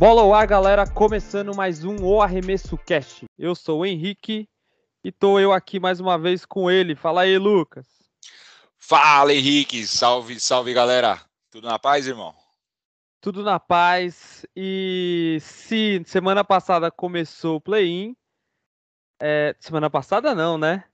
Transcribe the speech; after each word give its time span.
Bola 0.00 0.22
ao 0.22 0.32
ar, 0.32 0.46
galera, 0.46 0.86
começando 0.86 1.54
mais 1.54 1.84
um 1.84 2.02
O 2.02 2.22
Arremesso 2.22 2.78
Cast. 2.78 3.26
Eu 3.38 3.54
sou 3.54 3.80
o 3.80 3.84
Henrique 3.84 4.48
e 5.04 5.12
tô 5.12 5.38
eu 5.38 5.52
aqui 5.52 5.78
mais 5.78 6.00
uma 6.00 6.18
vez 6.18 6.46
com 6.46 6.70
ele. 6.70 6.94
Fala 6.94 7.20
aí, 7.20 7.36
Lucas. 7.36 7.86
Fala, 8.78 9.34
Henrique. 9.34 9.86
Salve, 9.86 10.40
salve, 10.40 10.72
galera. 10.72 11.20
Tudo 11.50 11.68
na 11.68 11.78
paz, 11.78 12.06
irmão? 12.06 12.34
Tudo 13.20 13.42
na 13.42 13.60
paz. 13.60 14.46
E 14.56 15.36
se 15.42 16.02
semana 16.06 16.42
passada 16.42 16.90
começou 16.90 17.56
o 17.56 17.60
play-in, 17.60 18.16
é, 19.20 19.54
semana 19.60 19.90
passada 19.90 20.34
não, 20.34 20.56
né? 20.56 20.84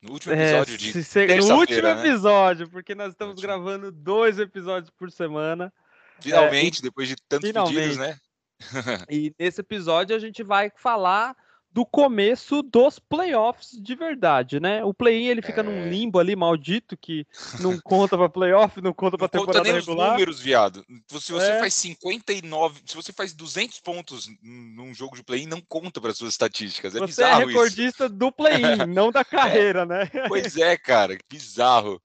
No 0.00 0.12
último 0.12 0.34
episódio 0.34 0.74
é, 0.74 0.76
de 0.76 1.04
se, 1.04 1.26
No 1.26 1.56
último 1.56 1.82
né? 1.82 2.00
episódio, 2.00 2.70
porque 2.70 2.94
nós 2.94 3.10
estamos 3.10 3.40
gravando 3.40 3.90
dois 3.90 4.38
episódios 4.38 4.90
por 4.90 5.10
semana. 5.10 5.72
Finalmente, 6.20 6.78
é, 6.78 6.82
depois 6.82 7.08
de 7.08 7.16
tantos 7.28 7.48
finalmente. 7.48 7.74
pedidos, 7.74 7.96
né? 7.98 8.18
e 9.10 9.34
nesse 9.38 9.60
episódio 9.60 10.14
a 10.14 10.18
gente 10.18 10.42
vai 10.42 10.70
falar 10.76 11.36
do 11.76 11.84
começo 11.84 12.62
dos 12.62 12.98
playoffs 12.98 13.72
de 13.78 13.94
verdade, 13.94 14.58
né? 14.58 14.82
O 14.82 14.94
play-in 14.94 15.26
ele 15.26 15.42
fica 15.42 15.60
é... 15.60 15.62
num 15.62 15.90
limbo 15.90 16.18
ali 16.18 16.34
maldito 16.34 16.96
que 16.96 17.26
não 17.60 17.78
conta 17.84 18.16
para 18.16 18.30
playoff, 18.30 18.80
não 18.80 18.94
conta 18.94 19.18
para 19.18 19.28
temporada 19.28 19.58
conta 19.58 19.70
nem 19.70 19.78
regular. 19.78 20.06
Os 20.06 20.12
números, 20.12 20.40
viado. 20.40 20.82
Se 21.20 21.30
você 21.30 21.50
é... 21.50 21.58
faz 21.58 21.74
59, 21.74 22.80
se 22.86 22.96
você 22.96 23.12
faz 23.12 23.34
200 23.34 23.78
pontos 23.80 24.26
num 24.42 24.94
jogo 24.94 25.16
de 25.16 25.22
play-in, 25.22 25.46
não 25.46 25.60
conta 25.60 26.00
para 26.00 26.14
suas 26.14 26.32
estatísticas. 26.32 26.96
É 26.96 26.98
você 26.98 27.08
bizarro 27.08 27.42
é 27.42 27.44
recordista 27.44 28.06
isso. 28.06 28.14
do 28.14 28.32
play-in, 28.32 28.86
não 28.88 29.12
da 29.12 29.22
carreira, 29.22 29.82
é... 29.82 29.84
né? 29.84 30.10
Pois 30.28 30.56
é, 30.56 30.78
cara, 30.78 31.18
bizarro. 31.28 32.00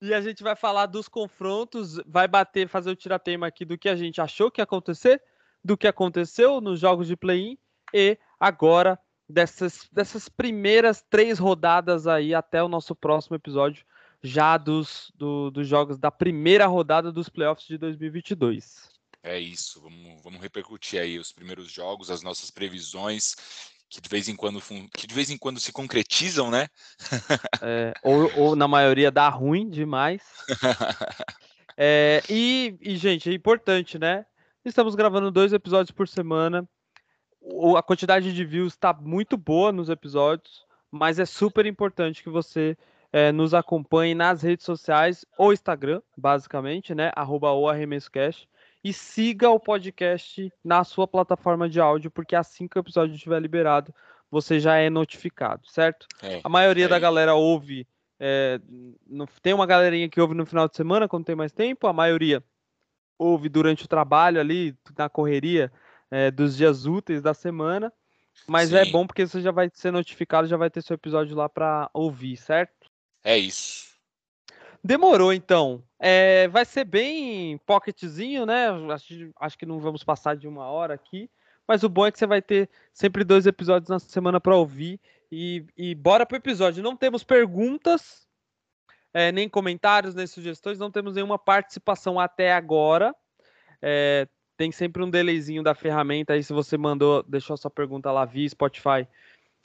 E 0.00 0.14
a 0.14 0.20
gente 0.20 0.44
vai 0.44 0.54
falar 0.54 0.86
dos 0.86 1.08
confrontos, 1.08 1.98
vai 2.06 2.28
bater, 2.28 2.68
fazer 2.68 2.90
o 2.92 2.96
tiratema 2.96 3.48
aqui 3.48 3.64
do 3.64 3.76
que 3.76 3.88
a 3.88 3.96
gente 3.96 4.20
achou 4.20 4.48
que 4.48 4.60
ia 4.60 4.64
acontecer 4.64 5.20
do 5.64 5.76
que 5.76 5.88
aconteceu 5.88 6.60
nos 6.60 6.78
jogos 6.78 7.08
de 7.08 7.16
play-in 7.16 7.58
e 7.92 8.18
agora 8.38 8.98
dessas, 9.28 9.88
dessas 9.92 10.28
primeiras 10.28 11.04
três 11.08 11.38
rodadas 11.38 12.06
aí 12.06 12.34
até 12.34 12.62
o 12.62 12.68
nosso 12.68 12.94
próximo 12.94 13.36
episódio, 13.36 13.84
já 14.22 14.56
dos, 14.56 15.12
do, 15.14 15.50
dos 15.50 15.66
jogos 15.66 15.98
da 15.98 16.10
primeira 16.10 16.66
rodada 16.66 17.12
dos 17.12 17.28
playoffs 17.28 17.66
de 17.66 17.78
2022. 17.78 18.90
É 19.22 19.38
isso, 19.38 19.80
vamos, 19.80 20.22
vamos 20.22 20.40
repercutir 20.40 21.00
aí 21.00 21.18
os 21.18 21.32
primeiros 21.32 21.70
jogos, 21.70 22.10
as 22.10 22.22
nossas 22.22 22.50
previsões, 22.50 23.34
que 23.88 24.00
de 24.00 24.08
vez 24.08 24.28
em 24.28 24.36
quando, 24.36 24.60
que 24.94 25.06
de 25.06 25.14
vez 25.14 25.30
em 25.30 25.38
quando 25.38 25.58
se 25.58 25.72
concretizam, 25.72 26.50
né? 26.50 26.68
É, 27.60 27.92
ou, 28.02 28.30
ou 28.36 28.56
na 28.56 28.68
maioria 28.68 29.10
dá 29.10 29.28
ruim 29.28 29.68
demais. 29.68 30.22
É, 31.78 32.22
e, 32.30 32.74
e, 32.80 32.96
gente, 32.96 33.28
é 33.28 33.34
importante, 33.34 33.98
né? 33.98 34.24
Estamos 34.64 34.94
gravando 34.94 35.30
dois 35.30 35.52
episódios 35.52 35.90
por 35.90 36.08
semana. 36.08 36.66
A 37.76 37.82
quantidade 37.82 38.32
de 38.32 38.44
views 38.44 38.72
está 38.72 38.92
muito 38.92 39.36
boa 39.36 39.70
nos 39.70 39.88
episódios, 39.88 40.66
mas 40.90 41.18
é 41.18 41.24
super 41.24 41.66
importante 41.66 42.22
que 42.22 42.28
você 42.28 42.76
é, 43.12 43.30
nos 43.32 43.54
acompanhe 43.54 44.14
nas 44.14 44.42
redes 44.42 44.64
sociais, 44.64 45.24
ou 45.38 45.52
Instagram, 45.52 46.02
basicamente, 46.16 46.94
né? 46.94 47.10
Arroba 47.14 47.52
o 47.52 47.68
arremessocast. 47.68 48.48
E 48.82 48.92
siga 48.92 49.50
o 49.50 49.58
podcast 49.58 50.52
na 50.62 50.84
sua 50.84 51.08
plataforma 51.08 51.68
de 51.68 51.80
áudio, 51.80 52.10
porque 52.10 52.36
assim 52.36 52.68
que 52.68 52.78
o 52.78 52.80
episódio 52.80 53.14
estiver 53.14 53.40
liberado, 53.40 53.94
você 54.30 54.60
já 54.60 54.76
é 54.76 54.90
notificado, 54.90 55.66
certo? 55.68 56.06
É, 56.22 56.40
a 56.42 56.48
maioria 56.48 56.84
é. 56.84 56.88
da 56.88 56.98
galera 56.98 57.34
ouve. 57.34 57.86
É, 58.18 58.60
no, 59.06 59.26
tem 59.42 59.54
uma 59.54 59.66
galerinha 59.66 60.08
que 60.08 60.20
ouve 60.20 60.34
no 60.34 60.46
final 60.46 60.68
de 60.68 60.76
semana, 60.76 61.08
quando 61.08 61.24
tem 61.24 61.36
mais 61.36 61.52
tempo, 61.52 61.86
a 61.86 61.92
maioria 61.92 62.42
ouve 63.18 63.48
durante 63.48 63.84
o 63.84 63.88
trabalho 63.88 64.40
ali, 64.40 64.74
na 64.96 65.08
correria 65.08 65.72
é, 66.10 66.30
dos 66.30 66.56
dias 66.56 66.86
úteis 66.86 67.22
da 67.22 67.34
semana. 67.34 67.92
Mas 68.46 68.72
é 68.72 68.84
Sim. 68.84 68.88
é 68.88 68.92
bom 68.92 69.06
porque 69.06 69.26
você 69.26 69.40
já 69.40 69.50
vai 69.50 69.70
ser 69.72 69.90
notificado, 69.90 70.46
já 70.46 70.56
vai 70.56 70.70
ter 70.70 70.82
seu 70.82 70.94
episódio 70.94 71.36
lá 71.36 71.48
para 71.48 71.90
ouvir, 71.92 72.36
certo? 72.36 72.90
É 73.24 73.36
isso. 73.36 73.86
Demorou, 74.82 75.32
então. 75.32 75.82
É, 75.98 76.46
vai 76.48 76.64
ser 76.64 76.84
bem 76.84 77.58
pocketzinho, 77.66 78.46
né? 78.46 78.68
Acho, 78.92 79.30
acho, 79.40 79.58
que 79.58 79.66
não 79.66 79.80
vamos 79.80 80.04
passar 80.04 80.36
de 80.36 80.46
uma 80.46 80.66
hora 80.66 80.94
aqui. 80.94 81.28
Mas 81.66 81.82
o 81.82 81.88
bom 81.88 82.06
é 82.06 82.12
que 82.12 82.18
você 82.18 82.26
vai 82.26 82.40
ter 82.40 82.70
sempre 82.92 83.24
dois 83.24 83.46
episódios 83.46 83.88
na 83.88 83.98
semana 83.98 84.40
para 84.40 84.54
ouvir. 84.54 85.00
E, 85.32 85.64
e 85.76 85.94
bora 85.94 86.24
pro 86.24 86.36
episódio. 86.36 86.84
Não 86.84 86.96
temos 86.96 87.24
perguntas, 87.24 88.26
é, 89.12 89.32
nem 89.32 89.48
comentários, 89.48 90.14
nem 90.14 90.26
sugestões, 90.26 90.78
não 90.78 90.90
temos 90.90 91.14
nenhuma 91.14 91.38
participação 91.38 92.20
até 92.20 92.52
agora. 92.52 93.14
É, 93.82 94.28
tem 94.56 94.72
sempre 94.72 95.02
um 95.02 95.10
delayzinho 95.10 95.62
da 95.62 95.74
ferramenta 95.74 96.32
aí, 96.32 96.42
se 96.42 96.52
você 96.52 96.76
mandou, 96.76 97.22
deixou 97.22 97.54
a 97.54 97.56
sua 97.56 97.70
pergunta 97.70 98.10
lá 98.10 98.24
via 98.24 98.48
Spotify, 98.48 99.06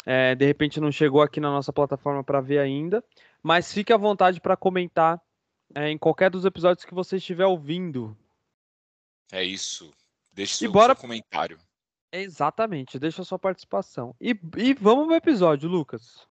é, 0.05 0.35
de 0.35 0.45
repente 0.45 0.79
não 0.79 0.91
chegou 0.91 1.21
aqui 1.21 1.39
na 1.39 1.49
nossa 1.49 1.71
plataforma 1.71 2.23
para 2.23 2.41
ver 2.41 2.59
ainda, 2.59 3.03
mas 3.41 3.73
fique 3.73 3.93
à 3.93 3.97
vontade 3.97 4.41
para 4.41 4.57
comentar 4.57 5.21
é, 5.73 5.89
em 5.89 5.97
qualquer 5.97 6.29
dos 6.29 6.45
episódios 6.45 6.85
que 6.85 6.93
você 6.93 7.17
estiver 7.17 7.45
ouvindo. 7.45 8.17
É 9.31 9.43
isso. 9.43 9.93
Deixe 10.33 10.55
seu, 10.55 10.71
bora... 10.71 10.93
seu 10.93 11.01
comentário. 11.01 11.57
Exatamente, 12.11 12.99
deixa 12.99 13.21
a 13.21 13.25
sua 13.25 13.39
participação. 13.39 14.13
E, 14.19 14.37
e 14.57 14.73
vamos 14.73 15.07
pro 15.07 15.15
episódio, 15.15 15.69
Lucas. 15.69 16.27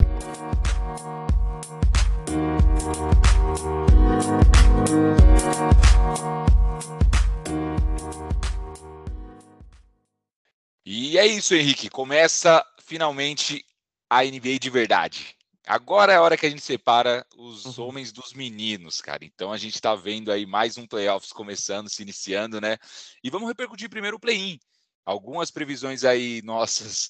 E 10.86 11.18
é 11.18 11.26
isso, 11.26 11.56
Henrique. 11.56 11.90
Começa 11.90 12.64
finalmente 12.80 13.66
a 14.08 14.24
NBA 14.24 14.60
de 14.60 14.70
verdade. 14.70 15.36
Agora 15.66 16.14
é 16.14 16.18
a 16.18 16.22
hora 16.22 16.38
que 16.38 16.46
a 16.46 16.50
gente 16.50 16.62
separa 16.62 17.26
os 17.36 17.66
uhum. 17.66 17.88
homens 17.88 18.12
dos 18.12 18.34
meninos, 18.34 19.02
cara. 19.02 19.26
Então 19.26 19.52
a 19.52 19.58
gente 19.58 19.82
tá 19.82 19.96
vendo 19.96 20.32
aí 20.32 20.46
mais 20.46 20.78
um 20.78 20.86
playoffs 20.86 21.34
começando, 21.34 21.90
se 21.90 22.04
iniciando, 22.04 22.62
né? 22.62 22.78
E 23.24 23.32
vamos 23.32 23.48
repercutir 23.48 23.90
primeiro 23.90 24.18
o 24.18 24.20
play-in. 24.20 24.60
Algumas 25.04 25.50
previsões 25.50 26.04
aí 26.04 26.44
nossas 26.44 27.10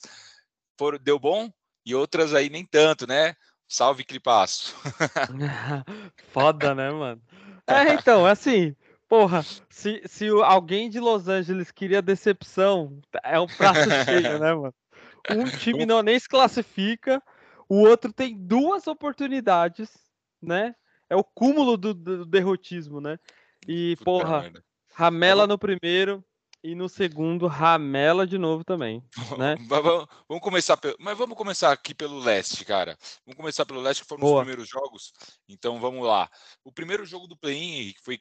foram, 0.80 0.98
deu 0.98 1.20
bom 1.20 1.52
e 1.86 1.94
outras 1.94 2.34
aí 2.34 2.50
nem 2.50 2.66
tanto, 2.66 3.06
né? 3.06 3.36
Salve, 3.68 4.06
Clipaço. 4.06 4.74
Foda, 6.32 6.74
né, 6.74 6.90
mano? 6.92 7.22
É, 7.68 7.94
então, 7.94 8.26
assim, 8.26 8.74
porra, 9.16 9.46
se, 9.70 10.02
se 10.06 10.28
alguém 10.44 10.90
de 10.90 11.00
Los 11.00 11.30
Angeles 11.30 11.72
queria 11.72 12.02
decepção, 12.02 13.00
é 13.24 13.40
um 13.40 13.48
prato 13.48 13.80
cheio, 14.04 14.40
né, 14.40 14.54
mano? 14.54 14.74
Um 15.32 15.46
time 15.58 15.86
não 15.86 16.04
nem 16.04 16.20
se 16.20 16.28
classifica, 16.28 17.24
o 17.70 17.78
outro 17.78 18.12
tem 18.12 18.36
duas 18.38 18.88
oportunidades, 18.88 19.90
né? 20.42 20.76
É 21.10 21.16
o 21.16 21.24
cúmulo 21.24 21.78
do, 21.78 21.94
do 21.94 22.26
derrotismo, 22.26 23.00
né? 23.00 23.18
E, 23.66 23.96
porra, 24.04 24.52
ramela 24.94 25.48
no 25.48 25.58
primeiro, 25.58 26.22
e 26.66 26.74
no 26.74 26.90
segundo, 26.90 27.46
Ramela 27.46 28.26
de 28.26 28.40
novo 28.40 28.64
também. 28.64 29.04
Né? 29.38 29.56
vamos 29.70 30.42
começar, 30.42 30.76
pelo, 30.76 30.96
mas 31.00 31.16
vamos 31.16 31.38
começar 31.38 31.72
aqui 31.72 31.94
pelo 31.94 32.18
leste, 32.18 32.66
cara. 32.66 32.98
Vamos 33.24 33.38
começar 33.38 33.68
pelo 33.68 33.82
leste, 33.82 34.02
que 34.02 34.08
foram 34.08 34.22
Boa. 34.22 34.34
os 34.34 34.40
primeiros 34.40 34.68
jogos. 34.68 35.14
Então 35.48 35.80
vamos 35.80 36.04
lá. 36.04 36.28
O 36.64 36.72
primeiro 36.72 37.06
jogo 37.06 37.28
do 37.28 37.38
play-in 37.38 37.94
foi, 38.04 38.20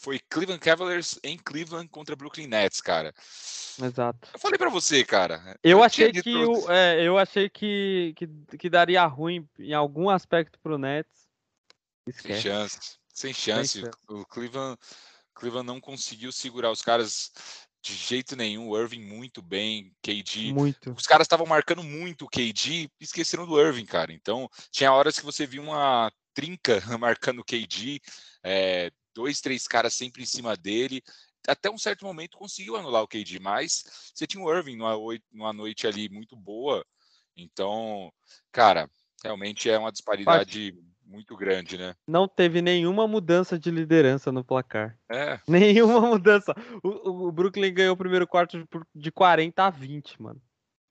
foi 0.00 0.18
Cleveland 0.18 0.60
Cavaliers 0.60 1.18
em 1.22 1.36
Cleveland 1.36 1.88
contra 1.88 2.16
Brooklyn 2.16 2.46
Nets, 2.46 2.80
cara. 2.80 3.14
Exato. 3.82 4.28
Eu 4.32 4.40
falei 4.40 4.58
para 4.58 4.70
você, 4.70 5.04
cara. 5.04 5.58
Eu, 5.62 5.78
eu 5.78 5.82
achei 5.82 6.10
que 6.10 6.32
eu, 6.32 6.70
é, 6.70 7.06
eu 7.06 7.18
achei 7.18 7.48
que, 7.48 8.14
que, 8.16 8.26
que, 8.56 8.70
daria 8.70 9.04
ruim 9.06 9.46
em 9.58 9.74
algum 9.74 10.08
aspecto 10.08 10.58
pro 10.60 10.78
Nets. 10.78 11.28
Esquece. 12.06 12.42
Sem 12.42 12.50
chance. 12.50 12.78
Sem 13.12 13.32
chance. 13.34 13.68
Sem 13.68 13.82
chance. 13.82 13.98
O 14.08 14.24
Cleveland 14.24 14.78
Cleveland 15.34 15.66
não 15.66 15.80
conseguiu 15.80 16.30
segurar 16.32 16.70
os 16.70 16.82
caras 16.82 17.32
de 17.82 17.94
jeito 17.94 18.36
nenhum. 18.36 18.68
O 18.68 18.78
Irving 18.78 19.04
muito 19.04 19.40
bem, 19.40 19.92
KD. 20.02 20.52
Muito. 20.52 20.92
Os 20.92 21.06
caras 21.06 21.24
estavam 21.24 21.46
marcando 21.46 21.82
muito 21.82 22.26
o 22.26 22.28
KD, 22.28 22.90
esqueceram 23.00 23.46
do 23.46 23.60
Irving, 23.60 23.86
cara. 23.86 24.12
Então, 24.12 24.48
tinha 24.70 24.92
horas 24.92 25.18
que 25.18 25.24
você 25.24 25.46
via 25.46 25.62
uma 25.62 26.12
trinca 26.34 26.80
marcando 26.98 27.40
o 27.40 27.44
KD, 27.44 28.00
é, 28.44 28.90
dois, 29.14 29.40
três 29.40 29.66
caras 29.66 29.94
sempre 29.94 30.22
em 30.22 30.26
cima 30.26 30.56
dele. 30.56 31.02
Até 31.48 31.70
um 31.70 31.78
certo 31.78 32.04
momento 32.04 32.36
conseguiu 32.36 32.76
anular 32.76 33.02
o 33.02 33.08
KD, 33.08 33.38
mas 33.40 34.12
você 34.14 34.26
tinha 34.26 34.42
o 34.42 34.52
Irving 34.54 34.76
numa, 34.76 34.94
numa 35.32 35.52
noite 35.52 35.86
ali 35.86 36.08
muito 36.08 36.36
boa. 36.36 36.84
Então, 37.36 38.12
cara, 38.52 38.90
realmente 39.22 39.70
é 39.70 39.78
uma 39.78 39.92
disparidade 39.92 40.74
muito 41.10 41.36
grande, 41.36 41.76
né? 41.76 41.94
Não 42.06 42.28
teve 42.28 42.62
nenhuma 42.62 43.08
mudança 43.08 43.58
de 43.58 43.70
liderança 43.70 44.30
no 44.30 44.44
placar. 44.44 44.96
É. 45.10 45.40
Nenhuma 45.46 46.00
mudança. 46.00 46.54
O, 46.82 47.26
o 47.26 47.32
Brooklyn 47.32 47.74
ganhou 47.74 47.94
o 47.94 47.98
primeiro 47.98 48.26
quarto 48.26 48.64
de 48.94 49.10
40 49.10 49.64
a 49.64 49.70
20, 49.70 50.22
mano. 50.22 50.40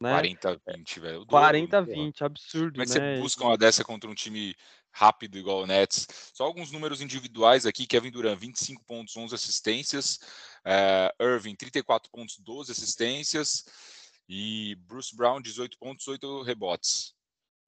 Né? 0.02 0.22
40-20, 0.22 1.00
velho. 1.00 1.26
40-20, 1.26 2.22
absurdo. 2.22 2.72
Como 2.72 2.84
é 2.84 2.86
que 2.86 3.00
né? 3.00 3.16
você 3.16 3.22
busca 3.22 3.44
uma 3.44 3.58
dessa 3.58 3.84
contra 3.84 4.10
um 4.10 4.16
time 4.16 4.56
rápido 5.00 5.38
igual 5.38 5.62
o 5.64 5.66
Nets? 5.66 6.06
Só 6.34 6.44
alguns 6.44 6.72
números 6.72 7.00
individuais 7.00 7.66
aqui: 7.66 7.88
Kevin 7.88 8.12
Durant, 8.12 8.38
25 8.38 8.84
pontos, 8.84 9.16
11 9.16 9.34
assistências. 9.34 10.20
Uh, 10.66 11.24
Irving, 11.24 11.56
34 11.56 12.12
pontos, 12.12 12.38
12 12.40 12.72
assistências. 12.74 13.64
E 14.28 14.76
Bruce 14.88 15.16
Brown, 15.16 15.42
18 15.42 15.78
pontos, 15.80 16.08
8 16.08 16.44
rebotes. 16.44 17.14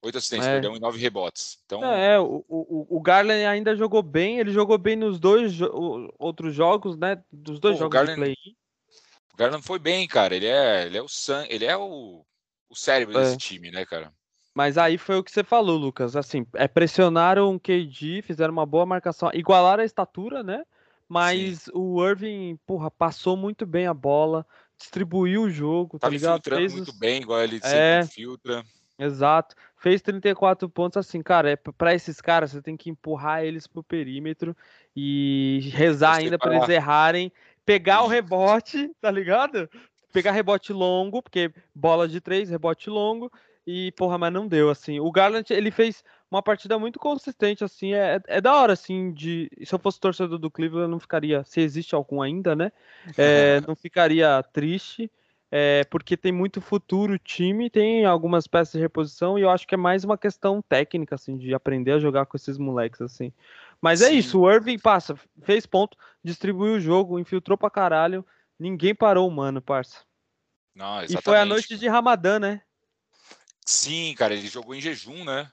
8 0.02 0.18
assistências, 0.18 0.48
é. 0.48 0.52
perdão, 0.54 0.76
e 0.76 0.80
9 0.80 0.98
rebotes. 0.98 1.58
Então... 1.64 1.82
É, 1.84 2.20
o, 2.20 2.44
o, 2.48 2.96
o 2.96 3.00
Garland 3.00 3.44
ainda 3.46 3.74
jogou 3.74 4.02
bem, 4.02 4.38
ele 4.38 4.52
jogou 4.52 4.76
bem 4.76 4.96
nos 4.96 5.18
dois 5.18 5.52
jo 5.52 5.68
outros 6.18 6.54
jogos, 6.54 6.96
né? 6.96 7.22
Dos 7.32 7.60
dois 7.60 7.76
Pô, 7.76 7.84
jogos 7.84 7.94
Garland, 7.94 8.14
de 8.14 8.20
play. 8.20 8.36
O 9.32 9.36
Garland 9.36 9.64
foi 9.64 9.78
bem, 9.78 10.06
cara. 10.06 10.34
Ele 10.34 10.46
é, 10.46 10.86
ele 10.86 10.98
é 10.98 11.02
o 11.02 11.08
san, 11.08 11.46
ele 11.48 11.64
é 11.64 11.76
o, 11.76 12.24
o 12.68 12.74
cérebro 12.74 13.16
é. 13.16 13.22
desse 13.22 13.38
time, 13.38 13.70
né, 13.70 13.86
cara? 13.86 14.12
Mas 14.54 14.76
aí 14.76 14.98
foi 14.98 15.16
o 15.16 15.24
que 15.24 15.30
você 15.30 15.42
falou, 15.42 15.78
Lucas. 15.78 16.14
Assim, 16.14 16.46
é 16.54 16.68
pressionaram 16.68 17.54
o 17.54 17.60
KD, 17.60 18.22
fizeram 18.22 18.52
uma 18.52 18.66
boa 18.66 18.84
marcação, 18.84 19.30
igualaram 19.32 19.82
a 19.82 19.86
estatura, 19.86 20.42
né? 20.42 20.62
Mas 21.08 21.62
Sim. 21.62 21.70
o 21.74 22.06
Irving, 22.06 22.58
porra, 22.66 22.90
passou 22.90 23.36
muito 23.36 23.66
bem 23.66 23.86
a 23.86 23.94
bola, 23.94 24.46
distribuiu 24.78 25.42
o 25.42 25.50
jogo, 25.50 25.98
tá, 25.98 26.06
tá 26.06 26.10
ligado? 26.10 26.34
filtrando 26.34 26.60
Fez 26.60 26.72
muito 26.74 26.90
os... 26.90 26.98
bem, 26.98 27.22
igual 27.22 27.42
ele 27.42 27.60
é... 27.62 28.02
sempre 28.02 28.14
filtra. 28.14 28.64
Exato. 28.98 29.54
Fez 29.76 30.00
34 30.00 30.68
pontos 30.68 30.96
assim, 30.96 31.22
cara, 31.22 31.50
é 31.50 31.56
para 31.56 31.94
esses 31.94 32.20
caras 32.20 32.52
você 32.52 32.62
tem 32.62 32.76
que 32.76 32.88
empurrar 32.88 33.42
eles 33.42 33.66
pro 33.66 33.82
perímetro 33.82 34.56
e 34.94 35.70
rezar 35.72 36.18
ainda 36.18 36.38
para 36.38 36.56
eles 36.56 36.68
errarem, 36.68 37.32
pegar 37.64 38.04
o 38.04 38.06
rebote, 38.08 38.90
tá 39.00 39.10
ligado? 39.10 39.68
Pegar 40.12 40.32
rebote 40.32 40.72
longo, 40.72 41.22
porque 41.22 41.52
bola 41.74 42.06
de 42.06 42.20
três, 42.20 42.50
rebote 42.50 42.90
longo 42.90 43.32
e 43.66 43.92
porra, 43.92 44.18
mas 44.18 44.32
não 44.32 44.46
deu 44.46 44.70
assim. 44.70 45.00
O 45.00 45.10
Garland, 45.10 45.52
ele 45.52 45.70
fez 45.70 46.04
uma 46.30 46.42
partida 46.42 46.78
muito 46.78 46.98
consistente 46.98 47.62
assim, 47.62 47.94
é, 47.94 48.20
é 48.26 48.40
da 48.40 48.54
hora 48.54 48.72
assim 48.72 49.12
de, 49.12 49.50
se 49.64 49.74
eu 49.74 49.78
fosse 49.78 50.00
torcedor 50.00 50.38
do 50.38 50.50
Cleveland, 50.50 50.84
eu 50.84 50.88
não 50.88 51.00
ficaria, 51.00 51.44
se 51.44 51.60
existe 51.60 51.94
algum 51.94 52.22
ainda, 52.22 52.56
né? 52.56 52.72
É, 53.16 53.60
não 53.66 53.76
ficaria 53.76 54.42
triste 54.52 55.10
é, 55.54 55.84
porque 55.84 56.16
tem 56.16 56.32
muito 56.32 56.62
futuro 56.62 57.12
o 57.12 57.18
time, 57.18 57.68
tem 57.68 58.06
algumas 58.06 58.46
peças 58.46 58.72
de 58.72 58.80
reposição 58.80 59.38
e 59.38 59.42
eu 59.42 59.50
acho 59.50 59.68
que 59.68 59.74
é 59.74 59.78
mais 59.78 60.02
uma 60.02 60.16
questão 60.16 60.62
técnica, 60.62 61.14
assim, 61.14 61.36
de 61.36 61.52
aprender 61.52 61.92
a 61.92 61.98
jogar 61.98 62.24
com 62.24 62.38
esses 62.38 62.56
moleques, 62.56 63.02
assim. 63.02 63.30
Mas 63.78 64.00
é 64.00 64.06
Sim. 64.06 64.12
é 64.12 64.14
isso, 64.14 64.40
o 64.40 64.50
Irving 64.50 64.78
passa, 64.78 65.14
fez 65.42 65.66
ponto, 65.66 65.94
distribuiu 66.24 66.76
o 66.76 66.80
jogo, 66.80 67.18
infiltrou 67.18 67.58
pra 67.58 67.68
caralho, 67.68 68.24
ninguém 68.58 68.94
parou 68.94 69.28
o 69.28 69.30
mano, 69.30 69.60
parça. 69.60 69.98
Não, 70.74 71.04
e 71.04 71.20
foi 71.20 71.36
a 71.36 71.44
noite 71.44 71.76
de 71.76 71.86
Ramadã, 71.86 72.38
né? 72.38 72.62
Sim, 73.66 74.14
cara, 74.14 74.34
ele 74.34 74.48
jogou 74.48 74.74
em 74.74 74.80
jejum, 74.80 75.24
né? 75.24 75.50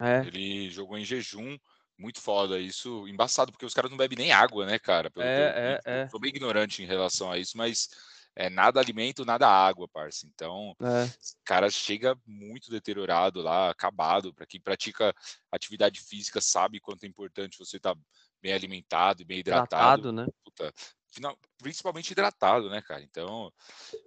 É. 0.00 0.20
Ele 0.26 0.70
jogou 0.70 0.96
em 0.96 1.04
jejum, 1.04 1.58
muito 1.98 2.20
foda. 2.20 2.58
Isso, 2.58 3.06
embaçado, 3.06 3.52
porque 3.52 3.66
os 3.66 3.74
caras 3.74 3.90
não 3.90 3.98
bebem 3.98 4.18
nem 4.18 4.32
água, 4.32 4.64
né, 4.64 4.78
cara? 4.78 5.10
Pelo 5.10 5.24
é, 5.24 5.80
é, 5.84 6.02
é. 6.02 6.08
Sou 6.08 6.18
bem 6.18 6.30
ignorante 6.30 6.82
em 6.82 6.86
relação 6.86 7.30
a 7.30 7.38
isso, 7.38 7.56
mas 7.56 7.88
é 8.34 8.48
nada 8.48 8.80
alimento, 8.80 9.24
nada 9.24 9.46
água, 9.46 9.88
parça. 9.88 10.26
Então, 10.26 10.74
é. 10.80 11.10
cara 11.44 11.68
chega 11.68 12.18
muito 12.26 12.70
deteriorado 12.70 13.42
lá, 13.42 13.70
acabado. 13.70 14.32
Para 14.32 14.46
quem 14.46 14.60
pratica 14.60 15.14
atividade 15.52 16.00
física 16.00 16.40
sabe 16.40 16.80
quanto 16.80 17.04
é 17.04 17.06
importante 17.06 17.58
você 17.58 17.76
estar 17.76 17.94
tá 17.94 18.00
bem 18.40 18.52
alimentado 18.52 19.20
e 19.20 19.24
bem 19.24 19.40
hidratado. 19.40 20.08
hidratado 20.08 20.12
né? 20.12 20.26
Puta, 20.42 20.72
final, 21.08 21.36
principalmente 21.58 22.12
hidratado, 22.12 22.70
né, 22.70 22.80
cara? 22.80 23.02
Então, 23.02 23.52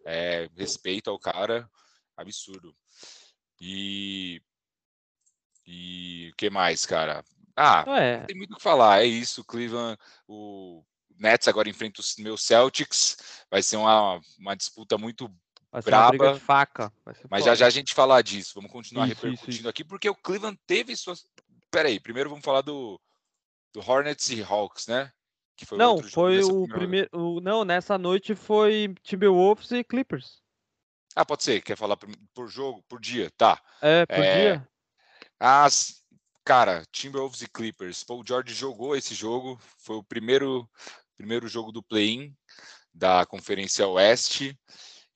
é, 0.05 0.49
respeito 0.55 1.09
ao 1.09 1.19
cara, 1.19 1.69
absurdo. 2.17 2.75
E 3.65 4.41
e 5.65 6.31
o 6.33 6.35
que 6.35 6.49
mais, 6.49 6.85
cara? 6.85 7.23
Ah, 7.55 7.85
não 8.19 8.25
tem 8.25 8.35
muito 8.35 8.51
o 8.51 8.57
que 8.57 8.61
falar. 8.61 9.01
É 9.01 9.05
isso, 9.05 9.45
Cleveland, 9.45 9.97
o 10.27 10.83
Nets 11.17 11.47
agora 11.47 11.69
enfrenta 11.69 12.01
os 12.01 12.17
meus 12.17 12.43
Celtics. 12.43 13.45
Vai 13.49 13.63
ser 13.63 13.77
uma, 13.77 14.19
uma 14.37 14.55
disputa 14.55 14.97
muito 14.97 15.33
braba. 15.85 16.37
Faca. 16.37 16.91
mas 17.29 17.45
já 17.45 17.55
já 17.55 17.67
a 17.67 17.69
gente 17.69 17.93
falar 17.93 18.21
disso. 18.21 18.51
Vamos 18.55 18.71
continuar 18.71 19.07
isso, 19.07 19.15
repercutindo 19.15 19.51
isso, 19.51 19.59
isso. 19.61 19.69
aqui, 19.69 19.85
porque 19.85 20.09
o 20.09 20.15
Cleveland 20.15 20.59
teve 20.67 20.93
suas. 20.97 21.25
Peraí, 21.71 22.01
primeiro 22.01 22.29
vamos 22.29 22.43
falar 22.43 22.61
do, 22.61 22.99
do 23.71 23.79
Hornets 23.79 24.29
e 24.29 24.43
Hawks, 24.43 24.87
né? 24.87 25.09
Que 25.55 25.65
foi 25.65 25.77
não, 25.77 26.03
foi 26.03 26.43
o 26.43 26.67
primeiro. 26.67 27.07
O, 27.13 27.39
não, 27.39 27.63
nessa 27.63 27.97
noite 27.97 28.35
foi 28.35 28.93
Timberwolves 29.03 29.71
e 29.71 29.85
Clippers. 29.85 30.42
Ah, 31.15 31.25
pode 31.25 31.43
ser. 31.43 31.61
Quer 31.61 31.77
falar 31.77 31.97
por, 31.97 32.09
por 32.33 32.47
jogo, 32.47 32.83
por 32.87 32.99
dia? 32.99 33.31
Tá. 33.37 33.61
É, 33.81 34.05
por 34.05 34.19
é, 34.19 34.35
dia. 34.35 34.69
As, 35.39 36.03
cara, 36.43 36.83
Timberwolves 36.91 37.41
e 37.41 37.47
Clippers. 37.47 38.03
Paul 38.03 38.23
George 38.27 38.53
jogou 38.53 38.95
esse 38.95 39.13
jogo. 39.13 39.59
Foi 39.79 39.97
o 39.97 40.03
primeiro 40.03 40.69
primeiro 41.15 41.47
jogo 41.47 41.71
do 41.71 41.83
play-in 41.83 42.33
da 42.93 43.25
Conferência 43.25 43.87
Oeste 43.87 44.57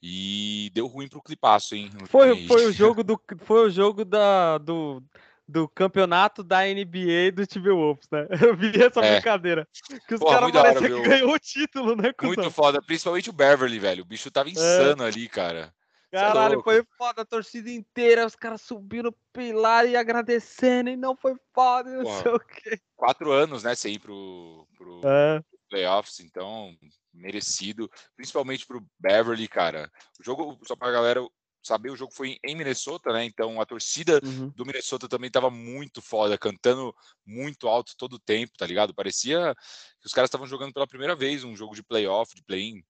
e 0.01 0.71
deu 0.73 0.87
ruim 0.87 1.07
pro 1.07 1.21
Clipaço, 1.21 1.75
hein? 1.75 1.89
Foi, 2.07 2.47
foi 2.47 2.65
o 2.65 2.71
jogo 2.73 3.03
do 3.03 3.19
foi 3.43 3.67
o 3.67 3.69
jogo 3.69 4.05
da, 4.05 4.57
do, 4.57 5.03
do 5.47 5.67
campeonato 5.67 6.43
da 6.43 6.61
NBA 6.65 7.31
do 7.33 7.45
Timberwolves, 7.45 8.07
né? 8.11 8.27
Eu 8.41 8.55
vi 8.55 8.71
essa 8.81 8.99
é. 9.01 9.13
brincadeira. 9.13 9.67
Que 10.07 10.15
os 10.15 10.21
caras 10.21 10.51
pareciam 10.51 11.01
que 11.01 11.09
ganhou 11.09 11.33
o 11.33 11.39
título, 11.39 11.95
né? 11.95 12.13
Cuzão? 12.13 12.35
Muito 12.35 12.51
foda, 12.51 12.81
principalmente 12.81 13.29
o 13.29 13.33
Beverly, 13.33 13.79
velho. 13.79 14.03
O 14.03 14.07
bicho 14.07 14.31
tava 14.31 14.49
é. 14.49 14.51
insano 14.51 15.03
é. 15.03 15.07
ali, 15.07 15.27
cara. 15.27 15.73
É 16.11 16.17
Caralho, 16.17 16.59
é 16.59 16.63
foi 16.63 16.85
foda 16.97 17.21
a 17.21 17.25
torcida 17.25 17.69
inteira, 17.69 18.25
os 18.25 18.35
caras 18.35 18.61
subindo 18.61 19.09
o 19.09 19.17
pilar 19.33 19.85
e 19.85 19.95
agradecendo, 19.95 20.89
e 20.89 20.95
não 20.95 21.15
foi 21.15 21.35
foda, 21.53 21.89
não 21.89 22.03
Porra, 22.03 22.21
sei 22.21 22.31
o 22.31 22.39
quê. 22.39 22.79
Quatro 22.95 23.31
anos, 23.31 23.63
né, 23.63 23.75
sem 23.75 23.95
ir 23.95 23.99
pro, 23.99 24.65
pro, 24.77 25.01
é 25.03 25.41
playoffs, 25.67 26.19
então 26.19 26.75
merecido, 27.13 27.89
principalmente 28.15 28.65
para 28.65 28.77
o 28.77 28.85
Beverly, 28.99 29.47
cara. 29.47 29.91
O 30.19 30.23
jogo, 30.23 30.57
só 30.65 30.75
para 30.75 30.89
a 30.89 30.91
galera 30.91 31.27
saber, 31.63 31.91
o 31.91 31.95
jogo 31.95 32.13
foi 32.13 32.37
em 32.43 32.55
Minnesota, 32.55 33.11
né? 33.11 33.25
Então 33.25 33.59
a 33.59 33.65
torcida 33.65 34.21
uhum. 34.23 34.49
do 34.49 34.65
Minnesota 34.65 35.07
também 35.07 35.29
tava 35.29 35.49
muito 35.49 36.01
foda, 36.01 36.37
cantando 36.37 36.95
muito 37.25 37.67
alto 37.67 37.93
todo 37.97 38.13
o 38.13 38.19
tempo, 38.19 38.53
tá 38.57 38.65
ligado? 38.65 38.93
Parecia 38.93 39.53
que 39.99 40.07
os 40.07 40.13
caras 40.13 40.29
estavam 40.29 40.47
jogando 40.47 40.73
pela 40.73 40.87
primeira 40.87 41.15
vez 41.15 41.43
um 41.43 41.55
jogo 41.55 41.75
de 41.75 41.83
playoff, 41.83 42.33
de 42.33 42.43
play-in 42.43 42.81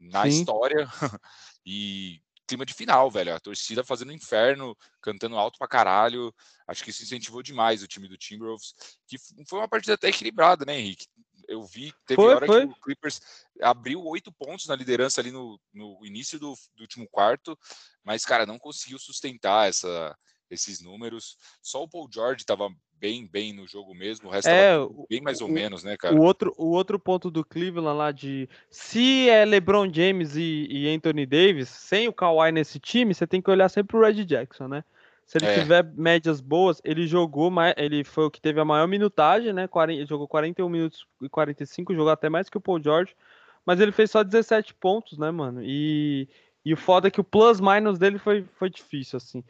na 0.00 0.22
Sim. 0.22 0.28
história. 0.28 0.86
e 1.64 2.20
clima 2.46 2.64
de 2.64 2.74
final, 2.74 3.10
velho. 3.10 3.34
A 3.34 3.40
torcida 3.40 3.84
fazendo 3.84 4.12
inferno, 4.12 4.76
cantando 5.00 5.36
alto 5.36 5.58
pra 5.58 5.68
caralho. 5.68 6.34
Acho 6.66 6.84
que 6.84 6.90
isso 6.90 7.02
incentivou 7.02 7.42
demais 7.42 7.82
o 7.82 7.88
time 7.88 8.08
do 8.08 8.16
Timberwolves, 8.16 8.74
que 9.06 9.16
foi 9.48 9.58
uma 9.58 9.68
partida 9.68 9.94
até 9.94 10.08
equilibrada, 10.08 10.64
né, 10.64 10.78
Henrique? 10.78 11.06
eu 11.48 11.64
vi, 11.64 11.92
teve 12.06 12.20
foi, 12.20 12.34
hora 12.34 12.46
foi. 12.46 12.66
que 12.66 12.72
o 12.72 12.80
Clippers 12.80 13.20
abriu 13.60 14.02
oito 14.04 14.32
pontos 14.32 14.66
na 14.66 14.76
liderança 14.76 15.20
ali 15.20 15.30
no, 15.30 15.60
no 15.72 16.04
início 16.04 16.38
do, 16.38 16.54
do, 16.74 16.82
último 16.82 17.08
quarto, 17.08 17.58
mas, 18.02 18.24
cara, 18.24 18.46
não 18.46 18.58
conseguiu 18.58 18.98
sustentar 18.98 19.68
essa, 19.68 20.16
esses 20.50 20.80
números. 20.80 21.36
Só 21.62 21.82
o 21.82 21.88
Paul 21.88 22.08
George 22.12 22.42
estava 22.42 22.68
bem, 23.00 23.26
bem 23.26 23.52
no 23.52 23.66
jogo 23.66 23.94
mesmo, 23.94 24.28
o 24.28 24.32
resto 24.32 24.48
é, 24.48 24.76
bem 25.08 25.20
mais 25.20 25.40
ou 25.40 25.48
menos, 25.48 25.84
né, 25.84 25.96
cara? 25.96 26.14
O 26.14 26.22
outro, 26.22 26.54
o 26.56 26.70
outro 26.70 26.98
ponto 26.98 27.30
do 27.30 27.44
Cleveland 27.44 27.98
lá 27.98 28.12
de 28.12 28.48
se 28.70 29.28
é 29.28 29.44
LeBron 29.44 29.92
James 29.92 30.36
e, 30.36 30.66
e 30.70 30.88
Anthony 30.88 31.26
Davis, 31.26 31.68
sem 31.68 32.08
o 32.08 32.12
Kawhi 32.12 32.52
nesse 32.52 32.78
time, 32.78 33.14
você 33.14 33.26
tem 33.26 33.42
que 33.42 33.50
olhar 33.50 33.68
sempre 33.68 33.96
o 33.96 34.00
Red 34.00 34.24
Jackson, 34.24 34.68
né? 34.68 34.84
Se 35.26 35.38
ele 35.38 35.46
é. 35.46 35.54
tiver 35.54 35.84
médias 35.94 36.40
boas, 36.40 36.80
ele 36.84 37.06
jogou 37.06 37.50
mais. 37.50 37.74
Ele 37.76 38.04
foi 38.04 38.24
o 38.24 38.30
que 38.30 38.40
teve 38.40 38.60
a 38.60 38.64
maior 38.64 38.86
minutagem, 38.86 39.52
né? 39.52 39.66
40, 39.66 39.98
ele 39.98 40.06
jogou 40.06 40.28
41 40.28 40.68
minutos 40.68 41.06
e 41.22 41.28
45, 41.28 41.94
jogou 41.94 42.10
até 42.10 42.28
mais 42.28 42.48
que 42.50 42.58
o 42.58 42.60
Paul 42.60 42.82
George. 42.82 43.16
Mas 43.64 43.80
ele 43.80 43.92
fez 43.92 44.10
só 44.10 44.22
17 44.22 44.74
pontos, 44.74 45.16
né, 45.16 45.30
mano? 45.30 45.62
E, 45.62 46.28
e 46.64 46.74
o 46.74 46.76
foda 46.76 47.08
é 47.08 47.10
que 47.10 47.20
o 47.20 47.24
plus-minus 47.24 47.98
dele 47.98 48.18
foi, 48.18 48.44
foi 48.58 48.68
difícil, 48.68 49.16
assim. 49.16 49.42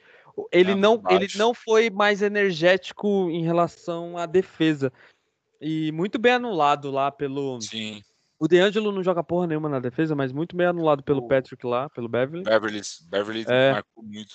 Ele, 0.50 0.72
é 0.72 0.74
não, 0.74 1.02
ele 1.10 1.28
não 1.36 1.54
foi 1.54 1.90
mais 1.90 2.22
energético 2.22 3.28
em 3.30 3.42
relação 3.44 4.18
à 4.18 4.26
defesa. 4.26 4.92
E 5.60 5.92
muito 5.92 6.18
bem 6.18 6.32
anulado 6.32 6.90
lá 6.90 7.10
pelo. 7.10 7.60
Sim. 7.60 8.02
O 8.38 8.48
DeAngelo 8.48 8.92
não 8.92 9.02
joga 9.02 9.22
porra 9.22 9.46
nenhuma 9.46 9.68
na 9.68 9.78
defesa, 9.78 10.14
mas 10.14 10.32
muito 10.32 10.56
bem 10.56 10.66
anulado 10.66 11.02
pelo 11.02 11.20
o... 11.20 11.28
Patrick 11.28 11.64
lá, 11.64 11.88
pelo 11.88 12.08
Beverly. 12.08 12.44
Beverly, 12.44 12.80
Beverly 13.08 13.44
é... 13.48 13.72
marcou 13.72 14.02
muito. 14.02 14.34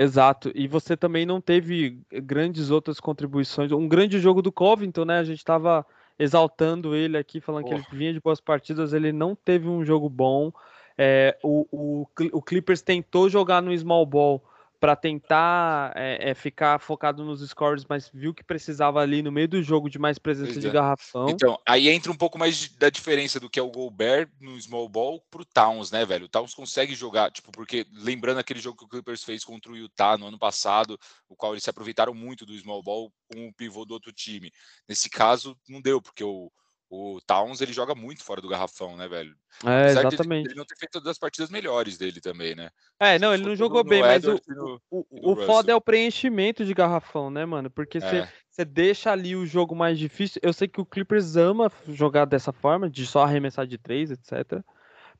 Exato, 0.00 0.52
e 0.54 0.68
você 0.68 0.96
também 0.96 1.26
não 1.26 1.40
teve 1.40 2.00
grandes 2.22 2.70
outras 2.70 3.00
contribuições. 3.00 3.72
Um 3.72 3.88
grande 3.88 4.20
jogo 4.20 4.40
do 4.40 4.52
Covington, 4.52 5.04
né? 5.04 5.18
A 5.18 5.24
gente 5.24 5.38
estava 5.38 5.84
exaltando 6.16 6.94
ele 6.94 7.16
aqui, 7.16 7.40
falando 7.40 7.64
oh. 7.64 7.68
que 7.68 7.74
ele 7.74 7.84
vinha 7.90 8.12
de 8.12 8.20
boas 8.20 8.40
partidas, 8.40 8.92
ele 8.92 9.12
não 9.12 9.34
teve 9.34 9.68
um 9.68 9.84
jogo 9.84 10.08
bom. 10.08 10.52
É, 10.96 11.36
o, 11.42 11.66
o, 11.70 12.06
o, 12.32 12.42
Clippers 12.42 12.80
tentou 12.82 13.28
jogar 13.28 13.60
no 13.60 13.76
small 13.76 14.04
ball, 14.04 14.42
para 14.80 14.94
tentar 14.94 15.92
é, 15.96 16.30
é, 16.30 16.34
ficar 16.34 16.78
focado 16.78 17.24
nos 17.24 17.40
scores, 17.48 17.84
mas 17.88 18.10
viu 18.12 18.32
que 18.32 18.44
precisava 18.44 19.00
ali 19.00 19.22
no 19.22 19.32
meio 19.32 19.48
do 19.48 19.62
jogo 19.62 19.90
de 19.90 19.98
mais 19.98 20.18
presença 20.18 20.52
pois 20.52 20.60
de 20.60 20.68
é. 20.68 20.70
garrafão. 20.70 21.28
Então, 21.28 21.58
aí 21.66 21.88
entra 21.88 22.12
um 22.12 22.16
pouco 22.16 22.38
mais 22.38 22.68
da 22.76 22.88
diferença 22.88 23.40
do 23.40 23.50
que 23.50 23.58
é 23.58 23.62
o 23.62 23.70
Gobert 23.70 24.28
no 24.40 24.60
small 24.60 24.88
ball 24.88 25.20
pro 25.30 25.44
Towns, 25.44 25.90
né, 25.90 26.04
velho? 26.04 26.26
O 26.26 26.28
Towns 26.28 26.54
consegue 26.54 26.94
jogar, 26.94 27.30
tipo, 27.32 27.50
porque 27.50 27.86
lembrando 27.92 28.38
aquele 28.38 28.60
jogo 28.60 28.78
que 28.78 28.84
o 28.84 28.88
Clippers 28.88 29.24
fez 29.24 29.44
contra 29.44 29.72
o 29.72 29.76
Utah 29.76 30.16
no 30.16 30.28
ano 30.28 30.38
passado, 30.38 30.98
o 31.28 31.34
qual 31.34 31.52
eles 31.52 31.64
se 31.64 31.70
aproveitaram 31.70 32.14
muito 32.14 32.46
do 32.46 32.56
small 32.56 32.82
ball 32.82 33.12
com 33.32 33.48
o 33.48 33.52
pivô 33.52 33.84
do 33.84 33.94
outro 33.94 34.12
time. 34.12 34.52
Nesse 34.88 35.10
caso, 35.10 35.58
não 35.68 35.80
deu, 35.80 36.00
porque 36.00 36.22
o 36.22 36.52
o 36.90 37.20
Towns 37.26 37.60
ele 37.60 37.72
joga 37.72 37.94
muito 37.94 38.24
fora 38.24 38.40
do 38.40 38.48
garrafão, 38.48 38.96
né, 38.96 39.06
velho? 39.06 39.34
É, 39.64 39.82
Apesar 39.82 40.06
exatamente. 40.06 40.44
De 40.44 40.50
ele 40.50 40.58
não 40.58 40.64
ter 40.64 40.76
feito 40.76 40.92
todas 40.92 41.08
as 41.08 41.18
partidas 41.18 41.50
melhores 41.50 41.98
dele 41.98 42.20
também, 42.20 42.54
né? 42.54 42.70
É, 42.98 43.18
não, 43.18 43.34
ele 43.34 43.44
não 43.44 43.54
jogou 43.54 43.84
bem, 43.84 44.00
mas 44.00 44.24
o, 44.24 44.40
no, 44.48 44.80
o, 44.90 45.32
o 45.32 45.36
foda 45.44 45.70
é 45.70 45.74
o 45.74 45.80
preenchimento 45.80 46.64
de 46.64 46.72
garrafão, 46.72 47.30
né, 47.30 47.44
mano? 47.44 47.68
Porque 47.68 48.00
você 48.00 48.26
é. 48.56 48.64
deixa 48.64 49.12
ali 49.12 49.36
o 49.36 49.44
jogo 49.44 49.76
mais 49.76 49.98
difícil. 49.98 50.40
Eu 50.42 50.52
sei 50.52 50.66
que 50.66 50.80
o 50.80 50.86
Clippers 50.86 51.36
ama 51.36 51.70
jogar 51.88 52.24
dessa 52.24 52.52
forma, 52.52 52.88
de 52.88 53.06
só 53.06 53.22
arremessar 53.22 53.66
de 53.66 53.76
três, 53.76 54.10
etc. 54.10 54.62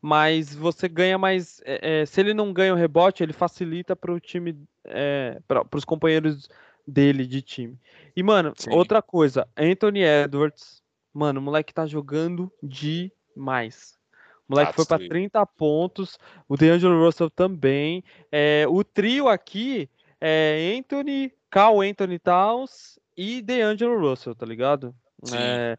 Mas 0.01 0.55
você 0.55 0.89
ganha 0.89 1.19
mais. 1.19 1.61
É, 1.65 2.01
é, 2.01 2.07
se 2.07 2.21
ele 2.21 2.33
não 2.33 2.53
ganha 2.53 2.73
o 2.73 2.77
rebote, 2.77 3.23
ele 3.23 3.33
facilita 3.35 3.95
para 3.95 4.13
o 4.13 4.21
time, 4.21 4.59
é, 4.85 5.39
para 5.47 5.67
os 5.75 5.85
companheiros 5.85 6.49
dele 6.87 7.27
de 7.27 7.43
time. 7.43 7.79
E, 8.17 8.23
mano, 8.23 8.55
Sim. 8.57 8.71
outra 8.73 9.03
coisa, 9.03 9.47
Anthony 9.57 10.03
Edwards 10.03 10.78
Mano, 11.13 11.41
o 11.41 11.43
moleque 11.43 11.73
tá 11.73 11.87
jogando 11.87 12.53
demais. 12.63 13.99
O 14.49 14.53
moleque 14.53 14.73
tá 14.73 14.77
foi 14.77 14.87
para 14.87 15.09
30 15.09 15.45
pontos. 15.47 16.19
O 16.49 16.57
DeAngelo 16.57 17.05
Russell 17.05 17.31
também. 17.31 18.03
É, 18.33 18.67
o 18.69 18.83
trio 18.83 19.29
aqui 19.29 19.89
é 20.21 20.77
Anthony, 20.79 21.33
Cal 21.51 21.81
Anthony 21.81 22.19
Towns 22.19 22.99
e 23.17 23.43
DeAngelo 23.43 24.01
Russell, 24.01 24.35
tá 24.35 24.47
ligado? 24.47 24.95
É, 25.33 25.77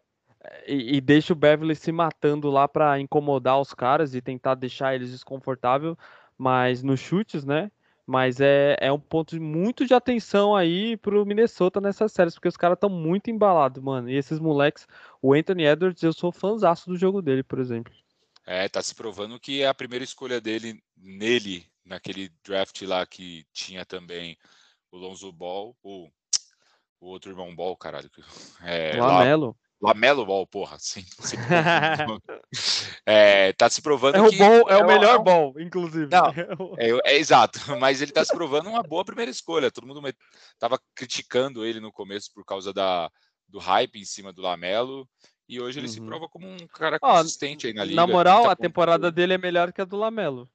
e, 0.68 0.98
e, 0.98 1.02
deixa 1.02 1.34
o 1.34 1.36
Beverly 1.36 1.76
se 1.76 1.92
matando 1.92 2.50
lá 2.50 2.68
para 2.68 3.00
incomodar 3.00 3.60
os 3.60 3.74
caras 3.74 4.14
e 4.14 4.22
tentar 4.22 4.56
deixar 4.56 4.96
eles 4.96 5.12
desconfortável, 5.12 5.98
mas 6.38 6.84
nos 6.84 7.00
chutes, 7.00 7.46
né? 7.46 7.72
Mas 8.10 8.42
é, 8.42 8.76
é 8.82 8.92
um 8.92 9.00
ponto 9.00 9.40
muito 9.40 9.86
de 9.86 9.94
atenção 9.94 10.56
aí 10.56 10.98
pro 10.98 11.24
Minnesota 11.28 11.80
nessas 11.80 12.12
séries, 12.12 12.34
porque 12.34 12.48
os 12.48 12.58
caras 12.58 12.76
estão 12.76 12.90
muito 12.90 13.30
embalados, 13.30 13.84
mano. 13.84 14.10
E 14.10 14.16
esses 14.16 14.40
moleques, 14.40 14.88
o 15.22 15.32
Anthony 15.32 15.68
Edwards, 15.68 16.02
eu 16.02 16.12
sou 16.12 16.32
fãzaço 16.32 16.90
do 16.90 16.98
jogo 16.98 17.22
dele, 17.22 17.44
por 17.44 17.60
exemplo. 17.60 17.94
É, 18.48 18.68
tá 18.68 18.82
se 18.82 18.96
provando 18.96 19.40
que 19.40 19.62
é 19.62 19.68
a 19.68 19.76
primeira 19.76 20.04
escolha 20.04 20.42
dele 20.42 20.82
nele, 20.98 21.68
naquele 21.86 22.32
draft 22.44 22.82
lá 22.82 23.06
que 23.06 23.46
tinha 23.54 23.86
também 23.86 24.36
o 24.92 24.98
Lonzo 24.98 25.32
Ball, 25.32 25.78
o, 25.84 26.10
o 27.00 27.10
outro 27.10 27.30
irmão 27.30 27.56
Ball, 27.56 27.78
caralho. 27.78 28.10
É, 28.66 29.00
Lamelo. 29.00 29.56
Lamelo 29.82 30.26
Ball, 30.26 30.46
porra, 30.46 30.78
sim. 30.80 31.06
é, 33.06 33.54
tá 33.54 33.70
se 33.70 33.82
provando 33.82 34.16
é 34.16 34.22
o 34.22 34.30
que 34.30 34.38
ball, 34.38 34.70
é, 34.70 34.78
o 34.78 34.82
é 34.82 34.88
melhor 34.88 35.16
é, 35.16 35.24
ball, 35.24 35.60
inclusive. 35.60 36.10
Não, 36.12 36.28
é, 36.78 37.14
é, 37.14 37.18
exato, 37.18 37.60
mas 37.80 38.02
ele 38.02 38.12
tá 38.12 38.24
se 38.26 38.34
provando 38.34 38.70
uma 38.70 38.84
boa 38.84 39.06
primeira 39.06 39.32
escolha. 39.32 39.72
Todo 39.72 39.88
mundo 39.88 40.02
tava 40.58 40.80
criticando 40.94 41.66
ele 41.66 41.80
no 41.80 41.92
começo 41.92 42.32
por 42.34 42.44
causa 42.44 42.74
da, 42.74 43.10
do 43.48 43.58
hype 43.58 44.00
em 44.00 44.06
cima 44.06 44.34
do 44.34 44.42
Lamelo. 44.42 45.08
E 45.48 45.60
hoje 45.60 45.80
ele 45.80 45.88
uhum. 45.88 45.94
se 45.94 46.02
prova 46.02 46.30
como 46.30 46.48
um 46.48 46.68
cara 46.68 47.00
consistente 47.00 47.66
aí 47.66 47.74
na 47.74 47.84
liga. 47.84 47.96
Na 47.96 48.06
moral, 48.06 48.50
a 48.50 48.56
temporada 48.56 49.12
dele 49.12 49.34
é 49.34 49.38
melhor 49.38 49.74
que 49.74 49.82
a 49.82 49.86
do 49.86 49.98
Lamelo. 49.98 50.48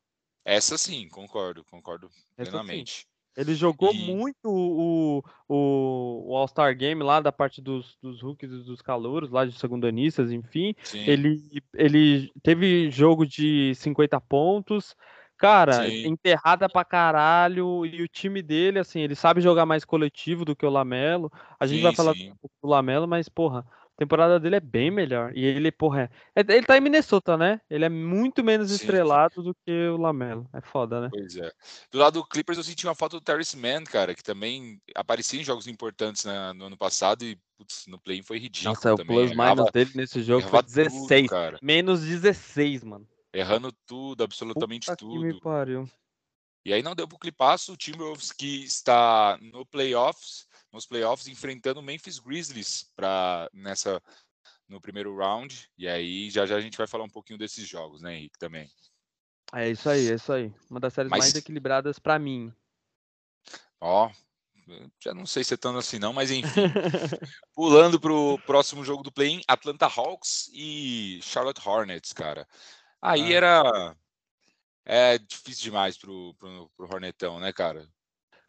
Essa 0.44 0.76
sim, 0.76 1.08
concordo, 1.08 1.64
concordo 1.64 2.08
plenamente. 2.36 3.08
Ele 3.36 3.54
jogou 3.54 3.92
e... 3.92 4.14
muito 4.14 4.46
o, 4.46 5.22
o, 5.48 6.24
o 6.28 6.36
All-Star 6.36 6.76
Game 6.76 7.02
lá 7.02 7.20
da 7.20 7.32
parte 7.32 7.60
dos, 7.60 7.96
dos 8.00 8.22
rookies 8.22 8.50
e 8.52 8.62
dos 8.62 8.80
calouros, 8.80 9.30
lá 9.30 9.44
de 9.44 9.52
segundanistas, 9.58 10.30
enfim. 10.30 10.74
Ele, 10.92 11.40
ele 11.74 12.32
teve 12.42 12.90
jogo 12.90 13.26
de 13.26 13.74
50 13.74 14.20
pontos. 14.20 14.94
Cara, 15.36 15.84
Sim. 15.84 16.06
enterrada 16.06 16.68
pra 16.68 16.84
caralho. 16.84 17.84
E 17.84 18.02
o 18.02 18.08
time 18.08 18.40
dele, 18.40 18.78
assim, 18.78 19.00
ele 19.00 19.14
sabe 19.14 19.40
jogar 19.40 19.66
mais 19.66 19.84
coletivo 19.84 20.44
do 20.44 20.54
que 20.54 20.64
o 20.64 20.70
Lamelo. 20.70 21.30
A 21.58 21.66
gente 21.66 21.78
sim, 21.78 21.82
vai 21.82 21.94
falar 21.94 22.14
do 22.14 22.68
Lamelo, 22.68 23.08
mas, 23.08 23.28
porra, 23.28 23.66
a 23.96 23.98
temporada 23.98 24.40
dele 24.40 24.56
é 24.56 24.60
bem 24.60 24.90
melhor. 24.90 25.32
E 25.36 25.44
ele, 25.44 25.70
porra, 25.70 26.10
é, 26.34 26.40
é, 26.40 26.56
ele 26.56 26.66
tá 26.66 26.76
em 26.76 26.80
Minnesota, 26.80 27.36
né? 27.36 27.60
Ele 27.70 27.84
é 27.84 27.88
muito 27.88 28.42
menos 28.42 28.68
Sim. 28.68 28.74
estrelado 28.74 29.40
do 29.40 29.54
que 29.54 29.88
o 29.88 29.96
Lamelo. 29.96 30.48
É 30.52 30.60
foda, 30.60 31.00
né? 31.00 31.08
Pois 31.12 31.36
é. 31.36 31.52
Do 31.92 31.98
lado 31.98 32.14
do 32.14 32.26
Clippers, 32.26 32.58
eu 32.58 32.64
senti 32.64 32.86
uma 32.86 32.94
foto 32.94 33.20
do 33.20 33.24
Terrence 33.24 33.56
Mann, 33.56 33.84
cara, 33.84 34.12
que 34.12 34.22
também 34.22 34.80
aparecia 34.96 35.40
em 35.40 35.44
jogos 35.44 35.68
importantes 35.68 36.24
na, 36.24 36.52
no 36.52 36.64
ano 36.64 36.76
passado 36.76 37.24
e 37.24 37.38
putz, 37.56 37.86
no 37.86 37.96
play 38.00 38.20
foi 38.20 38.38
ridículo. 38.38 38.74
Nossa, 38.74 38.96
também. 38.96 39.16
o 39.16 39.26
plus 39.26 39.36
minus 39.36 39.70
dele 39.70 39.90
nesse 39.94 40.22
jogo 40.24 40.48
foi 40.48 40.62
16. 40.62 41.28
Tudo, 41.28 41.58
menos 41.62 42.00
16, 42.00 42.82
mano. 42.82 43.06
Errando 43.32 43.72
tudo, 43.86 44.24
absolutamente 44.24 44.86
Puta 44.86 44.96
tudo. 44.96 45.20
Que 45.20 45.34
me 45.34 45.40
pariu. 45.40 45.88
E 46.64 46.72
aí 46.72 46.82
não 46.82 46.96
deu 46.96 47.06
pro 47.06 47.18
clipaço, 47.18 47.74
o 47.74 47.76
Timberwolves 47.76 48.32
que 48.32 48.64
está 48.64 49.38
no 49.40 49.64
playoffs 49.66 50.48
nos 50.74 50.86
playoffs 50.86 51.28
enfrentando 51.28 51.80
o 51.80 51.82
Memphis 51.82 52.18
Grizzlies 52.18 52.90
para 52.96 53.48
nessa 53.52 54.02
no 54.68 54.80
primeiro 54.80 55.16
round. 55.16 55.70
E 55.78 55.86
aí 55.88 56.28
já 56.30 56.44
já 56.44 56.56
a 56.56 56.60
gente 56.60 56.76
vai 56.76 56.86
falar 56.86 57.04
um 57.04 57.08
pouquinho 57.08 57.38
desses 57.38 57.66
jogos, 57.66 58.02
né, 58.02 58.16
Henrique, 58.16 58.38
também. 58.38 58.68
É 59.54 59.70
isso 59.70 59.88
aí, 59.88 60.10
é 60.10 60.14
isso 60.14 60.32
aí. 60.32 60.52
Uma 60.68 60.80
das 60.80 60.92
séries 60.92 61.10
Mas... 61.10 61.20
mais 61.20 61.34
equilibradas 61.34 61.98
para 61.98 62.18
mim. 62.18 62.52
Ó, 63.80 64.10
já 65.00 65.14
não 65.14 65.26
sei 65.26 65.44
se 65.44 65.54
é 65.54 65.56
tanto 65.56 65.78
assim 65.78 65.98
não, 65.98 66.12
mas 66.12 66.30
enfim. 66.30 66.62
Pulando 67.54 68.00
para 68.00 68.12
o 68.12 68.38
próximo 68.40 68.84
jogo 68.84 69.02
do 69.02 69.12
play-in, 69.12 69.42
Atlanta 69.46 69.86
Hawks 69.86 70.50
e 70.52 71.20
Charlotte 71.22 71.60
Hornets, 71.66 72.12
cara. 72.12 72.48
Aí 73.00 73.32
ah. 73.32 73.36
era 73.36 73.96
é 74.86 75.18
difícil 75.18 75.64
demais 75.64 75.96
pro, 75.96 76.34
pro, 76.34 76.70
pro 76.76 76.86
Hornetão, 76.86 77.38
né, 77.38 77.52
cara? 77.52 77.86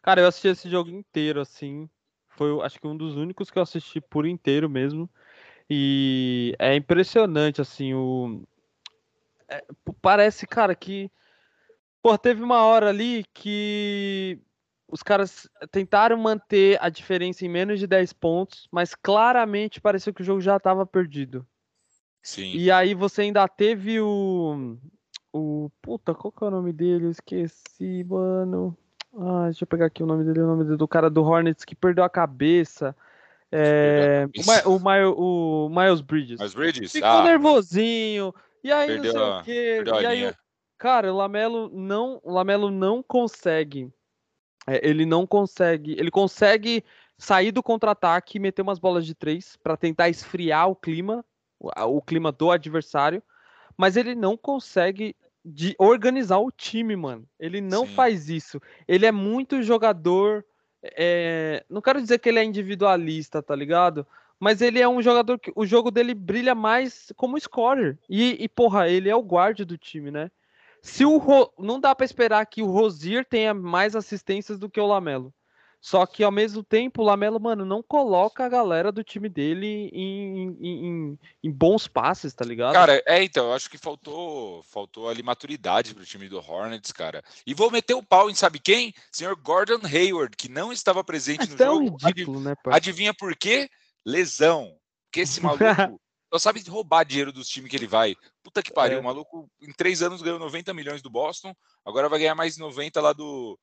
Cara, 0.02 0.22
eu 0.22 0.26
assisti 0.26 0.48
esse 0.48 0.70
jogo 0.70 0.90
inteiro, 0.90 1.40
assim 1.40 1.88
foi, 2.36 2.60
acho 2.64 2.80
que 2.80 2.86
um 2.86 2.96
dos 2.96 3.16
únicos 3.16 3.50
que 3.50 3.58
eu 3.58 3.62
assisti 3.62 4.00
por 4.00 4.26
inteiro 4.26 4.68
mesmo. 4.68 5.08
E 5.68 6.54
é 6.58 6.76
impressionante, 6.76 7.60
assim, 7.60 7.94
o. 7.94 8.42
É, 9.48 9.64
parece, 10.00 10.46
cara, 10.46 10.74
que. 10.74 11.10
Pô, 12.02 12.16
teve 12.16 12.42
uma 12.42 12.62
hora 12.62 12.90
ali 12.90 13.24
que 13.34 14.38
os 14.86 15.02
caras 15.02 15.50
tentaram 15.72 16.16
manter 16.16 16.78
a 16.80 16.88
diferença 16.88 17.44
em 17.44 17.48
menos 17.48 17.80
de 17.80 17.86
10 17.86 18.12
pontos, 18.12 18.68
mas 18.70 18.94
claramente 18.94 19.80
pareceu 19.80 20.14
que 20.14 20.22
o 20.22 20.24
jogo 20.24 20.40
já 20.40 20.56
estava 20.56 20.86
perdido. 20.86 21.44
Sim. 22.22 22.52
E 22.52 22.70
aí 22.70 22.94
você 22.94 23.22
ainda 23.22 23.48
teve 23.48 24.00
o. 24.00 24.76
O. 25.32 25.70
Puta, 25.82 26.14
qual 26.14 26.30
que 26.30 26.44
é 26.44 26.46
o 26.46 26.50
nome 26.50 26.72
dele? 26.72 27.06
Eu 27.06 27.10
esqueci, 27.10 28.04
mano. 28.04 28.76
Ah, 29.18 29.44
deixa 29.46 29.64
eu 29.64 29.66
pegar 29.68 29.86
aqui 29.86 30.02
o 30.02 30.06
nome 30.06 30.24
dele, 30.24 30.40
o 30.40 30.46
nome 30.46 30.76
do 30.76 30.88
cara 30.88 31.08
do 31.08 31.22
Hornets 31.22 31.64
que 31.64 31.74
perdeu 31.74 32.04
a 32.04 32.10
cabeça. 32.10 32.94
É, 33.50 34.26
o, 34.66 34.70
o, 34.70 35.66
o, 35.66 35.68
Miles 35.70 36.00
Bridges. 36.00 36.38
Miles 36.38 36.54
Bridges? 36.54 36.92
Ficou 36.92 37.08
ah. 37.08 37.24
nervosinho. 37.24 38.34
E 38.62 38.70
aí, 38.70 38.88
perdeu 38.88 39.14
não 39.14 39.44
sei 39.44 39.80
o 39.80 39.84
quê. 39.84 39.90
E 40.02 40.06
aí, 40.06 40.34
cara, 40.76 41.12
o 41.12 41.16
Lamelo 41.16 41.70
não, 41.72 42.20
o 42.22 42.32
Lamelo 42.32 42.70
não 42.70 43.02
consegue. 43.02 43.90
É, 44.66 44.86
ele 44.86 45.06
não 45.06 45.26
consegue. 45.26 45.92
Ele 45.92 46.10
consegue 46.10 46.84
sair 47.16 47.52
do 47.52 47.62
contra-ataque 47.62 48.36
e 48.36 48.40
meter 48.40 48.62
umas 48.62 48.78
bolas 48.78 49.06
de 49.06 49.14
três 49.14 49.56
para 49.62 49.76
tentar 49.76 50.10
esfriar 50.10 50.68
o 50.68 50.76
clima, 50.76 51.24
o, 51.58 51.70
o 51.96 52.02
clima 52.02 52.30
do 52.30 52.50
adversário. 52.50 53.22
Mas 53.78 53.96
ele 53.96 54.14
não 54.14 54.36
consegue 54.36 55.14
de 55.48 55.76
organizar 55.78 56.38
o 56.38 56.50
time, 56.50 56.96
mano. 56.96 57.24
Ele 57.38 57.60
não 57.60 57.86
Sim. 57.86 57.94
faz 57.94 58.28
isso. 58.28 58.60
Ele 58.88 59.06
é 59.06 59.12
muito 59.12 59.62
jogador. 59.62 60.44
É... 60.82 61.64
Não 61.70 61.80
quero 61.80 62.02
dizer 62.02 62.18
que 62.18 62.28
ele 62.28 62.40
é 62.40 62.44
individualista, 62.44 63.40
tá 63.40 63.54
ligado? 63.54 64.04
Mas 64.40 64.60
ele 64.60 64.80
é 64.80 64.88
um 64.88 65.00
jogador 65.00 65.38
que 65.38 65.52
o 65.54 65.64
jogo 65.64 65.90
dele 65.90 66.14
brilha 66.14 66.54
mais 66.54 67.12
como 67.16 67.38
scorer. 67.38 67.96
E, 68.10 68.36
e 68.40 68.48
porra, 68.48 68.88
ele 68.88 69.08
é 69.08 69.14
o 69.14 69.22
guarda 69.22 69.64
do 69.64 69.78
time, 69.78 70.10
né? 70.10 70.30
Se 70.82 71.04
o 71.04 71.16
Ro... 71.16 71.52
Não 71.58 71.78
dá 71.78 71.94
para 71.94 72.04
esperar 72.04 72.44
que 72.46 72.62
o 72.62 72.70
Rosier 72.70 73.24
tenha 73.24 73.54
mais 73.54 73.94
assistências 73.94 74.58
do 74.58 74.68
que 74.68 74.80
o 74.80 74.86
Lamelo. 74.86 75.32
Só 75.86 76.04
que 76.04 76.24
ao 76.24 76.32
mesmo 76.32 76.64
tempo, 76.64 77.00
o 77.00 77.04
Lamelo, 77.04 77.38
mano, 77.38 77.64
não 77.64 77.80
coloca 77.80 78.44
a 78.44 78.48
galera 78.48 78.90
do 78.90 79.04
time 79.04 79.28
dele 79.28 79.88
em, 79.92 80.56
em, 80.60 80.88
em, 80.88 81.18
em 81.44 81.52
bons 81.52 81.86
passes, 81.86 82.34
tá 82.34 82.44
ligado? 82.44 82.72
Cara, 82.72 83.00
é, 83.06 83.22
então, 83.22 83.46
eu 83.46 83.52
acho 83.52 83.70
que 83.70 83.78
faltou, 83.78 84.64
faltou 84.64 85.08
ali 85.08 85.22
maturidade 85.22 85.94
pro 85.94 86.04
time 86.04 86.28
do 86.28 86.38
Hornets, 86.38 86.90
cara. 86.90 87.22
E 87.46 87.54
vou 87.54 87.70
meter 87.70 87.94
o 87.94 88.02
pau 88.02 88.28
em 88.28 88.34
sabe 88.34 88.58
quem? 88.58 88.92
Senhor 89.12 89.36
Gordon 89.36 89.78
Hayward, 89.86 90.36
que 90.36 90.48
não 90.48 90.72
estava 90.72 91.04
presente 91.04 91.48
no 91.48 91.54
é 91.54 91.56
jogo. 91.56 91.96
ridículo, 92.04 92.40
né, 92.40 92.56
pai? 92.64 92.74
Adivinha 92.74 93.14
por 93.14 93.36
quê? 93.36 93.70
Lesão. 94.04 94.76
Porque 95.04 95.20
esse 95.20 95.40
maluco 95.40 95.62
só 96.34 96.38
sabe 96.40 96.68
roubar 96.68 97.04
dinheiro 97.04 97.30
dos 97.32 97.46
times 97.46 97.70
que 97.70 97.76
ele 97.76 97.86
vai. 97.86 98.16
Puta 98.42 98.60
que 98.60 98.72
pariu, 98.72 98.98
é. 98.98 99.00
o 99.00 99.04
maluco 99.04 99.48
em 99.62 99.72
três 99.72 100.02
anos 100.02 100.20
ganhou 100.20 100.40
90 100.40 100.74
milhões 100.74 101.00
do 101.00 101.08
Boston, 101.08 101.54
agora 101.84 102.08
vai 102.08 102.18
ganhar 102.18 102.34
mais 102.34 102.58
90 102.58 103.00
lá 103.00 103.12
do 103.12 103.56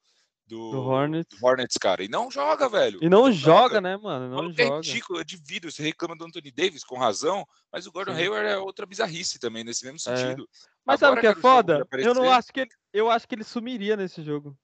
do, 0.46 0.72
Do 0.72 0.82
Hornets. 0.82 1.40
do 1.40 1.46
Hornets, 1.46 1.78
cara. 1.78 2.04
E 2.04 2.08
não 2.08 2.30
joga, 2.30 2.68
velho. 2.70 3.00
E 3.02 3.10
não 3.10 3.24
Não 3.26 3.32
joga, 3.32 3.76
joga. 3.76 3.82
né, 3.82 3.98
mano? 3.98 4.26
O 4.38 4.42
Não 4.44 4.52
é 4.52 4.54
joga. 4.54 4.76
ridículo, 4.78 5.20
é 5.20 5.24
de 5.24 5.38
vidro. 5.38 5.72
Você 5.72 5.82
reclama 5.84 6.16
do 6.16 6.26
Anthony 6.26 6.52
Davis 6.52 6.84
com 6.84 6.98
razão, 6.98 7.46
mas 7.72 7.88
o 7.88 7.92
Gordon 7.92 8.14
Sim. 8.16 8.22
Hayward 8.22 8.48
é 8.50 8.58
outra 8.58 8.86
bizarrice 8.86 9.40
também, 9.40 9.64
nesse 9.64 9.84
mesmo 9.86 9.98
É. 10.12 10.16
sentido. 10.18 10.48
Mas 10.86 11.00
sabe 11.00 11.12
o 11.16 11.20
Agora 11.20 11.22
que 11.22 11.28
é 11.28 11.40
o 11.40 11.42
foda? 11.42 11.88
Eu 11.94 12.14
não 12.14 12.30
acho 12.32 12.52
que 12.52 12.60
ele, 12.62 12.70
eu 12.92 13.10
acho 13.10 13.28
que 13.28 13.36
ele 13.36 13.44
sumiria 13.44 13.96
nesse 13.96 14.22
jogo. 14.22 14.58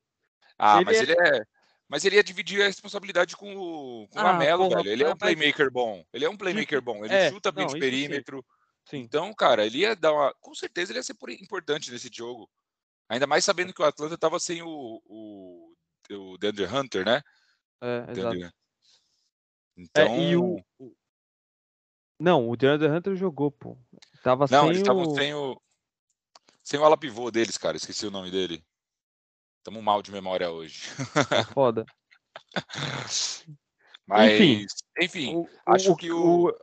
Ah, 0.58 0.78
Ele 0.78 0.86
mas 0.86 0.98
é- 0.98 1.02
ele 1.04 1.14
é. 1.14 1.44
Mas 1.88 2.06
ele 2.06 2.18
ia 2.18 2.24
dividir 2.24 2.62
a 2.62 2.68
responsabilidade 2.68 3.36
com 3.36 3.52
o, 3.56 4.08
com 4.10 4.18
o 4.18 4.22
Ah, 4.22 4.24
Lamelo, 4.34 4.70
porra, 4.70 4.84
velho. 4.84 4.92
Ele 4.94 5.04
é 5.04 5.08
ah, 5.08 5.10
um 5.10 5.12
mas- 5.14 5.20
playmaker 5.20 5.72
bom. 5.72 6.04
Ele 6.14 6.26
é 6.26 6.30
um 6.30 6.38
playmaker 6.38 6.82
bom. 6.82 7.04
Ele 7.04 7.14
é, 7.16 7.32
chuta 7.32 7.52
bem 7.52 7.66
não, 7.66 7.74
de 7.74 7.80
perímetro. 7.80 8.46
Sim. 8.86 8.98
Então, 9.00 9.34
cara, 9.34 9.66
ele 9.66 9.80
ia 9.80 9.96
dar 9.96 10.14
uma. 10.14 10.32
Com 10.40 10.54
certeza 10.54 10.92
ele 10.92 11.00
ia 11.00 11.04
ser 11.04 11.16
por- 11.16 11.32
importante 11.32 11.90
nesse 11.92 12.10
jogo. 12.14 12.48
Ainda 13.08 13.26
mais 13.26 13.44
sabendo 13.44 13.74
que 13.74 13.82
o 13.82 13.86
Atlanta 13.86 14.16
tava 14.20 14.40
sem 14.40 14.62
o, 14.62 15.02
o, 15.04 15.69
o 16.12 16.38
DeAndre 16.38 16.66
Hunter, 16.66 17.06
né? 17.06 17.22
É, 17.82 17.98
exato. 18.12 18.14
DeAndre- 18.14 18.52
Então. 19.78 20.06
É, 20.06 20.20
e 20.20 20.36
o, 20.36 20.60
o- 20.80 20.96
Não, 22.20 22.50
o 22.50 22.56
DeAndre 22.58 22.90
Hunter 22.90 23.16
jogou, 23.16 23.52
pô. 23.52 23.78
Tava 24.22 24.48
Não, 24.50 24.62
sem 24.62 24.70
eles 24.70 24.82
estavam 24.82 25.04
o... 25.04 25.16
sem 25.16 25.34
o. 25.34 25.62
Sem 26.64 26.80
o 26.80 26.84
ala 26.84 26.98
pivô 26.98 27.32
deles, 27.32 27.58
cara. 27.58 27.78
Esqueci 27.78 28.06
o 28.06 28.12
nome 28.12 28.30
dele. 28.30 28.64
Tamo 29.64 29.82
mal 29.82 30.02
de 30.02 30.12
memória 30.12 30.50
hoje. 30.52 30.90
é 31.32 31.44
foda. 31.54 31.86
Mas, 34.06 34.32
Enfim. 34.32 34.66
enfim, 35.00 35.36
O, 35.36 35.48
acho 35.66 35.92
o, 35.92 35.96
que 35.96 36.12
o- 36.12 36.54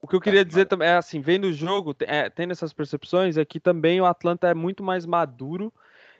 o 0.00 0.08
que 0.08 0.16
eu 0.16 0.20
queria 0.20 0.40
Ah, 0.40 0.44
dizer 0.44 0.66
também 0.66 0.88
é 0.88 0.96
assim, 0.96 1.20
vendo 1.20 1.44
o 1.44 1.52
jogo, 1.52 1.94
é, 2.00 2.28
tendo 2.28 2.50
essas 2.50 2.72
percepções, 2.72 3.36
é 3.36 3.44
que 3.44 3.60
também 3.60 4.00
o 4.00 4.04
Atlanta 4.06 4.48
é 4.48 4.54
muito 4.54 4.82
mais 4.82 5.06
maduro 5.06 5.72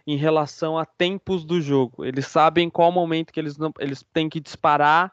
em 0.07 0.17
relação 0.17 0.77
a 0.79 0.85
tempos 0.85 1.45
do 1.45 1.61
jogo. 1.61 2.05
Eles 2.05 2.27
sabem 2.27 2.69
qual 2.69 2.91
momento 2.91 3.33
que 3.33 3.41
eles 3.41 3.57
não, 3.57 3.73
eles 3.79 4.05
têm 4.13 4.29
que 4.29 4.41
disparar, 4.41 5.13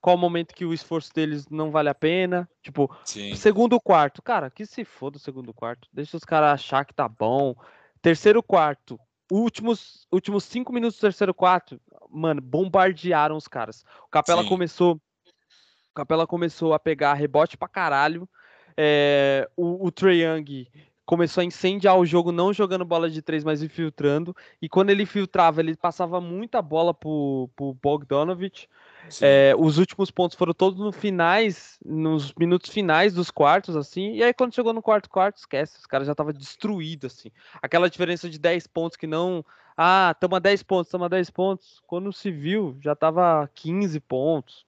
qual 0.00 0.16
momento 0.16 0.54
que 0.54 0.64
o 0.64 0.74
esforço 0.74 1.12
deles 1.12 1.48
não 1.48 1.70
vale 1.70 1.88
a 1.88 1.94
pena. 1.94 2.48
Tipo, 2.62 2.94
sim, 3.04 3.34
segundo 3.34 3.80
quarto, 3.80 4.22
cara, 4.22 4.50
que 4.50 4.66
se 4.66 4.84
foda 4.84 5.16
o 5.16 5.20
segundo 5.20 5.52
quarto. 5.52 5.88
Deixa 5.92 6.16
os 6.16 6.24
caras 6.24 6.52
achar 6.52 6.84
que 6.84 6.94
tá 6.94 7.08
bom. 7.08 7.54
Terceiro 8.02 8.42
quarto, 8.42 9.00
últimos 9.30 10.06
últimos 10.12 10.44
cinco 10.44 10.72
minutos 10.72 10.98
do 10.98 11.00
terceiro 11.00 11.34
quarto, 11.34 11.80
mano, 12.10 12.40
bombardearam 12.40 13.36
os 13.36 13.48
caras. 13.48 13.84
O 14.04 14.08
Capela 14.08 14.42
Sim. 14.42 14.48
começou, 14.48 14.94
o 14.94 15.94
Capela 15.94 16.26
começou 16.26 16.74
a 16.74 16.78
pegar 16.78 17.14
rebote 17.14 17.56
pra 17.56 17.68
caralho. 17.68 18.28
É, 18.76 19.48
o, 19.56 19.86
o 19.86 19.90
Trae 19.90 20.22
Young 20.22 20.68
começou 21.06 21.40
a 21.40 21.44
incendiar 21.44 21.96
o 21.96 22.04
jogo, 22.04 22.32
não 22.32 22.52
jogando 22.52 22.84
bola 22.84 23.08
de 23.08 23.22
três, 23.22 23.44
mas 23.44 23.62
infiltrando. 23.62 24.36
E 24.60 24.68
quando 24.68 24.90
ele 24.90 25.06
filtrava, 25.06 25.60
ele 25.60 25.76
passava 25.76 26.20
muita 26.20 26.60
bola 26.60 26.92
pro, 26.92 27.48
pro 27.54 27.72
Bogdanovich. 27.74 28.68
sim. 29.08 29.24
É, 29.24 29.54
os 29.56 29.78
últimos 29.78 30.10
pontos 30.10 30.36
foram 30.36 30.52
todos 30.52 30.80
no 30.80 30.90
finais, 30.90 31.78
nos 31.84 32.34
minutos 32.34 32.70
finais 32.70 33.14
dos 33.14 33.30
quartos, 33.30 33.76
assim. 33.76 34.14
E 34.14 34.22
aí, 34.22 34.34
quando 34.34 34.54
chegou 34.54 34.72
no 34.72 34.82
quarto 34.82 35.08
quarto, 35.08 35.36
esquece, 35.36 35.78
os 35.78 35.86
caras 35.86 36.06
já 36.08 36.12
estavam 36.12 36.32
destruídos, 36.32 37.14
assim. 37.14 37.30
Aquela 37.62 37.88
diferença 37.88 38.28
de 38.28 38.38
10 38.38 38.66
pontos 38.66 38.96
que 38.96 39.06
não. 39.06 39.44
Ah, 39.76 40.16
tamo 40.18 40.34
a 40.34 40.40
10 40.40 40.64
pontos, 40.64 40.90
tamo 40.90 41.04
a 41.04 41.08
10 41.08 41.30
pontos. 41.30 41.80
Quando 41.86 42.12
se 42.12 42.32
viu, 42.32 42.76
já 42.82 42.96
tava 42.96 43.48
15 43.54 44.00
pontos, 44.00 44.66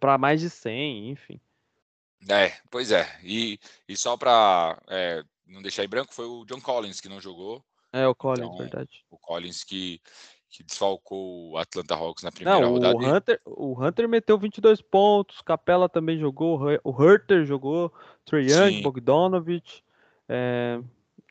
para 0.00 0.18
mais 0.18 0.40
de 0.40 0.50
100, 0.50 1.10
enfim. 1.10 1.40
É, 2.28 2.52
pois 2.70 2.90
é. 2.90 3.06
E, 3.22 3.60
e 3.88 3.96
só 3.96 4.16
pra 4.16 4.76
é, 4.88 5.22
não 5.46 5.62
deixar 5.62 5.84
em 5.84 5.88
branco, 5.88 6.12
foi 6.14 6.26
o 6.26 6.44
John 6.44 6.60
Collins 6.60 7.00
que 7.00 7.08
não 7.08 7.20
jogou. 7.20 7.64
É, 7.92 8.06
o 8.06 8.14
Collins, 8.14 8.44
Então, 8.46 8.56
verdade. 8.58 9.04
O 9.10 9.16
Collins 9.18 9.64
que, 9.64 10.00
que 10.50 10.62
desfalcou 10.64 11.52
o 11.52 11.56
Atlanta 11.58 11.94
Hawks 11.94 12.22
na 12.24 12.32
primeira 12.32 12.60
Não, 12.60 12.72
rodada. 12.72 12.96
o 12.96 13.00
Hunter, 13.16 13.40
o 13.46 13.82
Hunter 13.84 14.08
meteu 14.08 14.38
22 14.38 14.82
pontos, 14.82 15.40
Capela 15.40 15.88
também 15.88 16.18
jogou, 16.18 16.58
o 16.60 16.64
Hu- 16.74 16.80
o 16.84 17.02
Herter 17.04 17.44
jogou, 17.46 17.92
Trae 18.24 18.46
Young. 18.50 18.82
Bogdanovich. 18.82 19.82
é, 20.28 20.80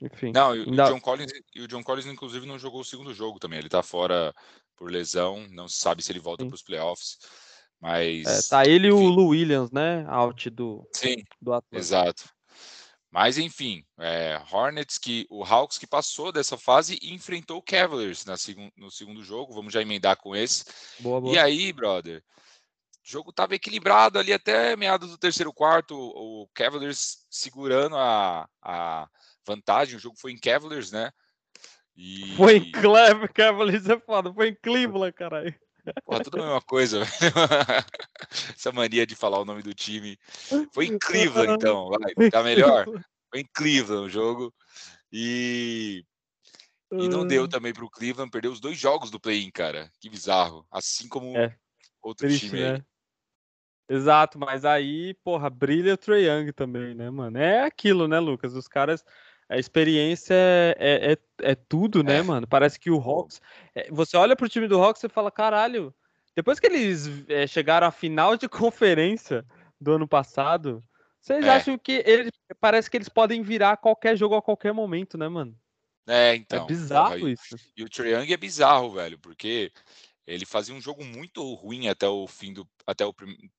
enfim. 0.02 0.32
Não, 0.34 0.56
e, 0.56 0.60
o 0.62 0.70
ainda- 0.70 0.90
John 0.90 1.00
Collins, 1.02 1.32
e 1.54 1.62
o 1.62 1.68
John 1.68 1.84
Collins, 1.84 2.06
inclusive, 2.06 2.46
não 2.46 2.58
jogou 2.58 2.82
o 2.82 2.86
segundo 2.86 3.14
jogo 3.14 3.40
também. 3.40 3.60
Ele 3.60 3.70
tá 3.70 3.84
fora 3.84 4.34
por 4.76 4.90
lesão, 4.92 5.46
não 5.52 5.68
se 5.68 5.78
sabe 5.78 6.02
se 6.04 6.12
ele 6.12 6.20
volta 6.20 6.46
para 6.46 6.56
os 6.56 6.64
playoffs. 6.64 7.18
É, 7.22 7.28
Mas. 7.82 8.48
tá 8.50 8.66
ele 8.66 8.88
e 8.88 8.92
o 8.92 8.96
enfim, 8.98 9.16
Lu 9.16 9.28
Williams, 9.28 9.72
né? 9.72 10.06
Out 10.08 10.50
do, 10.50 10.88
Sim, 10.94 11.18
do 11.42 11.54
Atlanta. 11.54 11.78
exato. 11.78 12.30
Mas 13.16 13.38
enfim, 13.38 13.82
é, 13.98 14.42
Hornets 14.52 14.98
que 14.98 15.26
o 15.30 15.42
Hawks 15.42 15.78
que 15.78 15.88
passou 15.88 16.34
dessa 16.34 16.58
fase 16.58 17.00
e 17.02 17.14
enfrentou 17.14 17.60
o 17.60 17.62
Cavaliers 17.62 18.26
na 18.26 18.36
segun, 18.36 18.70
no 18.76 18.92
segundo 18.92 19.24
jogo. 19.24 19.54
Vamos 19.54 19.72
já 19.72 19.82
emendar 19.82 20.18
com 20.18 20.36
esse. 20.36 20.66
Boa, 21.00 21.22
boa. 21.22 21.34
E 21.34 21.40
aí, 21.40 21.72
brother, 21.72 22.22
o 22.22 23.10
jogo 23.10 23.30
estava 23.30 23.56
equilibrado 23.56 24.20
ali 24.20 24.34
até 24.34 24.76
meados 24.76 25.12
do 25.12 25.18
terceiro 25.18 25.54
quarto. 25.54 25.96
O 25.98 26.50
Cavaliers 26.54 27.26
segurando 27.30 27.96
a, 27.96 28.50
a 28.62 29.08
vantagem. 29.48 29.96
O 29.96 30.00
jogo 30.00 30.18
foi 30.20 30.34
em 30.34 30.38
Cavaliers, 30.38 30.92
né? 30.92 31.10
E, 31.96 32.36
Foi 32.36 32.58
em 32.58 32.70
Cleveland, 32.70 33.30
Cavaliers 33.34 33.88
é 33.88 33.98
foda. 33.98 34.34
Foi 34.34 34.50
em 34.50 34.58
Cleveland, 34.62 35.14
caralho. 35.14 35.56
Porra, 36.04 36.24
tudo 36.24 36.38
a 36.38 36.44
mesma 36.44 36.62
coisa. 36.62 37.02
Essa 38.56 38.72
mania 38.72 39.06
de 39.06 39.16
falar 39.16 39.40
o 39.40 39.46
nome 39.46 39.62
do 39.62 39.74
time. 39.74 40.18
Foi 40.72 40.86
em 40.86 40.98
Cleveland, 40.98 41.54
então, 41.54 41.90
vai. 41.90 42.30
Tá 42.30 42.44
melhor? 42.44 42.86
Foi 43.30 43.42
em 43.42 43.48
Cleveland 43.54 44.06
o 44.06 44.10
jogo. 44.10 44.54
E, 45.12 46.04
e 46.92 47.08
não 47.08 47.26
deu 47.26 47.48
também 47.48 47.74
pro 47.74 47.90
Cleveland. 47.90 48.32
Perdeu 48.32 48.52
os 48.52 48.60
dois 48.60 48.78
jogos 48.78 49.12
do 49.12 49.20
play-in, 49.20 49.52
cara. 49.52 49.92
Que 50.00 50.10
bizarro. 50.10 50.66
Assim 50.72 51.08
como 51.08 51.38
É, 51.38 51.56
outro 52.02 52.28
Triste, 52.28 52.50
time 52.50 52.64
aí. 52.64 52.72
né? 52.74 52.86
Exato, 53.88 54.40
mas 54.40 54.66
aí, 54.66 55.14
porra, 55.24 55.48
brilha 55.48 55.94
o 55.94 55.98
Trae 55.98 56.26
Young 56.26 56.52
também, 56.52 56.96
né, 56.96 57.10
mano? 57.12 57.38
É 57.38 57.64
aquilo, 57.64 58.08
né, 58.08 58.20
Lucas? 58.20 58.56
Os 58.56 58.68
caras, 58.68 59.06
a 59.50 59.58
experiência 59.58 60.34
é, 60.34 60.76
é, 60.80 61.12
é, 61.14 61.52
é 61.52 61.56
tudo, 61.56 62.04
né, 62.04 62.18
É. 62.18 62.22
mano? 62.22 62.48
Parece 62.48 62.80
que 62.80 62.90
o 62.90 62.98
Hawks. 63.00 63.42
é, 63.76 63.90
você 63.92 64.18
olha 64.18 64.36
pro 64.36 64.50
time 64.50 64.68
do 64.68 64.82
Hawks 64.82 65.04
e 65.04 65.10
fala, 65.10 65.32
caralho, 65.32 65.94
depois 66.36 66.60
que 66.60 66.68
eles 66.68 67.08
é, 67.30 67.46
chegaram 67.48 67.88
à 67.88 67.92
final 67.92 68.36
de 68.38 68.48
conferência 68.50 69.46
do 69.80 69.94
ano 69.94 70.08
passado, 70.08 70.82
vocês 71.22 71.46
É. 71.46 71.50
acham 71.50 71.78
que 71.78 72.04
eles. 72.06 72.32
Parece 72.60 72.90
que 72.90 72.98
eles 72.98 73.10
podem 73.10 73.42
virar 73.42 73.78
qualquer 73.78 74.16
jogo 74.16 74.36
a 74.36 74.42
qualquer 74.42 74.74
momento, 74.74 75.18
né, 75.18 75.28
mano? 75.28 75.56
É, 76.08 76.32
É 76.34 76.36
então. 76.36 76.68
bizarro 76.68 77.18
porra, 77.20 77.30
e- 77.30 77.34
isso. 77.34 77.56
E 77.76 77.84
o 77.84 77.90
Trae 77.90 78.12
Young 78.14 78.32
é 78.32 78.38
bizarro, 78.38 78.92
velho, 78.92 79.18
porque 79.18 79.72
ele 80.28 80.46
fazia 80.46 80.74
um 80.74 80.82
jogo 80.82 81.04
muito 81.04 81.54
ruim 81.54 81.88
até 81.88 82.08
o 82.08 82.28
fim 82.28 82.52
do. 82.54 82.68
Até 82.86 83.06
o, 83.06 83.14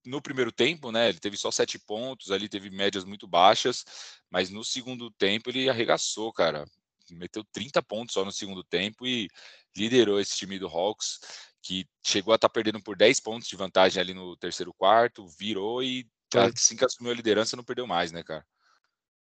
no 0.05 0.20
primeiro 0.20 0.50
tempo, 0.50 0.90
né? 0.90 1.09
Ele 1.09 1.18
teve 1.18 1.37
só 1.37 1.50
sete 1.50 1.79
pontos, 1.79 2.31
ali 2.31 2.48
teve 2.48 2.70
médias 2.70 3.05
muito 3.05 3.26
baixas, 3.26 3.85
mas 4.31 4.50
no 4.50 4.64
segundo 4.64 5.11
tempo 5.12 5.50
ele 5.50 5.68
arregaçou, 5.68 6.33
cara. 6.33 6.64
Meteu 7.11 7.44
30 7.52 7.81
pontos 7.83 8.14
só 8.14 8.24
no 8.24 8.33
segundo 8.33 8.64
tempo 8.64 9.07
e 9.07 9.29
liderou 9.76 10.18
esse 10.18 10.37
time 10.37 10.59
do 10.59 10.66
Hawks, 10.66 11.20
que 11.62 11.87
chegou 12.05 12.33
a 12.33 12.35
estar 12.35 12.48
perdendo 12.48 12.83
por 12.83 12.96
10 12.96 13.20
pontos 13.20 13.46
de 13.46 13.55
vantagem 13.55 14.00
ali 14.00 14.12
no 14.12 14.37
terceiro 14.37 14.74
quarto, 14.74 15.29
virou 15.38 15.83
e 15.85 16.05
assim 16.35 16.76
que 16.76 16.85
assumiu 16.85 17.12
a 17.12 17.14
liderança 17.14 17.57
não 17.57 17.62
perdeu 17.62 17.87
mais, 17.87 18.11
né, 18.11 18.24
cara? 18.24 18.44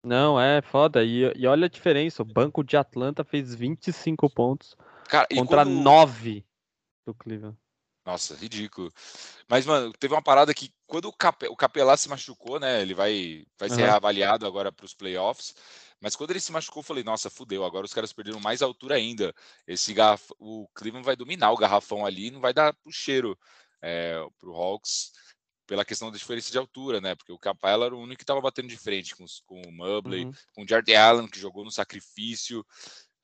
Não, 0.03 0.39
é 0.39 0.61
foda. 0.61 1.03
E, 1.03 1.31
e 1.35 1.47
olha 1.47 1.65
a 1.65 1.69
diferença: 1.69 2.21
o 2.21 2.25
banco 2.25 2.63
de 2.63 2.77
Atlanta 2.77 3.23
fez 3.23 3.53
25 3.55 4.29
pontos 4.29 4.75
Cara, 5.07 5.27
contra 5.33 5.65
quando- 5.65 5.71
9 5.71 6.45
do 7.05 7.13
Cleveland. 7.13 7.57
Nossa, 8.03 8.35
ridículo. 8.35 8.91
Mas, 9.47 9.63
mano, 9.65 9.93
teve 9.93 10.13
uma 10.13 10.23
parada 10.23 10.53
que 10.55 10.73
quando 10.87 11.05
o, 11.05 11.13
Cape, 11.13 11.47
o 11.47 11.55
Capelá 11.55 11.95
se 11.95 12.09
machucou, 12.09 12.59
né? 12.59 12.81
Ele 12.81 12.95
vai, 12.95 13.45
vai 13.59 13.69
ser 13.69 13.81
Aham. 13.81 13.91
reavaliado 13.91 14.47
agora 14.47 14.71
para 14.71 14.85
os 14.85 14.95
playoffs. 14.95 15.53
Mas 15.99 16.15
quando 16.15 16.31
ele 16.31 16.39
se 16.39 16.51
machucou, 16.51 16.81
eu 16.81 16.85
falei, 16.85 17.03
nossa, 17.03 17.29
fudeu. 17.29 17.63
Agora 17.63 17.85
os 17.85 17.93
caras 17.93 18.11
perderam 18.11 18.39
mais 18.39 18.63
altura 18.63 18.95
ainda. 18.95 19.31
Esse 19.67 19.93
garraf... 19.93 20.31
O 20.39 20.67
Cleveland 20.73 21.05
vai 21.05 21.15
dominar 21.15 21.51
o 21.51 21.57
garrafão 21.57 22.03
ali 22.03 22.31
não 22.31 22.39
vai 22.41 22.53
dar 22.53 22.73
pro 22.73 22.91
cheiro 22.91 23.37
é, 23.83 24.15
pro 24.39 24.55
Hawks 24.55 25.11
pela 25.67 25.85
questão 25.85 26.11
da 26.11 26.17
diferença 26.17 26.51
de 26.51 26.57
altura, 26.57 26.99
né? 26.99 27.15
Porque 27.15 27.31
o 27.31 27.39
Capela 27.39 27.85
era 27.85 27.95
o 27.95 28.01
único 28.01 28.17
que 28.17 28.23
estava 28.23 28.41
batendo 28.41 28.67
de 28.67 28.77
frente 28.77 29.15
com, 29.15 29.23
os- 29.23 29.41
com 29.45 29.61
o 29.61 29.71
Mobley, 29.71 30.25
Uhum. 30.25 30.33
com 30.53 30.63
o 30.63 30.67
Jared 30.67 30.93
Allen, 30.95 31.27
que 31.27 31.39
jogou 31.39 31.63
no 31.63 31.71
sacrifício, 31.71 32.65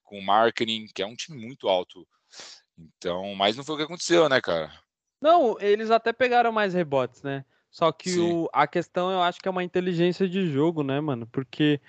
com 0.04 0.20
o 0.20 0.24
Marketing, 0.24 0.86
que 0.94 1.02
é 1.02 1.06
um 1.06 1.16
time 1.16 1.38
muito 1.44 1.68
alto. 1.68 2.08
Então, 2.78 3.34
mas 3.36 3.58
não 3.58 3.64
foi 3.64 3.76
o 3.76 3.78
que 3.80 3.84
aconteceu, 3.84 4.30
né, 4.30 4.40
cara? 4.40 4.72
Não, 5.22 5.58
eles 5.60 5.90
até 5.90 6.14
pegaram 6.14 6.52
mais 6.52 6.74
rebotes, 6.74 7.24
né? 7.24 7.44
Só 7.72 7.92
que 7.92 8.18
o, 8.18 8.50
a 8.54 8.66
questão 8.66 9.12
eu 9.12 9.22
acho 9.22 9.40
que 9.40 9.48
é 9.48 9.52
uma 9.52 9.64
inteligência 9.64 10.28
de 10.28 10.48
jogo, 10.52 10.84
né, 10.84 11.00
mano? 11.00 11.28
Porque 11.28 11.82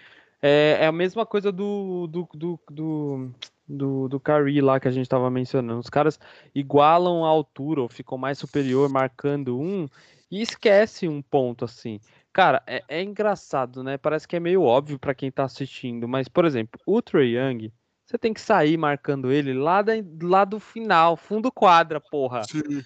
é, 0.42 0.78
é 0.80 0.86
a 0.86 0.92
mesma 0.92 1.24
coisa 1.24 1.52
do, 1.52 2.06
do, 2.06 2.28
do, 2.34 2.60
do, 2.70 3.34
do, 3.68 4.08
do 4.08 4.20
Curry 4.20 4.60
lá 4.60 4.80
que 4.80 4.88
a 4.88 4.90
gente 4.90 5.08
tava 5.08 5.30
mencionando. 5.30 5.80
Os 5.80 5.90
caras 5.90 6.18
igualam 6.54 7.24
a 7.24 7.28
altura 7.28 7.82
ou 7.82 7.88
ficam 7.88 8.18
mais 8.18 8.38
superior 8.38 8.88
marcando 8.88 9.58
um 9.58 9.86
e 10.30 10.40
esquece 10.40 11.08
um 11.08 11.22
ponto 11.22 11.64
assim. 11.64 12.00
Cara, 12.32 12.62
é, 12.66 12.82
é 12.88 13.02
engraçado, 13.02 13.82
né? 13.82 13.98
Parece 13.98 14.28
que 14.28 14.36
é 14.36 14.40
meio 14.40 14.62
óbvio 14.62 14.98
pra 14.98 15.14
quem 15.14 15.30
tá 15.30 15.44
assistindo, 15.44 16.06
mas, 16.06 16.28
por 16.28 16.44
exemplo, 16.44 16.80
o 16.86 17.02
Trae 17.02 17.36
Young, 17.36 17.72
você 18.08 18.16
tem 18.16 18.32
que 18.32 18.40
sair 18.40 18.78
marcando 18.78 19.30
ele 19.30 19.52
lá, 19.52 19.82
da, 19.82 19.92
lá 20.22 20.42
do 20.46 20.58
final, 20.58 21.14
fundo 21.14 21.52
quadra, 21.52 22.00
porra. 22.00 22.42
Sim. 22.44 22.82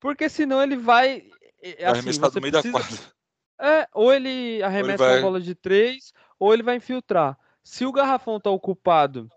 Porque 0.00 0.26
senão 0.28 0.62
ele 0.62 0.76
vai. 0.76 1.24
É, 1.62 1.90
vai 1.90 2.00
assim, 2.00 2.12
você 2.12 2.40
precisa... 2.40 2.62
da 2.62 2.70
quadra. 2.70 2.98
É, 3.60 3.88
ou 3.92 4.14
ele 4.14 4.62
arremessa 4.62 5.02
ou 5.02 5.08
ele 5.10 5.14
vai... 5.14 5.22
bola 5.22 5.40
de 5.40 5.54
três, 5.54 6.14
ou 6.38 6.54
ele 6.54 6.62
vai 6.62 6.76
infiltrar. 6.76 7.36
Se 7.62 7.84
o 7.84 7.92
garrafão 7.92 8.40
tá 8.40 8.48
ocupado, 8.48 9.28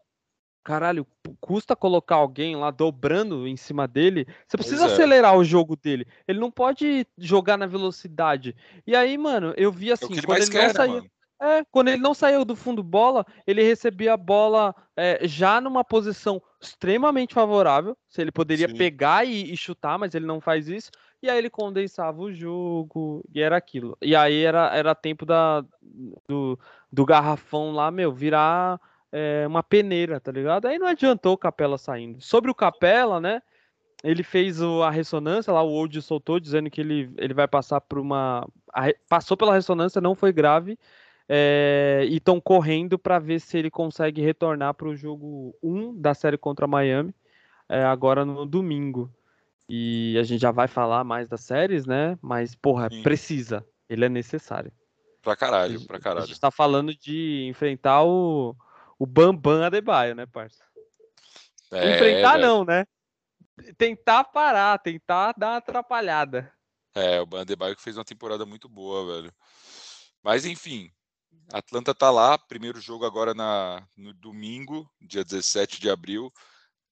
caralho, 0.63 1.06
custa 1.41 1.76
colocar 1.76 2.15
alguém 2.15 2.56
lá 2.56 2.71
dobrando 2.71 3.45
em 3.45 3.58
cima 3.58 3.89
dele. 3.89 4.26
Você 4.47 4.56
precisa 4.56 4.84
é. 4.84 4.93
acelerar 4.93 5.36
o 5.36 5.43
jogo 5.43 5.76
dele. 5.76 6.08
Ele 6.26 6.39
não 6.39 6.52
pode 6.52 7.06
jogar 7.17 7.58
na 7.58 7.65
velocidade. 7.65 8.56
E 8.88 8.95
aí, 8.95 9.17
mano, 9.17 9.54
eu 9.58 9.74
vi 9.74 9.91
assim, 9.91 10.13
é 10.13 10.17
ele 10.17 10.26
quando 10.26 10.41
ele 10.41 10.52
quer, 10.52 10.67
não 10.67 10.74
saía. 10.74 11.02
Né, 11.02 11.10
é, 11.41 11.65
quando 11.71 11.88
ele 11.88 11.97
não 11.97 12.13
saiu 12.13 12.45
do 12.45 12.56
fundo 12.56 12.84
bola, 12.84 13.25
ele 13.47 13.63
recebia 13.63 14.13
a 14.13 14.17
bola 14.17 14.75
é, 14.95 15.27
já 15.27 15.60
numa 15.60 15.84
posição 15.84 16.39
extremamente 16.62 17.34
favorável. 17.34 17.97
Se 18.08 18.21
ele 18.21 18.32
poderia 18.32 18.69
Sim. 18.69 18.75
pegar 18.77 19.25
e, 19.25 19.51
e, 19.51 19.58
chutar, 19.58 19.97
mas 19.97 20.13
ele 20.13 20.27
não 20.27 20.39
faz 20.39 20.67
isso. 20.67 20.91
E 21.19 21.27
aí 21.27 21.39
ele 21.39 21.49
condensava 21.49 22.21
o 22.21 22.32
jogo 22.32 23.23
e 23.34 23.41
era 23.41 23.58
aquilo. 23.58 23.97
E 23.99 24.15
aí 24.15 24.43
era, 24.43 24.69
era 24.75 24.93
tempo 24.93 25.25
da, 25.25 25.65
do, 26.27 26.60
do 26.91 27.06
garrafão 27.08 27.71
lá, 27.71 27.89
meu, 27.89 28.13
virar 28.13 28.80
é, 29.12 29.43
uma 29.47 29.63
peneira, 29.63 30.19
tá 30.19 30.32
ligado? 30.32 30.67
Aí 30.67 30.77
não 30.77 30.86
adiantou 30.86 31.34
o 31.34 31.38
Capela 31.38 31.80
saindo. 31.80 32.21
Sobre 32.21 32.51
o 32.51 32.56
Capela, 32.56 33.19
né? 33.19 33.41
Ele 34.04 34.21
fez 34.21 34.62
o, 34.62 34.84
a 34.84 34.91
ressonância 34.91 35.51
lá, 35.51 35.63
o 35.63 35.71
Old 35.71 35.99
soltou 36.04 36.39
dizendo 36.39 36.69
que 36.69 36.82
ele, 36.82 37.12
ele 37.17 37.34
vai 37.34 37.47
passar 37.47 37.82
por 37.82 37.97
uma. 37.97 38.47
A, 38.71 38.93
passou 39.10 39.36
pela 39.36 39.56
ressonância, 39.56 39.99
não 39.99 40.13
foi 40.13 40.32
grave 40.32 40.77
é, 41.33 42.03
e 42.09 42.17
estão 42.17 42.41
correndo 42.41 42.99
para 42.99 43.17
ver 43.17 43.39
se 43.39 43.57
ele 43.57 43.71
consegue 43.71 44.21
retornar 44.21 44.73
para 44.73 44.89
o 44.89 44.97
jogo 44.97 45.55
1 45.63 45.95
da 45.95 46.13
série 46.13 46.37
contra 46.37 46.67
Miami, 46.67 47.15
é, 47.69 47.85
agora 47.85 48.25
no 48.25 48.45
domingo. 48.45 49.09
E 49.69 50.17
a 50.19 50.23
gente 50.23 50.41
já 50.41 50.51
vai 50.51 50.67
falar 50.67 51.05
mais 51.05 51.29
das 51.29 51.39
séries, 51.39 51.85
né? 51.85 52.19
Mas, 52.21 52.53
porra, 52.53 52.89
Sim. 52.89 53.01
precisa. 53.01 53.65
Ele 53.87 54.03
é 54.03 54.09
necessário. 54.09 54.73
Pra 55.21 55.33
caralho, 55.33 55.79
pra 55.87 56.01
caralho. 56.01 56.25
A 56.25 56.27
gente 56.27 56.39
tá 56.39 56.51
falando 56.51 56.93
de 56.93 57.45
enfrentar 57.47 58.03
o, 58.03 58.53
o 58.99 59.05
Bambam 59.05 59.63
Adebayo, 59.63 60.13
né, 60.13 60.25
parça? 60.25 60.61
É, 61.71 61.91
enfrentar 61.91 62.33
velho. 62.33 62.45
não, 62.45 62.65
né? 62.65 62.85
Tentar 63.77 64.25
parar, 64.25 64.77
tentar 64.79 65.33
dar 65.37 65.51
uma 65.51 65.57
atrapalhada. 65.57 66.51
É, 66.93 67.21
o 67.21 67.25
Bandebaio 67.25 67.73
que 67.73 67.81
fez 67.81 67.97
uma 67.97 68.03
temporada 68.03 68.45
muito 68.45 68.67
boa, 68.67 69.15
velho. 69.15 69.33
Mas 70.21 70.45
enfim, 70.45 70.91
Atlanta 71.53 71.93
tá 71.93 72.09
lá, 72.09 72.37
primeiro 72.37 72.79
jogo 72.79 73.05
agora 73.05 73.33
na, 73.33 73.85
no 73.97 74.13
domingo, 74.13 74.89
dia 75.01 75.23
17 75.23 75.79
de 75.79 75.89
abril, 75.89 76.31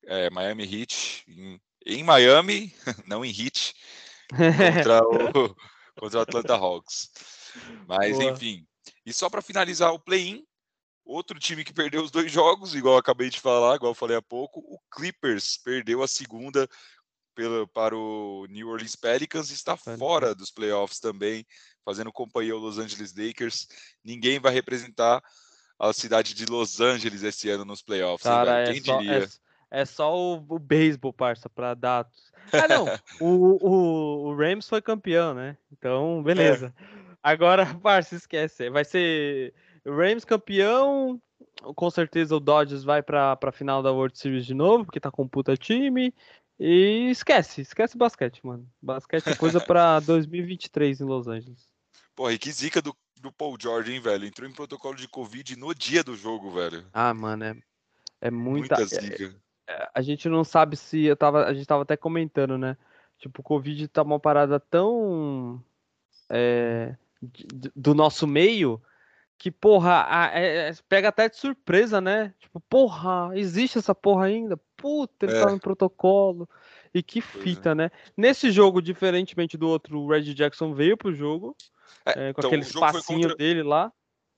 é, 0.03 0.29
Miami 0.29 0.63
Heat, 0.63 1.23
em, 1.27 1.61
em, 1.85 2.03
Miami, 2.03 2.73
não 3.07 3.23
em 3.23 3.29
Heat, 3.29 3.73
contra 4.29 5.01
o, 5.03 5.55
contra 5.99 6.19
o 6.19 6.21
Atlanta 6.21 6.55
Hawks. 6.55 7.09
Mas 7.87 8.17
Boa. 8.17 8.31
enfim, 8.31 8.67
e 9.05 9.13
só 9.13 9.29
para 9.29 9.41
finalizar 9.41 9.93
o 9.93 9.99
play-in, 9.99 10.45
outro 11.05 11.39
time 11.39 11.63
que 11.63 11.73
perdeu 11.73 12.03
os 12.03 12.11
dois 12.11 12.31
jogos, 12.31 12.75
igual 12.75 12.97
acabei 12.97 13.29
de 13.29 13.39
falar, 13.39 13.75
igual 13.75 13.91
eu 13.91 13.95
falei 13.95 14.17
há 14.17 14.21
pouco, 14.21 14.59
o 14.59 14.79
Clippers 14.91 15.57
perdeu 15.57 16.03
a 16.03 16.07
segunda 16.07 16.69
pelo, 17.39 17.65
para 17.69 17.95
o 17.95 18.45
New 18.49 18.67
Orleans 18.67 18.97
Pelicans 18.97 19.49
está 19.49 19.77
fora 19.77 20.35
dos 20.35 20.51
playoffs 20.51 20.99
também 20.99 21.45
fazendo 21.85 22.11
companhia 22.11 22.51
ao 22.51 22.59
Los 22.59 22.77
Angeles 22.77 23.15
Lakers. 23.15 23.65
Ninguém 24.03 24.41
vai 24.41 24.51
representar 24.51 25.23
a 25.79 25.93
cidade 25.93 26.33
de 26.33 26.45
Los 26.45 26.81
Angeles 26.81 27.23
esse 27.23 27.49
ano 27.49 27.63
nos 27.63 27.81
playoffs. 27.81 28.23
Cara, 28.23 28.63
é 28.63 28.73
Quem 28.73 28.83
só, 28.83 28.97
diria? 28.97 29.29
É, 29.71 29.81
é 29.81 29.85
só 29.85 30.13
o, 30.13 30.45
o 30.49 30.59
beisebol, 30.59 31.13
parça, 31.13 31.49
para 31.49 31.73
dados. 31.73 32.29
Ah, 32.51 32.67
não. 32.67 32.85
o, 33.25 33.65
o, 33.65 34.27
o, 34.27 34.35
Rams 34.35 34.67
foi 34.67 34.81
campeão, 34.81 35.33
né? 35.33 35.55
Então, 35.71 36.21
beleza. 36.21 36.73
É. 36.77 37.15
Agora, 37.23 37.65
parça, 37.81 38.15
esquece. 38.15 38.69
Vai 38.69 38.83
ser 38.83 39.53
Rams 39.85 40.25
campeão. 40.25 41.21
Com 41.61 41.89
certeza 41.89 42.35
o 42.35 42.39
Dodgers 42.39 42.83
vai 42.83 43.01
para 43.01 43.37
a 43.41 43.51
final 43.51 43.81
da 43.81 43.93
World 43.93 44.17
Series 44.19 44.45
de 44.45 44.53
novo, 44.53 44.83
porque 44.83 44.99
tá 44.99 45.09
com 45.09 45.25
puta 45.25 45.55
time. 45.55 46.13
E 46.59 47.09
esquece, 47.09 47.61
esquece 47.61 47.97
basquete, 47.97 48.45
mano. 48.45 48.69
Basquete 48.81 49.27
é 49.27 49.35
coisa 49.35 49.61
para 49.61 49.99
2023 50.01 50.99
em 51.01 51.05
Los 51.05 51.27
Angeles. 51.27 51.69
Porra, 52.13 52.33
e 52.33 52.37
que 52.37 52.51
zica 52.51 52.81
do, 52.81 52.93
do 53.21 53.31
Paul 53.31 53.55
George, 53.57 53.93
hein, 53.93 54.01
velho? 54.01 54.25
Entrou 54.25 54.49
em 54.49 54.53
protocolo 54.53 54.95
de 54.95 55.07
Covid 55.07 55.55
no 55.55 55.73
dia 55.73 56.03
do 56.03 56.17
jogo, 56.17 56.51
velho. 56.51 56.85
Ah, 56.91 57.13
mano, 57.13 57.45
é, 57.45 57.55
é 58.19 58.29
muita. 58.29 58.75
muita 58.75 58.95
é, 58.95 59.01
zica. 59.01 59.35
É, 59.67 59.89
a 59.93 60.01
gente 60.01 60.27
não 60.27 60.43
sabe 60.43 60.75
se. 60.75 61.05
Eu 61.05 61.15
tava, 61.15 61.45
a 61.45 61.53
gente 61.53 61.65
tava 61.65 61.83
até 61.83 61.95
comentando, 61.95 62.57
né? 62.57 62.75
Tipo, 63.17 63.39
o 63.39 63.43
Covid 63.43 63.87
tá 63.87 64.01
uma 64.01 64.19
parada 64.19 64.59
tão. 64.59 65.63
É, 66.29 66.93
do 67.75 67.93
nosso 67.93 68.27
meio 68.27 68.81
que, 69.39 69.49
porra, 69.49 70.05
a, 70.05 70.37
é, 70.37 70.69
é, 70.69 70.73
pega 70.89 71.07
até 71.07 71.29
de 71.29 71.37
surpresa, 71.37 72.01
né? 72.01 72.33
Tipo, 72.37 72.59
porra, 72.59 73.31
existe 73.35 73.77
essa 73.77 73.95
porra 73.95 74.25
ainda? 74.25 74.59
Puta, 74.75 75.25
ele 75.25 75.37
é. 75.37 75.39
tá 75.39 75.49
no 75.49 75.59
protocolo. 75.59 76.47
E 76.93 77.01
que 77.01 77.21
fita, 77.21 77.73
né? 77.73 77.89
Nesse 78.17 78.51
jogo, 78.51 78.81
diferentemente 78.81 79.57
do 79.57 79.67
outro, 79.69 79.99
o 79.99 80.09
Red 80.09 80.33
Jackson 80.33 80.73
veio 80.73 80.97
pro 80.97 81.15
jogo. 81.15 81.55
É, 82.05 82.11
é, 82.29 82.33
com 82.33 82.41
então, 82.41 82.49
aquele 82.49 82.63
espacinho 82.63 83.29
contra... 83.29 83.37
dele 83.37 83.63
lá. 83.63 83.91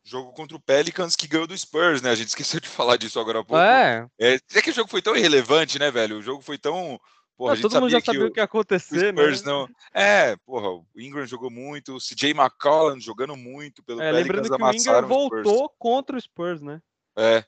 Jogo 0.03 0.33
contra 0.33 0.55
o 0.55 0.59
Pelicans 0.59 1.15
que 1.15 1.27
ganhou 1.27 1.47
do 1.47 1.57
Spurs, 1.57 2.01
né? 2.01 2.11
A 2.11 2.15
gente 2.15 2.27
esqueceu 2.27 2.59
de 2.59 2.67
falar 2.67 2.97
disso 2.97 3.19
agora 3.19 3.39
há 3.39 3.43
pouco. 3.43 3.61
É. 3.61 4.07
é, 4.19 4.39
é 4.53 4.61
que 4.61 4.69
o 4.69 4.73
jogo 4.73 4.89
foi 4.89 5.01
tão 5.01 5.15
irrelevante, 5.15 5.79
né, 5.79 5.89
velho? 5.89 6.19
O 6.19 6.21
jogo 6.21 6.43
foi 6.43 6.59
tão. 6.59 6.99
Porra, 7.41 7.59
todo 7.59 7.81
mundo 7.81 7.89
já 7.89 7.99
sabia 7.99 8.27
o 8.27 8.31
que 8.31 8.39
ia 8.39 8.43
acontecer, 8.43 9.11
né? 9.11 9.23
Não... 9.43 9.67
É, 9.91 10.35
porra, 10.45 10.69
o 10.69 10.85
Ingram 10.95 11.25
jogou 11.25 11.49
muito, 11.49 11.95
o 11.95 11.97
CJ 11.97 12.35
McCollum 12.35 12.99
jogando 12.99 13.35
muito 13.35 13.81
pelo 13.81 13.99
é, 13.99 14.11
Pelicans, 14.11 14.47
lembrando 14.47 14.57
que 14.57 14.63
o 14.63 14.79
Ingram 14.79 15.07
voltou 15.07 15.69
contra 15.79 16.15
o 16.15 16.21
Spurs, 16.21 16.61
né? 16.61 16.79
É, 17.17 17.43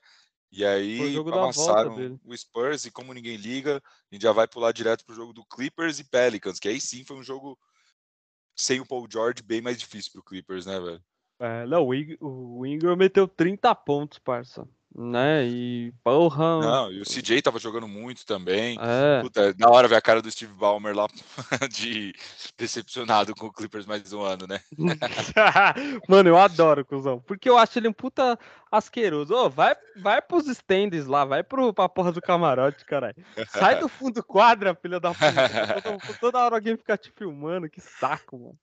e 0.50 0.64
aí 0.64 1.16
amassaram 1.16 2.18
o 2.24 2.36
Spurs 2.36 2.86
e 2.86 2.90
como 2.90 3.14
ninguém 3.14 3.36
liga, 3.36 3.76
a 4.10 4.14
gente 4.14 4.22
já 4.22 4.32
vai 4.32 4.48
pular 4.48 4.72
direto 4.72 5.04
pro 5.04 5.14
jogo 5.14 5.32
do 5.32 5.44
Clippers 5.44 6.00
e 6.00 6.10
Pelicans, 6.10 6.58
que 6.58 6.66
aí 6.66 6.80
sim 6.80 7.04
foi 7.04 7.16
um 7.16 7.22
jogo 7.22 7.56
sem 8.56 8.80
o 8.80 8.86
Paul 8.86 9.06
George, 9.08 9.44
bem 9.44 9.60
mais 9.60 9.78
difícil 9.78 10.10
pro 10.10 10.24
Clippers, 10.24 10.66
né, 10.66 10.80
velho? 10.80 11.02
É, 11.38 11.66
não, 11.66 11.86
o 12.20 12.66
Ingram 12.66 12.96
meteu 12.96 13.28
30 13.28 13.72
pontos, 13.76 14.18
parça 14.18 14.66
né? 14.94 15.44
E 15.46 15.92
porra. 16.04 16.60
Não, 16.60 16.92
e 16.92 17.00
o 17.00 17.04
CJ 17.04 17.42
tava 17.42 17.58
jogando 17.58 17.88
muito 17.88 18.24
também. 18.24 18.78
É. 18.80 19.20
Puta, 19.22 19.48
é 19.48 19.52
da 19.52 19.68
hora 19.68 19.88
ver 19.88 19.96
a 19.96 20.00
cara 20.00 20.22
do 20.22 20.30
Steve 20.30 20.52
Ballmer 20.52 20.94
lá 20.94 21.08
de 21.70 22.14
decepcionado 22.56 23.34
com 23.34 23.46
o 23.46 23.52
Clippers 23.52 23.86
mais 23.86 24.12
um 24.12 24.22
ano, 24.22 24.46
né? 24.46 24.60
Mano, 26.08 26.28
eu 26.28 26.38
adoro, 26.38 26.84
cuzão. 26.84 27.20
Porque 27.20 27.48
eu 27.48 27.58
acho 27.58 27.78
ele 27.78 27.88
um 27.88 27.92
puta 27.92 28.38
asqueroso. 28.70 29.34
Ô, 29.34 29.50
vai, 29.50 29.74
vai 29.96 30.22
pros 30.22 30.46
stands 30.46 31.06
lá, 31.06 31.24
vai 31.24 31.42
pro, 31.42 31.72
pra 31.72 31.88
porra 31.88 32.12
do 32.12 32.22
camarote, 32.22 32.84
caralho. 32.84 33.16
Sai 33.48 33.80
do 33.80 33.88
fundo 33.88 34.22
quadra, 34.22 34.74
filha 34.74 35.00
da 35.00 35.10
puta. 35.10 35.82
Toda, 35.82 36.18
toda 36.20 36.38
hora 36.38 36.54
alguém 36.54 36.76
fica 36.76 36.96
te 36.96 37.10
filmando, 37.10 37.68
que 37.68 37.80
saco, 37.80 38.38
mano. 38.38 38.58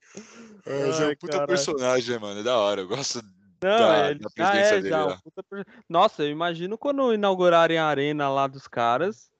É, 0.66 1.04
é 1.04 1.08
um 1.10 1.16
puta 1.16 1.46
personagem, 1.46 2.18
mano. 2.20 2.40
É 2.40 2.44
da 2.44 2.58
hora. 2.58 2.82
Eu 2.82 2.88
gosto 2.88 3.22
não, 3.64 3.78
da, 3.78 4.10
ele 4.10 4.20
da 4.20 4.30
já 4.36 4.56
é, 4.56 4.82
já. 4.82 5.18
Puta... 5.18 5.44
Nossa, 5.88 6.24
eu 6.24 6.30
imagino 6.30 6.78
quando 6.78 7.14
inaugurarem 7.14 7.78
a 7.78 7.86
arena 7.86 8.30
lá 8.30 8.48
dos 8.48 8.68
caras, 8.68 9.32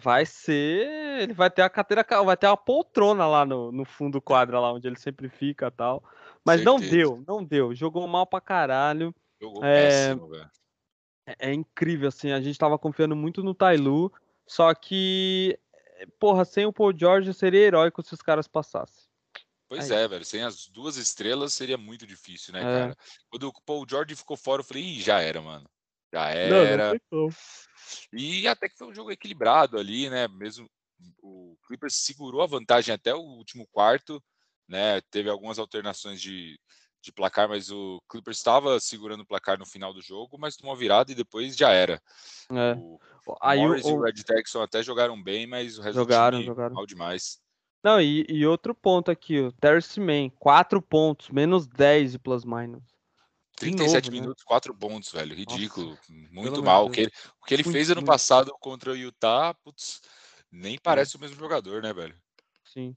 vai 0.00 0.24
ser. 0.24 1.20
Ele 1.20 1.32
vai 1.32 1.50
ter 1.50 1.62
a 1.62 1.70
cadeira, 1.70 2.04
vai 2.24 2.36
ter 2.36 2.46
uma 2.46 2.56
poltrona 2.56 3.26
lá 3.26 3.44
no, 3.44 3.70
no 3.72 3.84
fundo 3.84 4.20
quadra, 4.20 4.60
lá 4.60 4.72
onde 4.72 4.86
ele 4.86 4.98
sempre 4.98 5.28
fica 5.28 5.70
tal. 5.70 6.02
Mas 6.44 6.62
Certeza. 6.62 6.64
não 6.64 6.90
deu, 6.90 7.24
não 7.26 7.44
deu. 7.44 7.74
Jogou 7.74 8.06
mal 8.06 8.26
pra 8.26 8.40
caralho. 8.40 9.14
Jogou 9.40 9.64
é... 9.64 9.88
péssimo, 9.88 10.28
velho. 10.28 10.50
É, 11.26 11.50
é 11.50 11.52
incrível, 11.52 12.08
assim. 12.08 12.30
A 12.30 12.40
gente 12.40 12.58
tava 12.58 12.78
confiando 12.78 13.16
muito 13.16 13.42
no 13.42 13.54
Tailu, 13.54 14.12
só 14.46 14.72
que, 14.74 15.58
porra, 16.18 16.44
sem 16.44 16.64
o 16.64 16.72
Paul 16.72 16.96
George 16.96 17.34
seria 17.34 17.60
heróico 17.60 18.02
se 18.02 18.14
os 18.14 18.22
caras 18.22 18.46
passassem. 18.46 19.05
Pois 19.68 19.90
Aí. 19.90 19.98
é, 19.98 20.08
velho. 20.08 20.24
Sem 20.24 20.42
as 20.42 20.68
duas 20.68 20.96
estrelas 20.96 21.52
seria 21.52 21.76
muito 21.76 22.06
difícil, 22.06 22.52
né, 22.52 22.60
é. 22.60 22.62
cara? 22.62 22.96
Quando 23.28 23.48
o 23.48 23.62
Paul 23.64 23.86
George 23.88 24.14
ficou 24.14 24.36
fora, 24.36 24.60
eu 24.60 24.64
falei, 24.64 24.82
Ih, 24.82 25.00
já 25.00 25.20
era, 25.20 25.40
mano. 25.40 25.68
Já 26.12 26.28
era. 26.30 26.92
Não, 27.10 27.26
não 27.26 27.30
e 28.12 28.46
até 28.48 28.68
que 28.68 28.76
foi 28.76 28.88
um 28.88 28.94
jogo 28.94 29.10
equilibrado 29.10 29.78
ali, 29.78 30.08
né? 30.08 30.26
Mesmo 30.28 30.68
o 31.22 31.56
Clippers 31.66 31.94
segurou 31.94 32.42
a 32.42 32.46
vantagem 32.46 32.94
até 32.94 33.14
o 33.14 33.20
último 33.20 33.66
quarto, 33.70 34.22
né? 34.68 35.00
Teve 35.10 35.28
algumas 35.28 35.58
alternações 35.58 36.20
de, 36.20 36.58
de 37.02 37.12
placar, 37.12 37.48
mas 37.48 37.70
o 37.70 38.00
Clippers 38.10 38.38
estava 38.38 38.80
segurando 38.80 39.20
o 39.20 39.26
placar 39.26 39.58
no 39.58 39.66
final 39.66 39.92
do 39.92 40.02
jogo, 40.02 40.38
mas 40.38 40.56
tomou 40.56 40.76
virada 40.76 41.12
e 41.12 41.14
depois 41.14 41.56
já 41.56 41.70
era. 41.70 42.00
É. 42.50 42.74
O, 42.76 42.98
Aí 43.42 43.60
Morris 43.60 43.84
o, 43.84 43.90
e 43.90 43.92
o 43.92 44.02
Red 44.02 44.12
Jackson 44.12 44.62
até 44.62 44.82
jogaram 44.82 45.20
bem, 45.20 45.46
mas 45.46 45.78
o 45.78 45.82
resto 45.82 45.96
jogaram, 45.96 46.38
do 46.38 46.42
time 46.42 46.46
jogaram. 46.46 46.74
mal 46.74 46.86
demais. 46.86 47.40
Não, 47.86 48.00
e, 48.00 48.26
e 48.28 48.44
outro 48.44 48.74
ponto 48.74 49.12
aqui, 49.12 49.38
o 49.38 49.52
Terce 49.52 50.00
Man, 50.00 50.28
4 50.40 50.82
pontos, 50.82 51.30
menos 51.30 51.68
10 51.68 52.10
de 52.10 52.18
plus 52.18 52.44
minus. 52.44 52.82
37 53.54 54.06
novo, 54.06 54.10
né? 54.10 54.20
minutos, 54.20 54.42
né? 54.42 54.48
4 54.48 54.74
pontos, 54.74 55.12
velho. 55.12 55.36
Ridículo. 55.36 55.90
Nossa, 55.90 56.00
muito 56.32 56.64
mal. 56.64 56.86
O 56.86 56.90
que 56.90 57.02
ele, 57.02 57.12
o 57.40 57.46
que 57.46 57.54
ele 57.54 57.62
fez 57.62 57.88
ano 57.88 58.04
passado 58.04 58.52
contra 58.58 58.90
o 58.90 58.96
Utah, 58.96 59.54
putz, 59.62 60.00
nem 60.50 60.76
parece 60.76 61.14
é. 61.14 61.16
o 61.16 61.20
mesmo 61.20 61.38
jogador, 61.38 61.80
né, 61.80 61.92
velho? 61.92 62.16
Sim. 62.64 62.96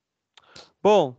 Bom, 0.81 1.15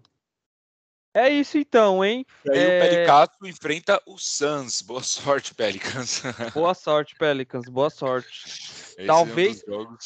é 1.15 1.31
isso 1.31 1.57
então, 1.57 2.05
hein? 2.05 2.27
E 2.47 2.51
aí 2.51 2.59
é... 2.59 2.77
o 2.77 2.91
Pelicato 2.91 3.47
enfrenta 3.47 4.03
o 4.05 4.19
Suns. 4.19 4.83
Boa 4.83 5.05
sorte, 5.05 5.55
Pelicans. 5.55 6.23
Boa 6.53 6.75
sorte, 6.75 7.15
Pelicans. 7.15 7.69
Boa 7.69 7.89
sorte. 7.89 8.49
Esse 8.99 9.07
talvez, 9.07 9.63
é 9.63 9.71
um 9.71 9.97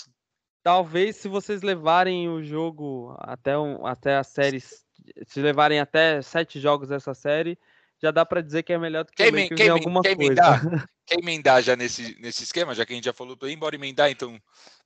talvez 0.64 1.16
se 1.16 1.28
vocês 1.28 1.62
levarem 1.62 2.28
o 2.28 2.42
jogo 2.42 3.14
até, 3.20 3.56
um, 3.56 3.86
até 3.86 4.16
a 4.16 4.24
série, 4.24 4.60
se 4.60 5.40
levarem 5.40 5.78
até 5.78 6.22
sete 6.22 6.58
jogos 6.58 6.88
dessa 6.88 7.14
série, 7.14 7.58
já 8.02 8.10
dá 8.10 8.24
para 8.24 8.40
dizer 8.40 8.62
que 8.62 8.72
é 8.72 8.78
melhor 8.78 9.04
do 9.04 9.12
que, 9.12 9.30
quem, 9.30 9.48
quem, 9.50 9.68
alguma 9.68 10.00
quem 10.00 10.16
coisa. 10.16 10.32
Emendar, 10.32 10.60
quer 11.06 11.18
emendar 11.18 11.62
já 11.62 11.76
nesse, 11.76 12.18
nesse 12.18 12.42
esquema, 12.42 12.74
já 12.74 12.84
que 12.84 12.94
a 12.94 12.96
gente 12.96 13.04
já 13.04 13.12
falou 13.12 13.36
aí, 13.42 13.54
bora 13.54 13.76
emendar 13.76 14.10
então 14.10 14.40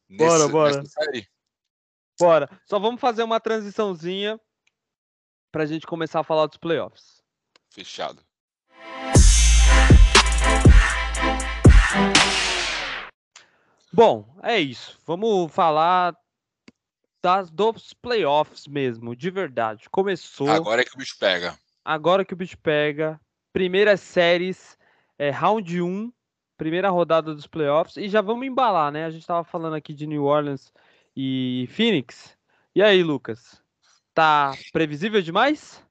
nesse, 0.09 0.29
bora, 0.29 0.49
bora. 0.49 0.77
nessa 0.77 0.89
série? 0.89 1.29
Bora. 2.19 2.51
Só 2.67 2.81
vamos 2.81 3.01
fazer 3.01 3.23
uma 3.23 3.39
transiçãozinha 3.39 4.39
para 5.53 5.63
a 5.63 5.67
gente 5.67 5.87
começar 5.87 6.21
a 6.21 6.25
falar 6.25 6.47
dos 6.47 6.59
playoffs. 6.59 7.23
Fechado. 7.71 8.21
Bom, 13.93 14.29
é 14.43 14.59
isso. 14.59 14.99
Vamos 15.07 15.53
falar 15.53 16.15
das 17.23 17.51
dos 17.51 17.93
playoffs 17.95 18.67
mesmo, 18.67 19.17
de 19.17 19.31
verdade. 19.31 19.89
Começou. 19.91 20.51
Agora 20.51 20.83
é 20.83 20.85
que 20.85 20.95
o 20.95 20.99
bicho 20.99 21.17
pega. 21.19 21.59
Agora 21.85 22.25
que 22.25 22.35
o 22.35 22.37
bicho 22.37 22.59
pega. 22.59 23.21
Primeiras 23.53 24.01
séries, 24.01 24.79
é, 25.19 25.31
round 25.31 25.81
1, 25.81 26.13
primeira 26.57 26.91
rodada 26.91 27.35
dos 27.35 27.47
playoffs. 27.47 27.97
E 27.97 28.09
já 28.09 28.21
vamos 28.21 28.47
embalar, 28.47 28.93
né? 28.93 29.05
A 29.05 29.11
gente 29.11 29.23
estava 29.23 29.43
falando 29.43 29.75
aqui 29.75 29.95
de 29.95 30.07
New 30.07 30.25
Orleans 30.25 30.73
e 31.17 31.69
Phoenix. 31.73 32.37
E 32.75 32.83
aí, 32.83 33.03
Lucas? 33.03 33.61
Tá 34.15 34.53
previsível 34.73 35.23
demais? 35.23 35.83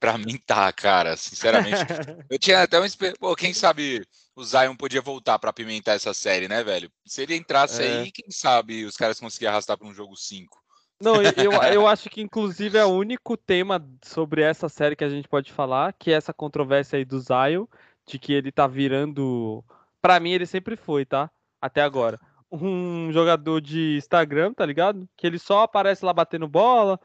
Pra 0.00 0.18
mim 0.18 0.36
tá, 0.44 0.70
cara, 0.72 1.16
sinceramente. 1.16 1.78
eu 2.28 2.38
tinha 2.38 2.62
até 2.62 2.80
um. 2.80 2.84
Pô, 3.18 3.34
quem 3.34 3.54
sabe 3.54 4.06
o 4.36 4.44
Zion 4.44 4.74
podia 4.74 5.00
voltar 5.00 5.38
para 5.38 5.50
apimentar 5.50 5.92
essa 5.92 6.12
série, 6.12 6.48
né, 6.48 6.62
velho? 6.64 6.90
Se 7.06 7.22
ele 7.22 7.36
entrasse 7.36 7.82
é. 7.82 8.00
aí, 8.00 8.10
quem 8.10 8.30
sabe 8.30 8.84
os 8.84 8.96
caras 8.96 9.20
conseguiam 9.20 9.52
arrastar 9.52 9.78
para 9.78 9.86
um 9.86 9.94
jogo 9.94 10.16
5. 10.16 10.62
Não, 11.00 11.16
eu, 11.22 11.32
eu 11.72 11.86
acho 11.86 12.08
que 12.08 12.20
inclusive 12.20 12.78
é 12.78 12.84
o 12.84 12.92
único 12.92 13.36
tema 13.36 13.84
sobre 14.02 14.42
essa 14.42 14.68
série 14.68 14.96
que 14.96 15.04
a 15.04 15.08
gente 15.08 15.28
pode 15.28 15.52
falar, 15.52 15.92
que 15.92 16.10
é 16.10 16.14
essa 16.14 16.32
controvérsia 16.32 16.96
aí 16.96 17.04
do 17.04 17.20
Zion, 17.20 17.66
de 18.06 18.18
que 18.18 18.32
ele 18.32 18.50
tá 18.50 18.66
virando. 18.66 19.64
Para 20.00 20.20
mim, 20.20 20.32
ele 20.32 20.46
sempre 20.46 20.76
foi, 20.76 21.04
tá? 21.04 21.30
Até 21.60 21.82
agora. 21.82 22.20
Um 22.50 23.10
jogador 23.12 23.60
de 23.60 23.96
Instagram, 23.96 24.52
tá 24.52 24.64
ligado? 24.64 25.08
Que 25.16 25.26
ele 25.26 25.38
só 25.38 25.62
aparece 25.62 26.04
lá 26.04 26.12
batendo 26.12 26.46
bola, 26.46 27.00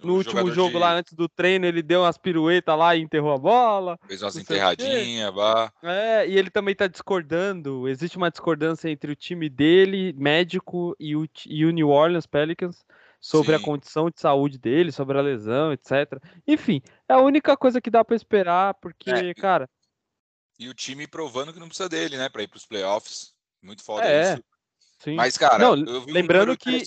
no 0.00 0.14
último 0.14 0.50
jogo 0.52 0.72
de... 0.72 0.78
lá, 0.78 0.94
antes 0.94 1.12
do 1.12 1.28
treino, 1.28 1.66
ele 1.66 1.82
deu 1.82 2.02
umas 2.02 2.16
piruetas 2.16 2.78
lá 2.78 2.94
e 2.94 3.00
enterrou 3.00 3.32
a 3.32 3.38
bola. 3.38 3.98
Fez 4.06 4.22
umas 4.22 4.36
enterradinhas, 4.36 5.34
vá. 5.34 5.72
É, 5.82 6.28
e 6.28 6.38
ele 6.38 6.50
também 6.50 6.74
tá 6.74 6.86
discordando. 6.86 7.88
Existe 7.88 8.16
uma 8.16 8.30
discordância 8.30 8.88
entre 8.88 9.10
o 9.10 9.16
time 9.16 9.48
dele, 9.48 10.12
médico, 10.16 10.94
e 11.00 11.16
o, 11.16 11.28
e 11.46 11.64
o 11.64 11.70
New 11.70 11.88
Orleans 11.88 12.26
Pelicans 12.26 12.84
sobre 13.20 13.56
Sim. 13.56 13.62
a 13.62 13.64
condição 13.64 14.10
de 14.10 14.20
saúde 14.20 14.58
dele, 14.58 14.92
sobre 14.92 15.18
a 15.18 15.22
lesão, 15.22 15.72
etc. 15.72 16.22
Enfim, 16.46 16.80
é 17.08 17.14
a 17.14 17.20
única 17.20 17.56
coisa 17.56 17.80
que 17.80 17.90
dá 17.90 18.04
para 18.04 18.16
esperar, 18.16 18.74
porque, 18.74 19.10
é, 19.10 19.34
cara. 19.34 19.68
E 20.58 20.68
o 20.68 20.74
time 20.74 21.06
provando 21.06 21.52
que 21.52 21.58
não 21.58 21.68
precisa 21.68 21.88
dele, 21.88 22.16
né, 22.16 22.28
para 22.28 22.42
ir 22.42 22.48
para 22.48 22.56
os 22.56 22.66
playoffs. 22.66 23.32
Muito 23.60 23.82
foda 23.82 24.06
é, 24.06 24.34
isso. 24.34 24.44
Sim. 24.98 25.14
Mas, 25.14 25.36
cara, 25.36 25.58
não, 25.58 25.74
lembrando 26.06 26.56
que 26.56 26.84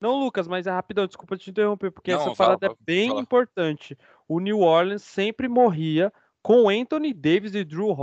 não, 0.00 0.18
Lucas, 0.18 0.46
mas 0.46 0.66
é 0.66 0.70
rapidão, 0.70 1.06
desculpa 1.06 1.36
te 1.36 1.50
interromper, 1.50 1.90
porque 1.90 2.12
Não, 2.12 2.20
essa 2.20 2.34
fala, 2.34 2.58
parada 2.58 2.74
é 2.74 2.84
bem 2.84 3.08
fala. 3.08 3.20
importante. 3.20 3.96
O 4.28 4.40
New 4.40 4.60
Orleans 4.60 5.02
sempre 5.02 5.48
morria 5.48 6.12
com 6.42 6.68
Anthony 6.68 7.12
Davis 7.12 7.54
e 7.54 7.64
Drew 7.64 7.96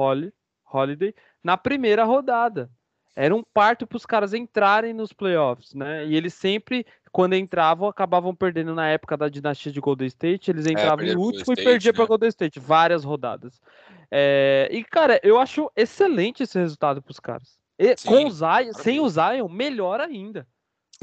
Holiday 0.66 1.14
na 1.44 1.56
primeira 1.56 2.04
rodada. 2.04 2.70
Era 3.16 3.36
um 3.36 3.44
parto 3.54 3.86
para 3.86 3.96
os 3.96 4.06
caras 4.08 4.34
entrarem 4.34 4.92
nos 4.92 5.14
playoffs, 5.14 5.76
né? 5.76 6.04
E 6.08 6.16
eles 6.16 6.34
sempre, 6.34 6.84
quando 7.12 7.36
entravam, 7.36 7.88
acabavam 7.88 8.34
perdendo 8.34 8.74
na 8.74 8.90
época 8.90 9.16
da 9.16 9.30
dinastia 9.30 9.72
de 9.72 9.80
Golden 9.80 10.08
State. 10.08 10.50
Eles 10.50 10.66
é, 10.66 10.72
entravam 10.72 11.06
é, 11.06 11.14
no 11.14 11.22
último 11.22 11.54
State, 11.54 11.62
e 11.62 11.64
perdiam 11.64 11.92
né? 11.92 11.96
para 11.96 12.06
Golden 12.08 12.30
State, 12.30 12.60
várias 12.60 13.04
rodadas. 13.04 13.62
É... 14.10 14.68
E, 14.72 14.84
cara, 14.84 15.20
eu 15.22 15.40
acho 15.40 15.72
excelente 15.76 16.42
esse 16.42 16.58
resultado 16.58 17.04
para 17.04 17.12
os 17.12 17.20
caras. 17.20 17.60
E, 17.78 17.96
Sim, 17.96 18.08
com 18.08 18.26
o 18.26 18.32
Zion, 18.32 18.74
sem 18.74 19.00
o 19.00 19.08
Zion, 19.08 19.48
melhor 19.48 20.00
ainda. 20.00 20.48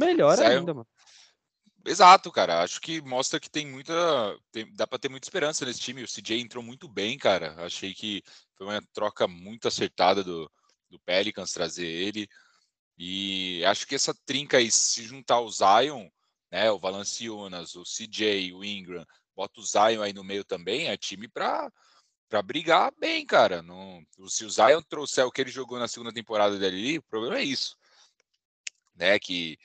Melhor 0.07 0.41
ainda, 0.41 0.75
mano. 0.75 0.87
Exato, 1.87 2.31
cara. 2.31 2.63
Acho 2.63 2.81
que 2.81 3.01
mostra 3.01 3.41
que 3.41 3.51
tem 3.51 3.67
muita. 3.67 3.95
Tem, 4.53 4.71
dá 4.75 4.87
para 4.87 4.99
ter 4.99 5.09
muita 5.09 5.27
esperança 5.27 5.65
nesse 5.65 5.81
time. 5.81 6.03
O 6.03 6.09
CJ 6.09 6.41
entrou 6.41 6.63
muito 6.63 6.89
bem, 6.89 7.17
cara. 7.17 7.55
Achei 7.65 7.95
que 7.95 8.23
foi 8.57 8.67
uma 8.67 8.83
troca 8.93 9.27
muito 9.27 9.67
acertada 9.67 10.23
do, 10.23 10.51
do 10.91 10.99
Pelicans 11.01 11.53
trazer 11.53 11.87
ele. 11.87 12.29
E 12.99 13.65
acho 13.65 13.87
que 13.87 13.95
essa 13.95 14.15
trinca 14.27 14.59
aí, 14.59 14.71
se 14.71 15.03
juntar 15.05 15.41
o 15.41 15.51
Zion, 15.51 16.07
né, 16.51 16.71
o 16.71 16.79
Valanciunas, 16.79 17.75
o 17.75 17.83
CJ, 17.83 18.53
o 18.53 18.63
Ingram, 18.63 19.07
bota 19.35 19.61
o 19.61 19.65
Zion 19.65 20.03
aí 20.03 20.13
no 20.13 20.23
meio 20.23 20.45
também, 20.45 20.89
é 20.89 20.97
time 20.97 21.29
para 21.29 21.71
para 22.29 22.43
brigar 22.43 22.93
bem, 22.97 23.27
cara. 23.27 23.61
Não, 23.61 24.05
se 24.29 24.45
o 24.45 24.51
Zion 24.51 24.81
trouxer 24.83 25.27
o 25.27 25.33
que 25.33 25.41
ele 25.41 25.51
jogou 25.51 25.81
na 25.81 25.89
segunda 25.89 26.13
temporada 26.13 26.57
dele, 26.57 26.99
o 26.99 27.03
problema 27.03 27.39
é 27.39 27.43
isso, 27.43 27.77
né? 28.95 29.19
Que 29.19 29.59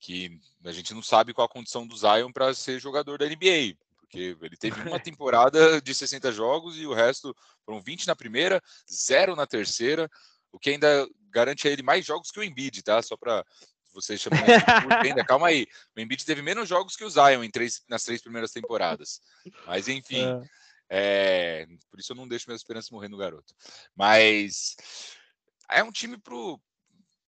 que 0.00 0.40
a 0.64 0.72
gente 0.72 0.94
não 0.94 1.02
sabe 1.02 1.34
qual 1.34 1.46
a 1.46 1.50
condição 1.50 1.86
do 1.86 1.96
Zion 1.96 2.32
para 2.32 2.54
ser 2.54 2.80
jogador 2.80 3.18
da 3.18 3.26
NBA, 3.26 3.76
porque 4.00 4.36
ele 4.40 4.56
teve 4.56 4.80
uma 4.82 4.98
temporada 5.00 5.80
de 5.80 5.94
60 5.94 6.32
jogos 6.32 6.76
e 6.78 6.86
o 6.86 6.94
resto 6.94 7.34
foram 7.64 7.80
20 7.80 8.06
na 8.06 8.16
primeira, 8.16 8.62
zero 8.90 9.36
na 9.36 9.46
terceira, 9.46 10.10
o 10.52 10.58
que 10.58 10.70
ainda 10.70 11.08
garante 11.30 11.68
a 11.68 11.70
ele 11.70 11.82
mais 11.82 12.06
jogos 12.06 12.30
que 12.30 12.40
o 12.40 12.42
Embiid, 12.42 12.82
tá? 12.82 13.02
Só 13.02 13.16
para 13.16 13.44
vocês 13.92 14.20
chamarem 14.20 14.56
ainda, 15.04 15.24
calma 15.26 15.48
aí. 15.48 15.66
O 15.96 16.00
Embiid 16.00 16.24
teve 16.24 16.40
menos 16.40 16.68
jogos 16.68 16.96
que 16.96 17.04
o 17.04 17.10
Zion 17.10 17.42
em 17.42 17.50
três, 17.50 17.82
nas 17.88 18.04
três 18.04 18.22
primeiras 18.22 18.52
temporadas. 18.52 19.20
Mas 19.66 19.88
enfim, 19.88 20.24
é. 20.24 20.58
É, 20.90 21.66
por 21.90 22.00
isso 22.00 22.12
eu 22.12 22.16
não 22.16 22.26
deixo 22.26 22.46
minhas 22.48 22.62
esperanças 22.62 22.90
morrer 22.90 23.08
no 23.08 23.18
garoto. 23.18 23.54
Mas 23.94 24.76
é 25.70 25.82
um 25.82 25.92
time 25.92 26.16
pro, 26.16 26.58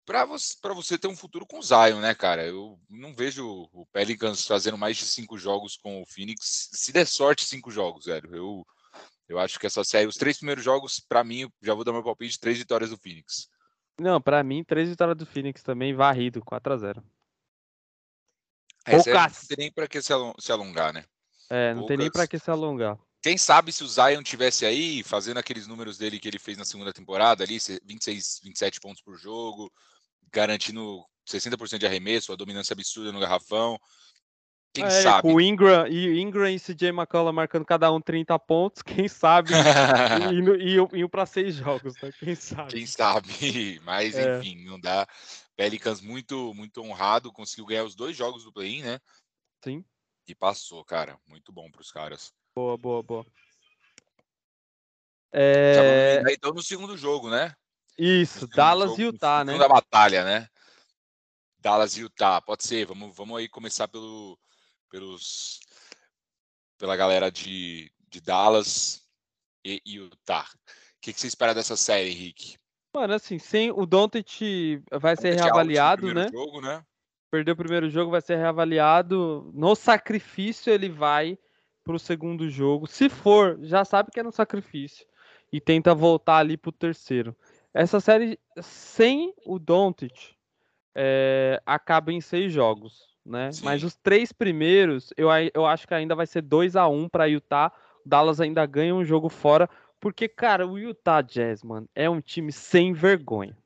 para 0.05 0.25
você, 0.25 0.55
você 0.61 0.97
ter 0.97 1.07
um 1.07 1.15
futuro 1.15 1.45
com 1.45 1.59
o 1.59 1.63
Zion, 1.63 1.99
né, 1.99 2.13
cara? 2.13 2.45
Eu 2.45 2.79
não 2.89 3.13
vejo 3.13 3.69
o 3.71 3.85
Pelicans 3.87 4.45
fazendo 4.45 4.77
mais 4.77 4.97
de 4.97 5.05
cinco 5.05 5.37
jogos 5.37 5.77
com 5.77 6.01
o 6.01 6.05
Phoenix. 6.05 6.69
Se 6.73 6.91
der 6.91 7.07
sorte, 7.07 7.45
cinco 7.45 7.71
jogos, 7.71 8.05
velho. 8.05 8.35
Eu, 8.35 8.67
eu 9.27 9.39
acho 9.39 9.59
que 9.59 9.65
essa 9.65 9.83
série, 9.83 10.07
os 10.07 10.17
três 10.17 10.37
primeiros 10.37 10.63
jogos, 10.63 10.99
para 10.99 11.23
mim, 11.23 11.49
já 11.61 11.73
vou 11.73 11.83
dar 11.83 11.93
meu 11.93 12.03
palpite, 12.03 12.39
três 12.39 12.57
vitórias 12.57 12.89
do 12.89 12.97
Phoenix. 12.97 13.49
Não, 13.99 14.21
para 14.21 14.43
mim, 14.43 14.63
três 14.63 14.89
vitórias 14.89 15.17
do 15.17 15.25
Phoenix 15.25 15.61
também, 15.61 15.93
varrido, 15.93 16.43
4 16.43 16.73
a 16.73 16.77
0 16.77 17.03
é, 18.85 18.95
Não 18.97 19.03
tem 19.03 19.57
nem 19.57 19.71
para 19.71 19.87
que 19.87 20.01
se 20.01 20.51
alongar, 20.51 20.93
né? 20.93 21.05
É, 21.49 21.69
não 21.73 21.81
Poucas... 21.81 21.87
tem 21.87 21.97
nem 21.97 22.11
para 22.11 22.27
que 22.27 22.39
se 22.39 22.49
alongar. 22.49 22.97
Quem 23.21 23.37
sabe 23.37 23.71
se 23.71 23.83
o 23.83 23.87
Zion 23.87 24.21
tivesse 24.21 24.65
aí, 24.65 25.01
fazendo 25.01 25.37
aqueles 25.37 25.65
números 25.65 25.97
dele 25.97 26.19
que 26.19 26.27
ele 26.27 26.39
fez 26.39 26.57
na 26.57 26.65
segunda 26.65 26.91
temporada 26.91 27.41
ali, 27.41 27.57
26, 27.85 28.41
27 28.43 28.81
pontos 28.81 29.01
por 29.01 29.17
jogo, 29.17 29.71
garantindo 30.33 31.05
60% 31.29 31.77
de 31.77 31.85
arremesso, 31.85 32.33
a 32.33 32.35
dominância 32.35 32.73
absurda 32.73 33.11
no 33.11 33.19
garrafão. 33.19 33.79
Quem 34.73 34.85
é, 34.85 34.89
sabe? 34.89 35.27
O 35.27 35.39
Ingram 35.39 35.87
e 35.87 36.19
Ingram 36.19 36.49
e 36.49 36.59
CJ 36.59 36.89
McCollum 36.89 37.31
marcando 37.31 37.63
cada 37.63 37.91
um 37.91 38.01
30 38.01 38.39
pontos, 38.39 38.81
quem 38.81 39.07
sabe 39.07 39.51
indo, 40.33 40.55
indo 40.97 41.09
para 41.09 41.27
seis 41.27 41.55
jogos, 41.55 41.93
né? 42.01 42.11
Quem 42.19 42.33
sabe? 42.33 42.71
Quem 42.71 42.87
sabe? 42.87 43.29
Mas 43.85 44.15
é. 44.15 44.39
enfim, 44.39 44.65
não 44.65 44.79
dá. 44.79 45.07
Pelicans 45.55 46.01
muito 46.01 46.55
muito 46.55 46.81
honrado, 46.81 47.31
conseguiu 47.31 47.67
ganhar 47.67 47.83
os 47.83 47.93
dois 47.93 48.17
jogos 48.17 48.43
do 48.43 48.51
play-in, 48.51 48.81
né? 48.81 48.99
Sim. 49.63 49.85
E 50.27 50.33
passou, 50.33 50.83
cara. 50.83 51.19
Muito 51.27 51.51
bom 51.53 51.69
para 51.69 51.81
os 51.81 51.91
caras. 51.91 52.33
Boa, 52.55 52.75
boa, 52.75 53.03
boa. 53.03 53.25
É... 55.31 56.21
então 56.29 56.51
no 56.51 56.63
segundo 56.63 56.97
jogo, 56.97 57.29
né? 57.29 57.55
Isso, 57.97 58.47
Dallas 58.47 58.97
e 58.97 59.03
Utah, 59.03 59.43
né? 59.43 59.57
Da 59.57 59.67
batalha, 59.67 60.23
né? 60.23 60.47
Dallas 61.59 61.95
e 61.95 62.01
Utah, 62.01 62.41
pode 62.41 62.65
ser. 62.65 62.85
Vamos, 62.85 63.15
vamos 63.15 63.37
aí 63.37 63.47
começar 63.47 63.87
pelo, 63.87 64.37
pelos, 64.89 65.59
pela 66.77 66.95
galera 66.95 67.31
de, 67.31 67.91
de 68.09 68.19
Dallas 68.19 69.01
e, 69.63 69.81
Utah. 69.85 70.45
O 70.45 71.01
que, 71.01 71.13
que 71.13 71.19
você 71.19 71.27
espera 71.27 71.53
dessa 71.53 71.75
série, 71.75 72.09
Henrique? 72.09 72.57
Mano, 72.93 73.13
assim, 73.13 73.39
sem 73.39 73.71
o 73.71 73.85
Doncic 73.85 74.83
vai 74.91 75.15
ser 75.15 75.33
reavaliado, 75.33 76.13
né? 76.13 76.29
Jogo, 76.31 76.61
né? 76.61 76.83
Perdeu 77.31 77.53
o 77.53 77.57
primeiro 77.57 77.89
jogo, 77.89 78.11
vai 78.11 78.21
ser 78.21 78.37
reavaliado. 78.37 79.51
No 79.53 79.75
sacrifício 79.75 80.71
ele 80.71 80.89
vai 80.89 81.37
para 81.83 81.95
o 81.95 81.99
segundo 81.99 82.47
jogo. 82.49 82.85
Se 82.87 83.09
for, 83.09 83.57
já 83.63 83.83
sabe 83.83 84.11
que 84.11 84.19
é 84.19 84.23
no 84.23 84.31
sacrifício. 84.31 85.05
e 85.51 85.61
tenta 85.61 85.93
voltar 85.93 86.37
ali 86.37 86.57
pro 86.57 86.71
terceiro. 86.71 87.35
Essa 87.73 87.99
série 87.99 88.39
sem 88.61 89.33
o 89.45 89.57
Doncic 89.57 90.35
é, 90.95 91.61
acaba 91.65 92.11
em 92.11 92.21
seis 92.21 92.53
jogos, 92.53 93.07
né? 93.25 93.51
Sim. 93.51 93.65
Mas 93.65 93.83
os 93.83 93.95
três 93.95 94.31
primeiros, 94.31 95.11
eu, 95.17 95.29
eu 95.53 95.65
acho 95.65 95.87
que 95.87 95.93
ainda 95.93 96.15
vai 96.15 96.27
ser 96.27 96.41
2 96.41 96.75
a 96.75 96.87
1 96.87 97.03
um 97.03 97.09
para 97.09 97.25
Utah. 97.25 97.71
O 98.05 98.09
Dallas 98.09 98.39
ainda 98.39 98.65
ganha 98.65 98.93
um 98.93 99.03
jogo 99.03 99.29
fora, 99.29 99.69
porque 99.99 100.27
cara, 100.27 100.67
o 100.67 100.77
Utah 100.77 101.21
Jazz, 101.21 101.63
mano, 101.63 101.89
é 101.95 102.09
um 102.09 102.21
time 102.21 102.51
sem 102.51 102.93
vergonha. 102.93 103.57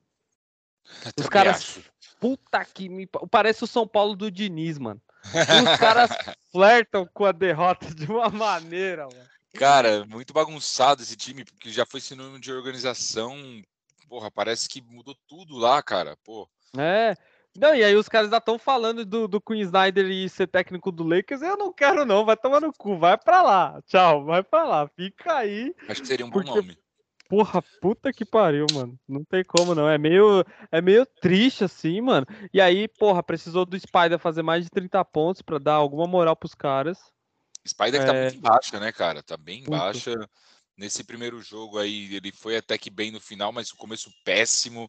Eu 1.04 1.24
os 1.24 1.28
caras, 1.28 1.56
acho. 1.56 1.82
puta 2.18 2.64
que 2.64 2.88
me, 2.88 3.06
parece 3.30 3.64
o 3.64 3.66
São 3.66 3.86
Paulo 3.86 4.16
do 4.16 4.30
Diniz, 4.30 4.78
mano. 4.78 5.02
Os 5.24 5.28
caras 5.78 6.10
flertam 6.50 7.06
com 7.12 7.26
a 7.26 7.32
derrota 7.32 7.94
de 7.94 8.06
uma 8.06 8.30
maneira, 8.30 9.06
mano. 9.06 9.28
Cara, 9.54 10.04
muito 10.06 10.32
bagunçado 10.32 11.02
esse 11.02 11.16
time, 11.16 11.44
porque 11.44 11.70
já 11.70 11.84
foi 11.84 12.00
sinônimo 12.00 12.38
de 12.38 12.52
organização. 12.52 13.36
Porra, 14.08 14.30
parece 14.30 14.68
que 14.68 14.80
mudou 14.80 15.14
tudo 15.26 15.56
lá, 15.56 15.82
cara. 15.82 16.16
Pô. 16.24 16.48
É. 16.76 17.14
Não, 17.56 17.74
e 17.74 17.82
aí 17.82 17.94
os 17.96 18.08
caras 18.08 18.30
já 18.30 18.38
estão 18.38 18.58
falando 18.58 19.04
do, 19.04 19.26
do 19.26 19.40
Queen 19.40 19.60
Snyder 19.62 20.06
e 20.06 20.28
ser 20.28 20.46
técnico 20.46 20.92
do 20.92 21.02
Lakers. 21.02 21.42
Eu 21.42 21.56
não 21.56 21.72
quero, 21.72 22.04
não. 22.04 22.24
Vai 22.24 22.36
tomar 22.36 22.60
no 22.60 22.72
cu. 22.72 22.96
Vai 22.96 23.18
pra 23.18 23.42
lá. 23.42 23.82
Tchau, 23.86 24.24
vai 24.24 24.42
pra 24.42 24.64
lá. 24.64 24.88
Fica 24.88 25.34
aí. 25.34 25.74
Acho 25.88 26.00
que 26.02 26.06
seria 26.06 26.24
um 26.24 26.30
porque... 26.30 26.48
bom 26.48 26.56
nome. 26.56 26.78
Porra, 27.28 27.62
puta 27.82 28.10
que 28.10 28.24
pariu, 28.24 28.64
mano. 28.72 28.98
Não 29.06 29.22
tem 29.22 29.44
como, 29.44 29.74
não. 29.74 29.86
É 29.86 29.98
meio, 29.98 30.42
é 30.72 30.80
meio 30.80 31.04
triste, 31.04 31.62
assim, 31.62 32.00
mano. 32.00 32.26
E 32.54 32.58
aí, 32.58 32.88
porra, 32.88 33.22
precisou 33.22 33.66
do 33.66 33.78
Spider 33.78 34.18
fazer 34.18 34.42
mais 34.42 34.64
de 34.64 34.70
30 34.70 35.04
pontos 35.04 35.42
para 35.42 35.58
dar 35.58 35.74
alguma 35.74 36.06
moral 36.06 36.34
pros 36.34 36.54
caras. 36.54 36.98
Spider 37.66 38.00
é... 38.00 38.04
tá 38.06 38.14
muito 38.14 38.40
baixa, 38.40 38.80
né, 38.80 38.90
cara? 38.92 39.22
Tá 39.22 39.36
bem 39.36 39.58
muito. 39.58 39.70
baixa. 39.70 40.14
Nesse 40.78 41.02
primeiro 41.02 41.42
jogo 41.42 41.76
aí, 41.76 42.14
ele 42.14 42.30
foi 42.30 42.56
até 42.56 42.78
que 42.78 42.88
bem 42.88 43.10
no 43.10 43.20
final, 43.20 43.50
mas 43.50 43.72
o 43.72 43.76
começo 43.76 44.12
péssimo. 44.24 44.88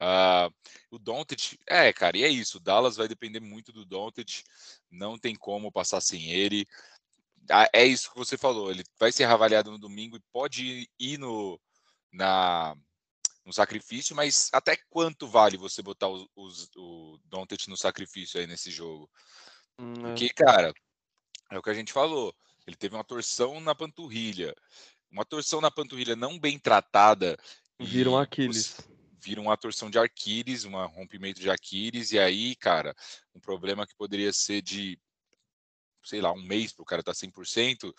Uh, 0.00 0.54
o 0.92 0.98
Doncic, 0.98 1.58
é, 1.66 1.92
cara, 1.92 2.16
e 2.16 2.22
é 2.22 2.28
isso. 2.28 2.58
O 2.58 2.60
Dallas 2.60 2.96
vai 2.96 3.08
depender 3.08 3.40
muito 3.40 3.72
do 3.72 3.84
Doncic. 3.84 4.44
Não 4.88 5.18
tem 5.18 5.34
como 5.34 5.72
passar 5.72 6.00
sem 6.00 6.30
ele. 6.30 6.64
Ah, 7.50 7.68
é 7.72 7.84
isso 7.84 8.12
que 8.12 8.16
você 8.16 8.38
falou. 8.38 8.70
Ele 8.70 8.84
vai 8.96 9.10
ser 9.10 9.24
avaliado 9.24 9.72
no 9.72 9.78
domingo 9.78 10.16
e 10.16 10.22
pode 10.32 10.88
ir 11.00 11.18
no, 11.18 11.60
na, 12.12 12.76
no 13.44 13.52
sacrifício, 13.52 14.14
mas 14.14 14.48
até 14.52 14.76
quanto 14.88 15.26
vale 15.26 15.56
você 15.56 15.82
botar 15.82 16.06
os, 16.06 16.28
os, 16.36 16.70
o 16.76 17.18
Doncic 17.24 17.66
no 17.66 17.76
sacrifício 17.76 18.38
aí 18.38 18.46
nesse 18.46 18.70
jogo? 18.70 19.10
Hum, 19.80 19.94
é. 19.94 20.02
Porque, 20.02 20.28
cara, 20.30 20.72
é 21.50 21.58
o 21.58 21.62
que 21.62 21.70
a 21.70 21.74
gente 21.74 21.92
falou. 21.92 22.32
Ele 22.66 22.76
teve 22.76 22.94
uma 22.94 23.04
torção 23.04 23.60
na 23.60 23.74
panturrilha. 23.74 24.54
Uma 25.14 25.24
torção 25.24 25.60
na 25.60 25.70
panturrilha 25.70 26.16
não 26.16 26.36
bem 26.36 26.58
tratada. 26.58 27.38
Vira 27.78 28.10
um 28.10 28.18
Aquiles. 28.18 28.80
Vira 29.20 29.40
uma 29.40 29.56
torção 29.56 29.88
de 29.88 29.96
Aquiles, 29.96 30.64
um 30.64 30.72
rompimento 30.86 31.40
de 31.40 31.48
Aquiles, 31.48 32.10
e 32.10 32.18
aí, 32.18 32.56
cara, 32.56 32.92
um 33.32 33.38
problema 33.38 33.86
que 33.86 33.94
poderia 33.94 34.32
ser 34.32 34.60
de, 34.60 34.98
sei 36.02 36.20
lá, 36.20 36.32
um 36.32 36.42
mês 36.42 36.72
para 36.72 36.82
o 36.82 36.84
cara 36.84 37.00
estar 37.00 37.14
tá 37.14 37.18
100%, 37.18 37.94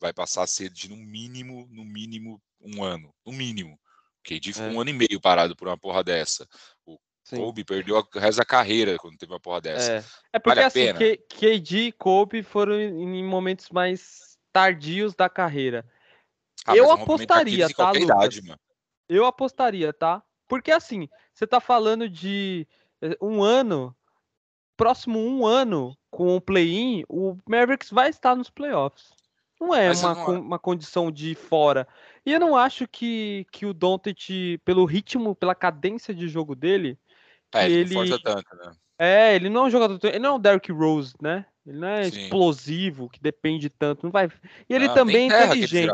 vai 0.00 0.12
passar 0.12 0.42
a 0.42 0.46
ser 0.46 0.68
de 0.68 0.90
no 0.90 0.96
mínimo, 0.96 1.68
no 1.70 1.84
mínimo, 1.84 2.42
um 2.60 2.82
ano. 2.82 3.14
No 3.24 3.32
mínimo. 3.32 3.78
KD 4.24 4.52
ficou 4.52 4.68
é. 4.68 4.72
um 4.72 4.80
ano 4.80 4.90
e 4.90 4.92
meio 4.92 5.20
parado 5.20 5.54
por 5.54 5.68
uma 5.68 5.78
porra 5.78 6.02
dessa. 6.02 6.48
O 6.84 6.98
Sim. 7.22 7.36
Kobe 7.36 7.62
perdeu 7.62 7.96
o 7.96 8.18
resto 8.18 8.38
da 8.38 8.44
carreira 8.44 8.96
quando 8.98 9.16
teve 9.16 9.32
uma 9.32 9.38
porra 9.40 9.60
dessa. 9.60 9.92
É, 9.92 10.04
é 10.32 10.38
porque 10.40 10.60
vale 10.60 10.62
assim, 10.64 10.92
K 10.92 11.16
KD 11.28 11.78
e 11.78 11.92
Kobe 11.92 12.42
foram 12.42 12.74
em 12.80 13.24
momentos 13.24 13.70
mais 13.70 14.36
tardios 14.52 15.14
da 15.14 15.28
carreira. 15.28 15.88
Ah, 16.66 16.76
eu 16.76 16.90
apostaria, 16.90 17.68
tá, 17.70 17.90
Lucas? 17.90 18.02
Idade, 18.36 18.56
eu 19.08 19.24
apostaria, 19.24 19.92
tá? 19.92 20.22
Porque 20.48 20.70
assim, 20.70 21.08
você 21.32 21.46
tá 21.46 21.60
falando 21.60 22.08
de 22.08 22.66
eh, 23.00 23.16
um 23.20 23.42
ano, 23.42 23.94
próximo 24.76 25.18
um 25.18 25.46
ano 25.46 25.96
com 26.10 26.36
o 26.36 26.40
play-in, 26.40 27.04
o 27.08 27.36
Mavericks 27.48 27.90
vai 27.90 28.10
estar 28.10 28.34
nos 28.34 28.50
playoffs. 28.50 29.10
Não 29.60 29.74
é 29.74 29.90
uma, 29.92 30.14
não... 30.14 30.40
uma 30.40 30.58
condição 30.58 31.10
de 31.10 31.34
fora. 31.34 31.88
E 32.24 32.32
eu 32.32 32.40
não 32.40 32.56
acho 32.56 32.86
que, 32.86 33.46
que 33.50 33.64
o 33.64 33.72
Doncic, 33.72 34.58
pelo 34.64 34.84
ritmo, 34.84 35.34
pela 35.34 35.54
cadência 35.54 36.14
de 36.14 36.28
jogo 36.28 36.54
dele, 36.54 36.98
é, 37.54 37.70
ele, 37.70 37.98
ele... 37.98 38.18
tanto, 38.18 38.56
né? 38.56 38.72
É, 38.98 39.34
ele 39.34 39.50
não 39.50 39.64
é 39.64 39.66
um 39.66 39.70
jogador, 39.70 39.98
ele 40.04 40.18
não 40.18 40.30
é 40.30 40.32
um 40.34 40.40
Derrick 40.40 40.72
Rose, 40.72 41.14
né? 41.20 41.44
Ele 41.66 41.78
não 41.78 41.88
é 41.88 42.10
Sim. 42.10 42.22
explosivo, 42.22 43.10
que 43.10 43.20
depende 43.20 43.68
tanto, 43.68 44.04
não 44.04 44.10
vai. 44.10 44.28
E 44.68 44.74
ele 44.74 44.86
ah, 44.86 44.94
também 44.94 45.30
é 45.30 45.44
inteligente. 45.44 45.92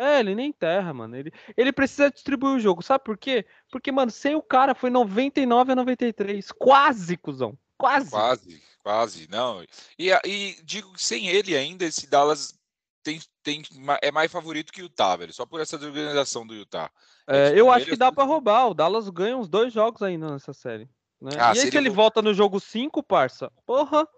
É, 0.00 0.20
ele 0.20 0.34
nem 0.34 0.50
terra, 0.50 0.94
mano. 0.94 1.14
Ele, 1.14 1.30
ele 1.54 1.70
precisa 1.70 2.10
distribuir 2.10 2.54
o 2.54 2.58
jogo. 2.58 2.82
Sabe 2.82 3.04
por 3.04 3.18
quê? 3.18 3.44
Porque, 3.70 3.92
mano, 3.92 4.10
sem 4.10 4.34
o 4.34 4.40
cara 4.40 4.74
foi 4.74 4.88
99 4.88 5.72
a 5.72 5.76
93. 5.76 6.50
Quase, 6.52 7.18
cuzão. 7.18 7.58
Quase. 7.76 8.10
Quase, 8.10 8.62
quase. 8.82 9.28
Não. 9.30 9.62
E, 9.98 10.10
e 10.24 10.56
digo 10.64 10.90
que 10.94 11.04
sem 11.04 11.28
ele 11.28 11.54
ainda, 11.54 11.84
esse 11.84 12.08
Dallas 12.08 12.58
tem, 13.02 13.20
tem, 13.42 13.62
é 14.00 14.10
mais 14.10 14.32
favorito 14.32 14.72
que 14.72 14.80
o 14.80 14.84
Utah, 14.84 15.16
velho. 15.16 15.34
Só 15.34 15.44
por 15.44 15.60
essa 15.60 15.76
desorganização 15.76 16.46
do 16.46 16.54
Utah. 16.54 16.90
É, 17.26 17.52
eu 17.54 17.70
acho 17.70 17.84
que 17.84 17.96
dá 17.96 18.10
para 18.10 18.24
roubar. 18.24 18.68
O 18.68 18.74
Dallas 18.74 19.06
ganha 19.10 19.36
uns 19.36 19.50
dois 19.50 19.70
jogos 19.70 20.00
ainda 20.00 20.30
nessa 20.30 20.54
série. 20.54 20.88
Né? 21.20 21.32
Ah, 21.38 21.52
e 21.54 21.60
aí, 21.60 21.70
se 21.70 21.76
ele 21.76 21.90
volta 21.90 22.22
no 22.22 22.32
jogo 22.32 22.58
5, 22.58 23.02
parça? 23.02 23.52
Porra! 23.66 24.08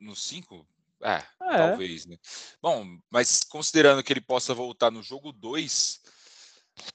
No 0.00 0.14
5? 0.14 0.64
É, 1.02 1.22
é, 1.42 1.56
talvez, 1.56 2.06
né? 2.06 2.16
Bom, 2.60 2.84
mas 3.10 3.44
considerando 3.44 4.02
que 4.02 4.12
ele 4.12 4.20
possa 4.20 4.52
voltar 4.54 4.90
no 4.90 5.02
jogo 5.02 5.32
2, 5.32 6.00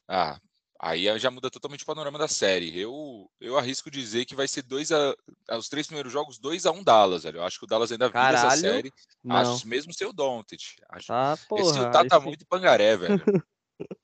ah, 0.07 0.39
Aí 0.85 1.17
já 1.17 1.31
muda 1.31 1.49
totalmente 1.49 1.83
o 1.83 1.85
panorama 1.85 2.19
da 2.19 2.27
série. 2.27 2.77
Eu, 2.77 3.31
eu 3.39 3.57
arrisco 3.57 3.89
dizer 3.89 4.25
que 4.25 4.35
vai 4.35 4.49
ser 4.49 4.63
dois 4.63 4.91
a. 4.91 5.15
Os 5.57 5.69
três 5.69 5.87
primeiros 5.87 6.11
jogos, 6.11 6.37
2 6.37 6.65
a 6.65 6.71
1 6.71 6.75
um 6.77 6.83
Dallas, 6.83 7.23
velho. 7.23 7.37
Eu 7.37 7.43
acho 7.45 7.57
que 7.57 7.63
o 7.63 7.67
Dallas 7.67 7.89
ainda 7.89 8.09
vira 8.09 8.33
essa 8.33 8.57
série. 8.57 8.91
Não. 9.23 9.37
Acho 9.37 9.65
mesmo 9.65 9.93
ser 9.93 10.07
o 10.07 10.11
Doncic. 10.11 10.75
Acho... 10.89 11.13
Ah, 11.13 11.37
porra, 11.47 11.61
esse 11.61 11.79
Utah 11.79 12.05
tá 12.05 12.17
esse... 12.17 12.25
muito 12.25 12.45
pangaré, 12.45 12.97
velho. 12.97 13.23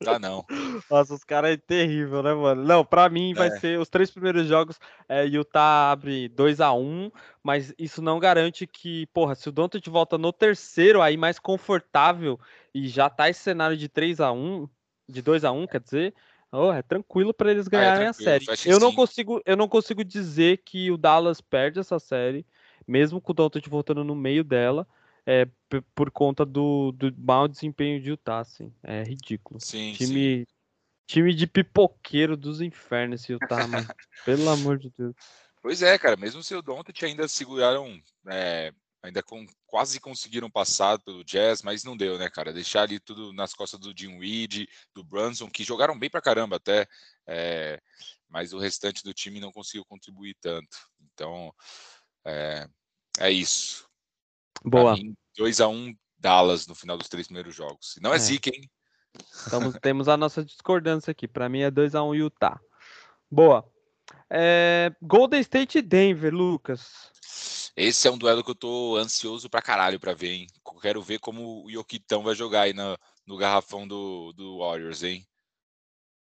Tá 0.03 0.19
não. 0.19 0.45
Nossa, 0.89 1.13
os 1.13 1.23
caras 1.23 1.51
é 1.51 1.57
terrível, 1.57 2.23
né, 2.23 2.33
mano? 2.33 2.63
Não, 2.63 2.85
pra 2.85 3.09
mim 3.09 3.33
vai 3.33 3.47
é. 3.47 3.59
ser 3.59 3.79
os 3.79 3.89
três 3.89 4.11
primeiros 4.11 4.47
jogos. 4.47 4.79
É, 5.07 5.25
Utah 5.25 5.91
abre 5.91 6.27
2 6.29 6.61
a 6.61 6.73
1 6.73 6.79
um, 6.79 7.11
mas 7.43 7.73
isso 7.77 8.01
não 8.01 8.19
garante 8.19 8.65
que, 8.65 9.05
porra, 9.07 9.35
se 9.35 9.49
o 9.49 9.51
Doncic 9.51 9.87
volta 9.89 10.17
no 10.17 10.31
terceiro, 10.31 11.01
aí 11.01 11.17
mais 11.17 11.39
confortável 11.39 12.39
e 12.73 12.87
já 12.87 13.09
tá 13.09 13.29
esse 13.29 13.41
cenário 13.41 13.77
de 13.77 13.89
3 13.89 14.19
a 14.19 14.31
1 14.31 14.67
de 15.07 15.21
2 15.21 15.43
a 15.43 15.51
1 15.51 15.67
quer 15.67 15.79
dizer, 15.79 16.13
Oh, 16.51 16.71
é 16.71 16.81
tranquilo 16.81 17.31
para 17.33 17.51
eles 17.51 17.67
ganharem 17.67 18.03
ah, 18.03 18.07
é 18.07 18.09
a 18.09 18.13
série. 18.13 18.45
Eu 18.65 18.79
não 18.79 18.93
consigo, 18.93 19.41
eu 19.45 19.55
não 19.55 19.67
consigo 19.67 20.03
dizer 20.03 20.61
que 20.65 20.89
o 20.89 20.97
Dallas 20.97 21.39
perde 21.39 21.79
essa 21.79 21.99
série, 21.99 22.45
mesmo 22.87 23.21
com 23.21 23.31
o 23.31 23.35
Doncic 23.35 23.67
voltando 23.69 24.03
no 24.03 24.15
meio 24.15 24.43
dela, 24.43 24.87
é, 25.29 25.47
por 25.93 26.09
conta 26.09 26.43
do, 26.43 26.91
do 26.91 27.13
mau 27.15 27.47
desempenho 27.47 28.01
de 28.01 28.09
Utah, 28.09 28.39
assim. 28.39 28.73
É 28.81 29.03
ridículo. 29.03 29.59
Sim, 29.61 29.93
time, 29.93 30.39
sim. 30.39 30.45
time 31.05 31.35
de 31.35 31.45
pipoqueiro 31.45 32.35
dos 32.35 32.61
infernos 32.61 33.21
esse 33.21 33.33
Utah, 33.33 33.67
mano. 33.67 33.87
Pelo 34.25 34.49
amor 34.49 34.79
de 34.79 34.91
Deus. 34.97 35.13
Pois 35.61 35.83
é, 35.83 35.99
cara. 35.99 36.17
Mesmo 36.17 36.41
se 36.41 36.55
o 36.55 36.63
Doncic 36.63 37.03
ainda 37.03 37.27
seguraram 37.27 38.01
é, 38.27 38.73
ainda 39.03 39.21
com, 39.21 39.45
quase 39.67 39.99
conseguiram 39.99 40.49
passar 40.49 40.97
pelo 40.97 41.23
Jazz, 41.23 41.61
mas 41.61 41.83
não 41.83 41.95
deu, 41.95 42.17
né, 42.17 42.27
cara? 42.27 42.51
Deixar 42.51 42.81
ali 42.81 42.99
tudo 42.99 43.31
nas 43.31 43.53
costas 43.53 43.79
do 43.79 43.93
Jim 43.95 44.17
Weed, 44.17 44.67
do 44.95 45.03
Brunson, 45.03 45.47
que 45.47 45.63
jogaram 45.63 45.97
bem 45.97 46.09
pra 46.09 46.23
caramba 46.23 46.55
até, 46.55 46.87
é, 47.27 47.79
mas 48.27 48.51
o 48.51 48.57
restante 48.57 49.03
do 49.03 49.13
time 49.13 49.39
não 49.39 49.51
conseguiu 49.51 49.85
contribuir 49.85 50.35
tanto. 50.41 50.75
Então, 51.13 51.53
é, 52.25 52.67
é 53.19 53.31
isso. 53.31 53.88
Boa. 54.63 54.95
2 55.37 55.61
a 55.61 55.67
1 55.67 55.73
um, 55.73 55.95
Dallas 56.17 56.67
no 56.67 56.75
final 56.75 56.97
dos 56.97 57.07
três 57.07 57.27
primeiros 57.27 57.55
jogos. 57.55 57.95
Não 58.01 58.13
é, 58.13 58.17
é. 58.17 58.19
zica, 58.19 58.49
hein? 58.49 58.69
Estamos, 59.15 59.75
temos 59.81 60.07
a 60.07 60.17
nossa 60.17 60.43
discordância 60.43 61.11
aqui. 61.11 61.27
Para 61.27 61.49
mim 61.49 61.61
é 61.61 61.71
2 61.71 61.95
a 61.95 62.03
1 62.03 62.07
um 62.07 62.15
Utah. 62.15 62.59
Boa. 63.29 63.69
É, 64.29 64.91
Golden 65.01 65.39
State 65.41 65.77
e 65.77 65.81
Denver, 65.81 66.33
Lucas. 66.33 67.11
Esse 67.75 68.07
é 68.07 68.11
um 68.11 68.17
duelo 68.17 68.43
que 68.43 68.51
eu 68.51 68.55
tô 68.55 68.97
ansioso 68.97 69.49
pra 69.49 69.61
caralho 69.61 69.99
pra 69.99 70.13
ver, 70.13 70.31
hein? 70.31 70.47
Quero 70.81 71.01
ver 71.01 71.19
como 71.19 71.63
o 71.63 71.69
Yokitão 71.69 72.23
vai 72.23 72.35
jogar 72.35 72.61
aí 72.61 72.73
no, 72.73 72.97
no 73.25 73.37
garrafão 73.37 73.87
do, 73.87 74.33
do 74.33 74.59
Warriors, 74.59 75.03
hein? 75.03 75.25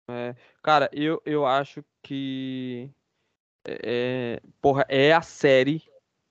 É, 0.08 0.34
cara, 0.62 0.90
eu, 0.92 1.20
eu 1.24 1.46
acho 1.46 1.84
que. 2.02 2.90
É, 3.64 4.40
porra, 4.60 4.84
é 4.88 5.12
a 5.12 5.22
série 5.22 5.82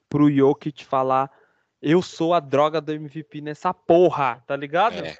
pro 0.10 0.32
Jokic 0.32 0.84
falar: 0.84 1.32
eu 1.82 2.02
sou 2.02 2.34
a 2.34 2.40
droga 2.40 2.82
do 2.82 2.92
MVP 2.92 3.42
nessa 3.42 3.74
porra, 3.74 4.44
tá 4.46 4.56
ligado? 4.56 5.06
É. 5.06 5.18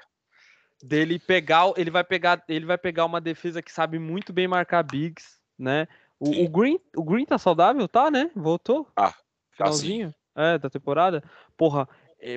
Dele 0.82 1.18
pegar, 1.18 1.72
ele 1.76 1.90
vai 1.90 2.02
pegar, 2.02 2.42
ele 2.48 2.64
vai 2.64 2.78
pegar 2.78 3.04
uma 3.04 3.20
defesa 3.20 3.62
que 3.62 3.72
sabe 3.72 3.98
muito 3.98 4.32
bem 4.32 4.48
marcar 4.48 4.82
bigs, 4.82 5.38
né? 5.58 5.86
O, 6.18 6.44
o, 6.44 6.48
Green, 6.48 6.78
o 6.96 7.02
Green 7.02 7.24
tá 7.24 7.38
saudável, 7.38 7.86
tá, 7.88 8.10
né? 8.10 8.30
Voltou? 8.34 8.86
Ah, 8.96 9.14
finalzinho 9.52 10.14
é, 10.34 10.58
da 10.58 10.70
temporada. 10.70 11.22
Porra, 11.56 11.88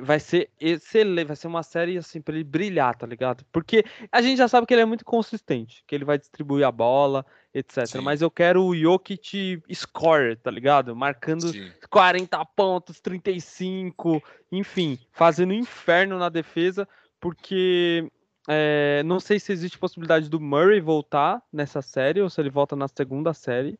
vai 0.02 0.18
ser 0.18 0.50
excelente, 0.58 1.26
vai 1.26 1.36
ser 1.36 1.46
uma 1.46 1.62
série 1.62 1.98
assim 1.98 2.20
para 2.20 2.34
ele 2.34 2.44
brilhar, 2.44 2.96
tá 2.96 3.06
ligado? 3.06 3.44
Porque 3.52 3.84
a 4.10 4.22
gente 4.22 4.38
já 4.38 4.48
sabe 4.48 4.66
que 4.66 4.72
ele 4.72 4.80
é 4.80 4.86
muito 4.86 5.04
consistente, 5.04 5.84
que 5.86 5.94
ele 5.94 6.04
vai 6.04 6.18
distribuir 6.18 6.66
a 6.66 6.72
bola, 6.72 7.24
etc. 7.52 7.86
Sim. 7.86 8.00
Mas 8.00 8.22
eu 8.22 8.30
quero 8.30 8.64
o 8.64 8.74
Jokic 8.74 9.62
score, 9.72 10.36
tá 10.36 10.50
ligado? 10.50 10.96
Marcando 10.96 11.48
Sim. 11.48 11.70
40 11.90 12.44
pontos, 12.46 12.98
35, 13.00 14.22
enfim, 14.50 14.98
fazendo 15.12 15.52
inferno 15.52 16.18
na 16.18 16.30
defesa, 16.30 16.88
porque 17.20 18.10
é, 18.48 19.02
não 19.04 19.20
sei 19.20 19.38
se 19.38 19.52
existe 19.52 19.78
possibilidade 19.78 20.30
do 20.30 20.40
Murray 20.40 20.80
voltar 20.80 21.42
nessa 21.52 21.82
série 21.82 22.22
ou 22.22 22.30
se 22.30 22.40
ele 22.40 22.50
volta 22.50 22.74
na 22.74 22.88
segunda 22.88 23.34
série. 23.34 23.78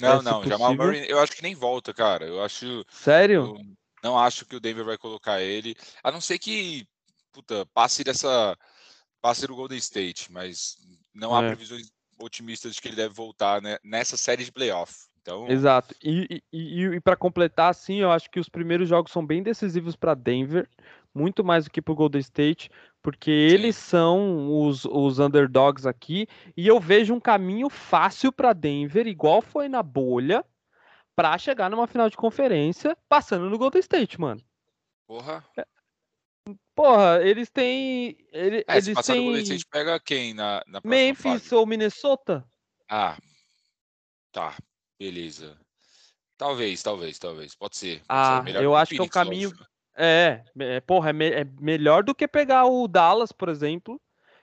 Não, 0.00 0.18
é, 0.18 0.22
não, 0.22 0.44
Jamal 0.44 0.74
Murray, 0.74 1.08
eu 1.08 1.20
acho 1.20 1.32
que 1.32 1.42
nem 1.42 1.54
volta, 1.54 1.94
cara. 1.94 2.26
Eu 2.26 2.42
acho. 2.42 2.84
Sério? 2.88 3.56
Eu 3.56 3.83
não 4.04 4.18
acho 4.18 4.44
que 4.44 4.54
o 4.54 4.60
Denver 4.60 4.84
vai 4.84 4.98
colocar 4.98 5.40
ele, 5.40 5.74
a 6.02 6.12
não 6.12 6.20
ser 6.20 6.38
que 6.38 6.86
puta, 7.32 7.66
passe 7.74 8.04
dessa 8.04 8.56
passe 9.20 9.46
do 9.46 9.56
Golden 9.56 9.78
State, 9.78 10.30
mas 10.30 10.76
não 11.14 11.34
há 11.34 11.42
é. 11.42 11.46
previsões 11.48 11.90
otimistas 12.20 12.74
de 12.74 12.82
que 12.82 12.88
ele 12.88 12.96
deve 12.96 13.14
voltar 13.14 13.62
né, 13.62 13.78
nessa 13.82 14.16
série 14.18 14.44
de 14.44 14.52
playoff. 14.52 14.94
Então... 15.20 15.48
Exato. 15.48 15.94
E, 16.04 16.42
e, 16.52 16.82
e, 16.82 16.84
e 16.84 17.00
para 17.00 17.16
completar, 17.16 17.70
assim, 17.70 17.96
eu 17.96 18.12
acho 18.12 18.30
que 18.30 18.38
os 18.38 18.50
primeiros 18.50 18.86
jogos 18.86 19.10
são 19.10 19.24
bem 19.24 19.42
decisivos 19.42 19.96
para 19.96 20.14
Denver, 20.14 20.68
muito 21.14 21.42
mais 21.42 21.64
do 21.64 21.70
que 21.70 21.80
para 21.80 21.92
o 21.92 21.96
Golden 21.96 22.20
State, 22.20 22.70
porque 23.02 23.30
Sim. 23.30 23.54
eles 23.54 23.76
são 23.76 24.66
os, 24.66 24.84
os 24.84 25.18
underdogs 25.18 25.86
aqui, 25.86 26.28
e 26.54 26.66
eu 26.66 26.78
vejo 26.78 27.14
um 27.14 27.20
caminho 27.20 27.70
fácil 27.70 28.30
para 28.30 28.52
Denver, 28.52 29.06
igual 29.06 29.40
foi 29.40 29.68
na 29.68 29.82
bolha, 29.82 30.44
para 31.14 31.36
chegar 31.38 31.70
numa 31.70 31.86
final 31.86 32.10
de 32.10 32.16
conferência 32.16 32.96
passando 33.08 33.48
no 33.48 33.58
Golden 33.58 33.80
State, 33.80 34.20
mano. 34.20 34.42
Porra. 35.06 35.44
Porra, 36.74 37.20
eles 37.22 37.50
têm. 37.50 38.16
Ele, 38.32 38.64
é, 38.66 38.72
eles 38.72 38.84
se 38.84 38.94
passar 38.94 39.12
têm... 39.14 39.22
no 39.22 39.26
Golden 39.28 39.42
State, 39.42 39.66
pega 39.70 40.00
quem 40.00 40.34
na, 40.34 40.62
na 40.66 40.80
Memphis 40.84 41.42
fase? 41.42 41.54
ou 41.54 41.66
Minnesota? 41.66 42.44
Ah, 42.88 43.16
tá. 44.32 44.56
Beleza. 44.98 45.58
Talvez, 46.36 46.82
talvez, 46.82 47.18
talvez. 47.18 47.54
Pode 47.54 47.76
ser. 47.76 47.98
Pode 47.98 48.04
ah, 48.08 48.42
ser. 48.44 48.62
eu 48.62 48.74
acho 48.74 48.94
que 48.94 49.00
é 49.00 49.02
um 49.02 49.08
caminho. 49.08 49.50
Lógico. 49.50 49.74
É, 49.96 50.42
é, 50.58 50.80
porra, 50.80 51.10
é, 51.10 51.12
me, 51.12 51.30
é, 51.30 51.44
melhor 51.60 52.02
do 52.02 52.14
que 52.14 52.26
pegar 52.26 52.66
o 52.66 52.88
Dallas, 52.88 53.30
por 53.30 53.48
exemplo, 53.48 54.00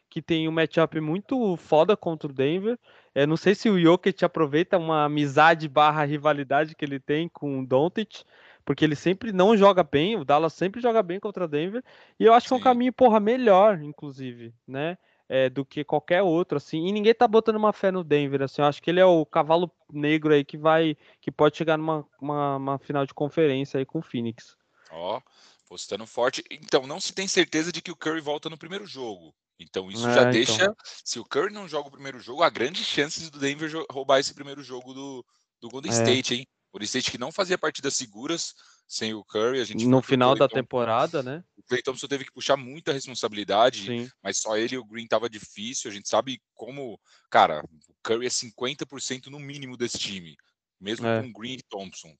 que 0.09 0.22
tem 0.22 0.47
um 0.47 0.51
matchup 0.51 0.99
muito 1.01 1.57
foda 1.57 1.97
contra 1.97 2.30
o 2.30 2.34
Denver. 2.34 2.80
É, 3.14 3.26
não 3.26 3.36
sei 3.36 3.53
se 3.53 3.70
o 3.70 3.80
Jokic 3.80 4.24
aproveita 4.24 4.78
uma 4.78 5.05
amizade 5.05 5.68
barra 5.68 6.05
rivalidade 6.05 6.76
que 6.76 6.86
ele 6.86 6.99
tem 6.99 7.28
com 7.28 7.59
o 7.59 7.66
Doncic, 7.66 8.24
porque 8.64 8.86
ele 8.86 8.95
sempre 8.95 9.32
não 9.32 9.57
joga 9.57 9.84
bem, 9.84 10.16
o 10.16 10.24
Dallas 10.24 10.53
sempre 10.53 10.82
joga 10.82 11.03
bem 11.03 11.20
contra 11.20 11.45
o 11.45 11.47
Denver, 11.47 11.84
e 12.20 12.26
eu 12.26 12.34
acho 12.34 12.47
que 12.47 12.53
é 12.53 12.57
um 12.57 12.62
caminho, 12.62 12.93
porra, 12.93 13.20
melhor, 13.20 13.82
inclusive, 13.82 14.53
né? 14.68 14.97
É, 15.28 15.49
do 15.49 15.64
que 15.64 15.84
qualquer 15.84 16.22
outro, 16.22 16.57
assim, 16.57 16.88
e 16.88 16.91
ninguém 16.91 17.14
tá 17.14 17.26
botando 17.26 17.55
uma 17.55 17.72
fé 17.72 17.89
no 17.89 18.03
Denver, 18.03 18.41
assim, 18.41 18.62
eu 18.62 18.68
acho 18.68 18.82
que 18.82 18.89
ele 18.89 18.99
é 18.99 19.05
o 19.05 19.26
cavalo 19.26 19.72
negro 19.91 20.34
aí 20.34 20.43
que 20.43 20.57
vai, 20.57 20.97
que 21.22 21.32
pode 21.32 21.57
chegar 21.57 21.78
numa 21.78 22.05
uma, 22.20 22.57
uma 22.57 22.80
final 22.80 23.05
de 23.05 23.14
conferência 23.14 23.78
aí 23.78 23.86
com 23.86 23.99
o 23.99 24.01
Phoenix. 24.01 24.57
Ó, 24.91 25.18
oh, 25.18 25.22
postando 25.70 26.05
forte. 26.05 26.43
Então, 26.51 26.86
não 26.86 26.99
se 26.99 27.14
tem 27.14 27.30
certeza 27.30 27.72
de 27.72 27.82
que 27.82 27.91
o 27.91 27.95
Curry 27.95 28.20
volta 28.20 28.49
no 28.49 28.57
primeiro 28.57 28.86
jogo. 28.86 29.34
Então 29.64 29.89
isso 29.89 30.07
é, 30.07 30.14
já 30.14 30.22
então. 30.22 30.32
deixa. 30.32 30.76
Se 31.03 31.20
o 31.20 31.26
Curry 31.26 31.53
não 31.53 31.68
joga 31.68 31.88
o 31.88 31.91
primeiro 31.91 32.20
jogo, 32.20 32.43
há 32.43 32.49
grandes 32.49 32.86
chances 32.86 33.30
do 33.30 33.39
Denver 33.39 33.72
roubar 33.89 34.20
esse 34.20 34.34
primeiro 34.34 34.64
jogo 34.64 34.93
do, 34.93 35.26
do 35.59 35.70
Golden 35.70 35.91
é. 35.91 35.95
State, 35.95 36.36
hein? 36.36 36.47
Golden 36.72 36.86
State 36.86 37.12
que 37.12 37.18
não 37.18 37.32
fazia 37.32 37.57
partidas 37.57 37.95
seguras 37.95 38.53
sem 38.88 39.14
o 39.14 39.24
Curry. 39.24 39.59
A 39.59 39.66
gente 39.66 39.86
no 39.86 40.01
final 40.01 40.36
da 40.36 40.47
temporada, 40.47 41.22
né? 41.22 41.43
O 41.57 41.64
Clay 41.64 41.82
Thompson 41.82 42.07
teve 42.07 42.26
que 42.26 42.32
puxar 42.32 42.57
muita 42.57 42.93
responsabilidade, 42.93 43.86
Sim. 43.86 44.09
mas 44.24 44.38
só 44.38 44.57
ele 44.57 44.76
e 44.76 44.78
o 44.78 44.86
Green 44.86 45.07
tava 45.07 45.30
difícil. 45.30 45.91
A 45.91 45.93
gente 45.93 46.09
sabe 46.09 46.41
como, 46.53 46.99
cara, 47.30 47.64
o 47.89 47.95
Curry 48.03 48.26
é 48.26 48.30
50% 48.30 49.28
no 49.28 49.39
mínimo 49.39 49.76
desse 49.78 49.99
time, 49.99 50.36
mesmo 50.80 51.07
é. 51.07 51.22
com 51.22 51.32
Green 51.32 51.55
e 51.55 51.64
Thompson. 51.64 52.14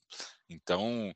Então, 0.50 1.14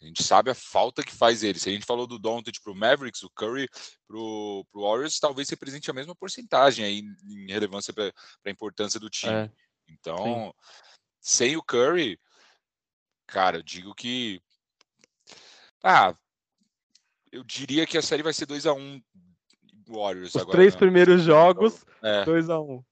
a 0.00 0.04
gente 0.04 0.22
sabe 0.22 0.50
a 0.50 0.54
falta 0.54 1.02
que 1.02 1.12
faz 1.12 1.42
ele. 1.42 1.58
Se 1.58 1.70
a 1.70 1.72
gente 1.72 1.86
falou 1.86 2.06
do 2.06 2.18
Doncic 2.18 2.62
para 2.62 2.72
o 2.72 2.76
Mavericks, 2.76 3.22
o 3.22 3.30
Curry 3.30 3.68
para 4.06 4.16
o 4.16 4.66
Warriors 4.74 5.18
talvez 5.18 5.48
represente 5.48 5.90
a 5.90 5.94
mesma 5.94 6.14
porcentagem 6.14 6.84
aí 6.84 7.02
em 7.24 7.50
relevância 7.50 7.92
para 7.92 8.12
a 8.44 8.50
importância 8.50 9.00
do 9.00 9.08
time. 9.08 9.32
É. 9.32 9.50
Então, 9.88 10.24
Sim. 10.24 10.52
sem 11.20 11.56
o 11.56 11.62
Curry, 11.62 12.18
cara, 13.26 13.58
eu 13.58 13.62
digo 13.62 13.94
que 13.94 14.40
ah, 15.82 16.14
eu 17.32 17.44
diria 17.44 17.86
que 17.86 17.96
a 17.96 18.02
série 18.02 18.22
vai 18.22 18.32
ser 18.32 18.46
2 18.46 18.66
a 18.66 18.72
1 18.72 18.78
um 18.78 19.02
Warriors 19.88 20.34
Os 20.34 20.42
agora. 20.42 20.58
três 20.58 20.74
né? 20.74 20.78
primeiros 20.78 21.22
jogos, 21.22 21.84
2 22.24 22.48
é. 22.48 22.52
a 22.52 22.60
1 22.60 22.72
um. 22.72 22.84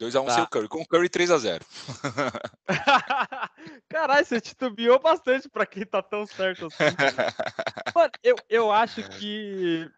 2x1 0.00 0.22
um 0.22 0.26
tá. 0.26 0.34
sem 0.34 0.46
Curry. 0.46 0.68
Com 0.68 0.82
o 0.82 0.86
Curry 0.86 1.08
3x0. 1.08 1.62
Caralho, 3.88 4.26
você 4.26 4.40
titubeou 4.40 4.98
bastante 4.98 5.48
pra 5.48 5.64
quem 5.64 5.86
tá 5.86 6.02
tão 6.02 6.26
certo 6.26 6.66
assim. 6.66 6.84
Mano, 7.94 8.10
eu, 8.22 8.36
eu 8.48 8.70
acho 8.70 9.02
que. 9.08 9.90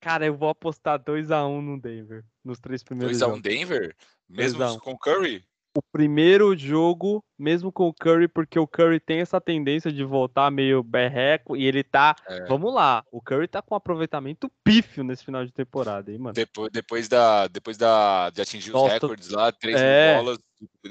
Cara, 0.00 0.24
eu 0.24 0.34
vou 0.34 0.48
apostar 0.48 0.98
2x1 0.98 1.60
no 1.60 1.78
Denver. 1.78 2.24
Nos 2.42 2.58
três 2.58 2.82
primeiros 2.82 3.18
2x1 3.18 3.20
jogos. 3.20 3.42
Denver? 3.42 3.96
Mesmo 4.28 4.80
com 4.80 4.92
o 4.92 4.98
Curry? 4.98 5.44
O 5.74 5.82
primeiro 5.82 6.56
jogo, 6.56 7.24
mesmo 7.38 7.70
com 7.70 7.88
o 7.88 7.94
Curry, 7.94 8.26
porque 8.26 8.58
o 8.58 8.66
Curry 8.66 8.98
tem 8.98 9.20
essa 9.20 9.40
tendência 9.40 9.92
de 9.92 10.02
voltar 10.02 10.50
meio 10.50 10.82
berreco 10.82 11.56
e 11.56 11.64
ele 11.64 11.84
tá. 11.84 12.16
É. 12.28 12.46
Vamos 12.46 12.74
lá, 12.74 13.04
o 13.12 13.20
Curry 13.20 13.46
tá 13.46 13.62
com 13.62 13.74
um 13.74 13.76
aproveitamento 13.76 14.50
pífio 14.64 15.04
nesse 15.04 15.24
final 15.24 15.44
de 15.44 15.52
temporada, 15.52 16.10
hein, 16.10 16.18
mano? 16.18 16.34
Depois, 16.34 16.70
depois, 16.72 17.08
da, 17.08 17.46
depois 17.46 17.76
da, 17.76 18.30
de 18.30 18.42
atingir 18.42 18.74
os 18.74 18.92
recordes 18.92 19.30
lá, 19.30 19.52
três 19.52 19.80
é. 19.80 20.16
bolas. 20.16 20.38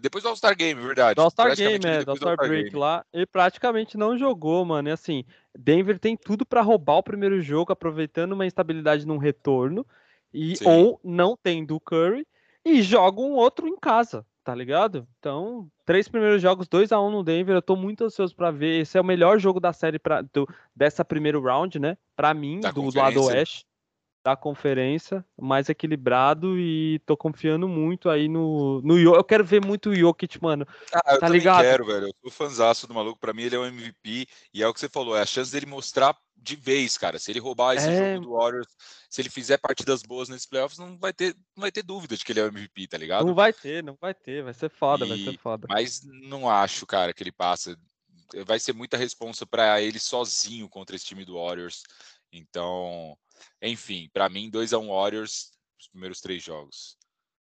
Depois 0.01 0.23
do 0.23 0.30
All-Star 0.30 0.55
Game, 0.55 0.82
verdade. 0.82 1.15
Do 1.15 1.21
All-Star 1.21 1.55
Game, 1.55 1.86
é, 1.86 2.03
do 2.03 2.09
All-Star 2.09 2.36
Break 2.38 2.69
Game. 2.69 2.80
lá. 2.80 3.05
Ele 3.13 3.27
praticamente 3.27 3.97
não 3.97 4.17
jogou, 4.17 4.65
mano. 4.65 4.89
E 4.89 4.91
assim, 4.91 5.23
Denver 5.55 5.99
tem 5.99 6.17
tudo 6.17 6.43
para 6.43 6.61
roubar 6.61 6.97
o 6.97 7.03
primeiro 7.03 7.39
jogo, 7.39 7.71
aproveitando 7.71 8.32
uma 8.32 8.47
instabilidade 8.47 9.05
num 9.05 9.17
retorno. 9.17 9.86
E, 10.34 10.55
ou 10.65 10.99
não 11.03 11.38
tendo 11.38 11.75
o 11.75 11.80
Curry 11.80 12.25
e 12.65 12.82
joga 12.82 13.21
um 13.21 13.34
outro 13.34 13.67
em 13.67 13.77
casa 13.77 14.25
tá 14.50 14.56
ligado? 14.56 15.08
Então, 15.20 15.70
três 15.86 16.08
primeiros 16.08 16.41
jogos, 16.41 16.68
2 16.68 16.91
a 16.91 17.00
1 17.00 17.06
um 17.06 17.12
no 17.12 17.24
Denver, 17.24 17.56
eu 17.56 17.62
tô 17.62 17.76
muito 17.76 18.04
ansioso 18.04 18.36
para 18.36 18.50
ver. 18.50 18.82
Esse 18.82 18.97
é 18.97 19.02
o 19.02 19.06
melhor 19.06 19.38
jogo 19.38 19.60
da 19.60 19.72
série 19.72 20.00
pra, 20.00 20.24
do, 20.24 20.50
dessa 20.76 21.06
primeiro 21.06 21.39
round, 21.39 21.78
né? 21.78 21.95
Para 22.16 22.34
mim, 22.34 22.60
da 22.60 22.72
do 22.72 22.89
lado 22.89 23.26
oeste 23.26 23.64
da 24.26 24.36
conferência, 24.36 25.24
mais 25.39 25.70
equilibrado 25.70 26.60
e 26.60 27.00
tô 27.06 27.16
confiando 27.16 27.70
muito 27.70 28.10
aí 28.10 28.28
no 28.28 28.82
no 28.82 28.97
Eu 28.97 29.24
quero 29.24 29.45
ver 29.45 29.64
muito 29.64 29.91
o 29.91 29.95
Jokic, 29.95 30.41
mano. 30.41 30.68
Ah, 30.91 31.14
eu 31.14 31.20
tá 31.20 31.30
ligado? 31.30 31.62
quero, 31.62 31.86
velho. 31.86 32.08
Eu 32.08 32.14
sou 32.22 32.32
fãzaço 32.32 32.88
do 32.88 32.93
maluco, 32.93 33.20
para 33.20 33.34
mim 33.34 33.43
ele 33.43 33.56
é 33.56 33.60
o 33.60 33.66
MVP 33.66 34.28
e 34.52 34.64
é 34.64 34.68
o 34.68 34.74
que 34.74 34.80
você 34.80 34.89
falou, 34.89 35.16
é 35.16 35.22
a 35.22 35.28
chance 35.28 35.52
dele 35.52 35.68
mostrar 35.68 36.18
de 36.41 36.55
vez, 36.55 36.97
cara. 36.97 37.19
Se 37.19 37.31
ele 37.31 37.39
roubar 37.39 37.75
esse 37.75 37.87
é... 37.87 38.13
jogo 38.13 38.25
do 38.25 38.33
Warriors, 38.33 38.67
se 39.09 39.21
ele 39.21 39.29
fizer 39.29 39.57
partidas 39.57 40.01
boas 40.01 40.29
nesses 40.29 40.45
playoffs, 40.45 40.79
não 40.79 40.97
vai 40.97 41.13
ter, 41.13 41.35
não 41.55 41.61
vai 41.61 41.71
ter 41.71 41.83
dúvida 41.83 42.15
de 42.15 42.23
que 42.23 42.31
ele 42.31 42.39
é 42.39 42.43
o 42.43 42.47
MVP, 42.47 42.87
tá 42.87 42.97
ligado? 42.97 43.25
Não 43.25 43.35
vai 43.35 43.53
ter, 43.53 43.83
não 43.83 43.97
vai 43.99 44.13
ter, 44.13 44.43
vai 44.43 44.53
ser 44.53 44.69
foda, 44.69 45.05
e... 45.05 45.09
vai 45.09 45.17
ser 45.17 45.37
foda. 45.37 45.67
Mas 45.69 46.01
não 46.03 46.49
acho, 46.49 46.85
cara, 46.85 47.13
que 47.13 47.23
ele 47.23 47.31
passa. 47.31 47.77
Vai 48.45 48.59
ser 48.59 48.73
muita 48.73 48.95
responsa 48.95 49.45
para 49.45 49.81
ele 49.81 49.99
sozinho 49.99 50.69
contra 50.69 50.95
esse 50.95 51.05
time 51.05 51.25
do 51.25 51.35
Warriors. 51.35 51.83
Então, 52.31 53.17
enfim, 53.61 54.09
para 54.13 54.29
mim 54.29 54.49
2 54.49 54.73
a 54.73 54.77
1 54.77 54.83
um 54.83 54.89
Warriors 54.89 55.51
os 55.79 55.87
primeiros 55.87 56.21
três 56.21 56.43
jogos. 56.43 56.97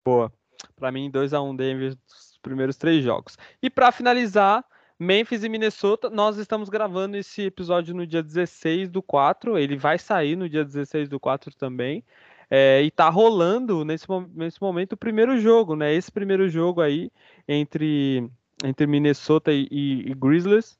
Boa. 0.05 0.33
Para 0.75 0.91
mim 0.91 1.11
2 1.11 1.33
a 1.35 1.41
1 1.41 1.49
um 1.49 1.57
Denver 1.57 1.93
os 1.93 2.39
primeiros 2.43 2.77
três 2.77 3.05
jogos. 3.05 3.37
E 3.63 3.71
para 3.71 3.93
finalizar, 3.93 4.65
Memphis 5.03 5.43
e 5.43 5.49
Minnesota, 5.49 6.09
nós 6.09 6.39
estamos 6.39 6.69
gravando 6.69 7.17
esse 7.17 7.43
episódio 7.43 7.93
no 7.93 8.07
dia 8.07 8.23
16 8.23 8.89
do 8.89 9.03
4, 9.03 9.59
ele 9.59 9.77
vai 9.77 9.99
sair 9.99 10.37
no 10.37 10.49
dia 10.49 10.65
16 10.65 11.09
do 11.09 11.19
4 11.19 11.53
também, 11.57 12.05
é, 12.49 12.81
e 12.83 12.91
tá 12.91 13.09
rolando 13.09 13.85
nesse, 13.85 14.07
nesse 14.33 14.63
momento 14.63 14.93
o 14.93 14.97
primeiro 14.97 15.41
jogo, 15.41 15.75
né? 15.75 15.93
Esse 15.93 16.13
primeiro 16.13 16.49
jogo 16.49 16.81
aí 16.81 17.11
entre, 17.49 18.31
entre 18.65 18.87
Minnesota 18.87 19.53
e, 19.53 19.67
e, 19.73 20.11
e 20.11 20.15
Grizzlies, 20.15 20.79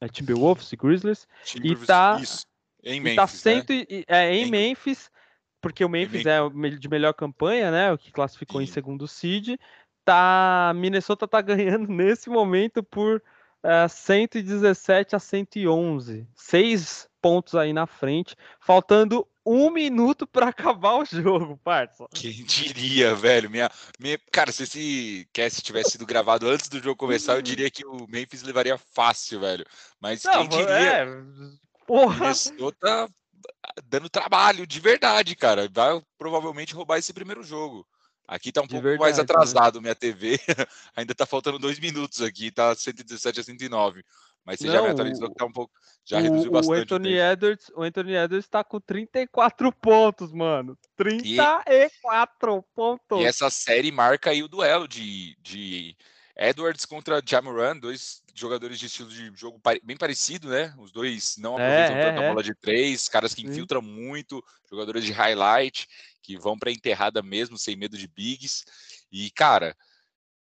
é 0.00 0.08
Timberwolves 0.08 0.70
e 0.70 0.76
Grizzlies, 0.76 1.26
e 1.62 1.74
tá, 1.74 2.18
isso. 2.20 2.44
Em 2.84 3.00
Memphis, 3.00 3.12
e 3.12 3.16
tá 3.16 3.26
cento, 3.26 3.72
né? 3.72 3.86
é, 4.06 4.34
em, 4.34 4.42
em 4.42 4.50
Memphis, 4.50 5.10
porque 5.62 5.82
o 5.82 5.88
Memphis, 5.88 6.24
Memphis, 6.24 6.74
é 6.74 6.78
de 6.78 6.88
melhor 6.90 7.14
campanha, 7.14 7.70
né? 7.70 7.90
O 7.90 7.96
que 7.96 8.12
classificou 8.12 8.60
Sim. 8.60 8.64
em 8.64 8.70
segundo 8.70 9.08
seed. 9.08 9.56
Tá, 10.04 10.72
Minnesota 10.74 11.26
tá 11.26 11.40
ganhando 11.40 11.86
nesse 11.88 12.28
momento 12.28 12.82
por 12.82 13.22
é, 13.62 13.88
117 13.88 15.16
a 15.16 15.18
111. 15.18 16.26
Seis 16.34 17.08
pontos 17.20 17.54
aí 17.54 17.72
na 17.72 17.86
frente, 17.86 18.34
faltando 18.60 19.26
um 19.46 19.70
minuto 19.70 20.26
para 20.26 20.48
acabar 20.48 20.96
o 20.96 21.04
jogo, 21.04 21.56
parça. 21.62 22.06
Quem 22.12 22.32
diria, 22.44 23.14
velho? 23.14 23.50
Minha, 23.50 23.70
minha, 23.98 24.18
cara, 24.32 24.52
se 24.52 24.64
esse 24.64 25.28
cast 25.32 25.62
tivesse 25.62 25.92
sido 25.92 26.06
gravado 26.06 26.48
antes 26.48 26.68
do 26.68 26.80
jogo 26.80 26.96
começar, 26.96 27.34
eu 27.34 27.42
diria 27.42 27.70
que 27.70 27.84
o 27.86 28.06
Memphis 28.08 28.42
levaria 28.42 28.76
fácil, 28.76 29.40
velho. 29.40 29.64
Mas 30.00 30.22
Não, 30.24 30.32
quem 30.32 30.48
diria? 30.48 30.74
É, 30.74 31.06
Porra! 31.86 32.20
Minnesota 32.20 33.08
dando 33.84 34.08
trabalho 34.08 34.66
de 34.66 34.80
verdade, 34.80 35.34
cara. 35.34 35.68
Vai 35.72 36.00
provavelmente 36.18 36.74
roubar 36.74 36.98
esse 36.98 37.12
primeiro 37.12 37.42
jogo. 37.42 37.86
Aqui 38.32 38.50
tá 38.50 38.62
um 38.62 38.64
de 38.64 38.70
pouco 38.70 38.82
verdade, 38.82 39.02
mais 39.02 39.16
né? 39.18 39.22
atrasado 39.24 39.74
né? 39.74 39.82
minha 39.82 39.94
TV. 39.94 40.38
Ainda 40.96 41.14
tá 41.14 41.26
faltando 41.26 41.58
dois 41.58 41.78
minutos 41.78 42.22
aqui, 42.22 42.50
tá 42.50 42.74
117 42.74 43.40
a 43.40 43.42
104. 43.42 44.02
Mas 44.42 44.58
você 44.58 44.68
Não, 44.68 44.72
já 44.72 44.82
me 44.82 44.88
atualizou 44.88 45.28
que 45.28 45.36
tá 45.36 45.44
um 45.44 45.52
pouco. 45.52 45.72
Já 46.02 46.18
o, 46.18 46.22
reduziu 46.22 46.50
bastante. 46.50 46.78
O 46.78 46.82
Anthony, 46.82 47.18
Edwards, 47.18 47.70
o 47.76 47.82
Anthony 47.82 48.16
Edwards 48.16 48.48
tá 48.48 48.64
com 48.64 48.80
34 48.80 49.70
pontos, 49.70 50.32
mano. 50.32 50.78
34 50.96 52.56
e, 52.56 52.74
pontos. 52.74 53.20
E 53.20 53.24
essa 53.24 53.50
série 53.50 53.92
marca 53.92 54.30
aí 54.30 54.42
o 54.42 54.48
duelo 54.48 54.88
de, 54.88 55.36
de 55.42 55.94
Edwards 56.36 56.84
contra 56.86 57.22
Jamoran, 57.24 57.78
dois 57.78 58.22
jogadores 58.34 58.78
de 58.78 58.86
estilo 58.86 59.10
de 59.10 59.30
jogo 59.34 59.60
bem 59.82 59.96
parecido, 59.96 60.48
né? 60.48 60.74
Os 60.78 60.90
dois 60.90 61.36
não 61.36 61.58
é, 61.58 61.84
aproveitam 61.84 61.96
é, 61.96 62.10
tanto 62.10 62.22
é. 62.22 62.26
a 62.26 62.28
bola 62.30 62.42
de 62.42 62.54
três, 62.54 63.08
caras 63.08 63.34
que 63.34 63.46
infiltram 63.46 63.82
Sim. 63.82 63.88
muito, 63.88 64.44
jogadores 64.70 65.04
de 65.04 65.12
highlight, 65.12 65.86
que 66.22 66.38
vão 66.38 66.58
para 66.58 66.70
enterrada 66.70 67.22
mesmo, 67.22 67.58
sem 67.58 67.76
medo 67.76 67.98
de 67.98 68.08
bigs. 68.08 68.64
E, 69.10 69.30
cara, 69.32 69.76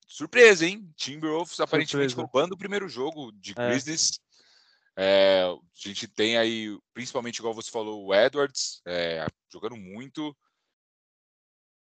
surpresa, 0.07 0.67
hein? 0.67 0.91
Timberwolves 0.97 1.61
aparentemente 1.61 2.15
roubando 2.15 2.53
o 2.53 2.59
primeiro 2.59 2.89
jogo 2.89 3.31
de 3.33 3.53
é. 3.57 3.69
Grizzlies. 3.69 4.21
É, 4.99 5.43
a 5.45 5.89
gente 5.89 6.09
tem 6.09 6.39
aí, 6.39 6.77
principalmente, 6.95 7.39
igual 7.39 7.55
você 7.55 7.71
falou, 7.71 8.07
o 8.07 8.15
Edwards 8.15 8.81
é, 8.87 9.27
jogando 9.53 9.77
muito. 9.77 10.35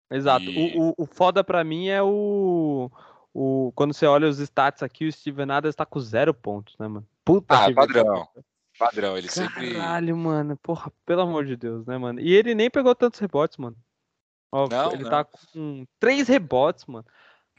Exato. 0.09 0.45
E... 0.45 0.77
O, 0.77 0.89
o, 0.89 0.93
o 0.99 1.05
foda 1.05 1.43
para 1.43 1.63
mim 1.63 1.87
é 1.87 2.01
o, 2.01 2.91
o. 3.33 3.71
Quando 3.75 3.93
você 3.93 4.05
olha 4.05 4.27
os 4.27 4.39
stats 4.39 4.83
aqui, 4.83 5.05
o 5.05 5.11
Steven 5.11 5.51
Adams 5.51 5.75
tá 5.75 5.85
com 5.85 5.99
zero 5.99 6.33
pontos, 6.33 6.77
né, 6.77 6.87
mano? 6.87 7.07
Puta 7.23 7.55
ah, 7.55 7.67
que 7.67 7.73
padrão. 7.73 8.27
Padrão, 8.77 9.17
ele 9.17 9.27
Caralho, 9.27 9.53
sempre. 9.53 9.73
Caralho, 9.75 10.17
mano. 10.17 10.57
Porra, 10.57 10.91
pelo 11.05 11.21
amor 11.21 11.45
de 11.45 11.55
Deus, 11.55 11.85
né, 11.85 11.97
mano? 11.97 12.19
E 12.19 12.33
ele 12.33 12.55
nem 12.55 12.69
pegou 12.69 12.95
tantos 12.95 13.19
rebotes, 13.19 13.57
mano. 13.57 13.77
Ó, 14.51 14.67
não, 14.67 14.91
ele 14.91 15.03
não. 15.03 15.09
tá 15.09 15.23
com 15.23 15.85
três 15.99 16.27
rebotes, 16.27 16.85
mano. 16.85 17.05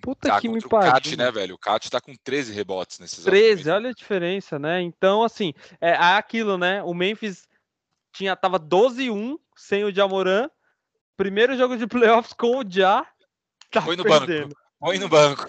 Puta 0.03 0.29
tá, 0.29 0.41
que 0.41 0.49
me 0.49 0.61
pariu. 0.61 0.91
O 0.91 0.93
Cat, 0.95 1.17
né, 1.17 1.31
velho? 1.31 1.55
O 1.55 1.59
Cat 1.59 1.89
tá 1.89 2.01
com 2.01 2.13
13 2.13 2.53
rebotes 2.53 2.99
nesses 2.99 3.25
13, 3.25 3.71
olha 3.71 3.91
a 3.91 3.95
diferença, 3.95 4.59
né? 4.59 4.83
Então, 4.83 5.23
assim, 5.23 5.55
é, 5.81 5.91
é 5.91 6.17
aquilo, 6.17 6.59
né? 6.59 6.83
O 6.83 6.93
Memphis 6.93 7.47
tinha, 8.13 8.35
tava 8.35 8.59
12-1 8.59 9.39
sem 9.57 9.85
o 9.85 9.95
Jamoran. 9.95 10.51
Primeiro 11.17 11.57
jogo 11.57 11.77
de 11.77 11.87
playoffs 11.89 12.33
com 12.33 12.59
o 12.59 12.65
Ja. 12.69 13.07
Tá 13.71 13.81
Foi 13.81 13.97
no 13.97 14.03
perdendo. 14.03 14.49
banco. 14.49 14.62
Põe 14.83 14.99
no 14.99 15.09
banco. 15.09 15.47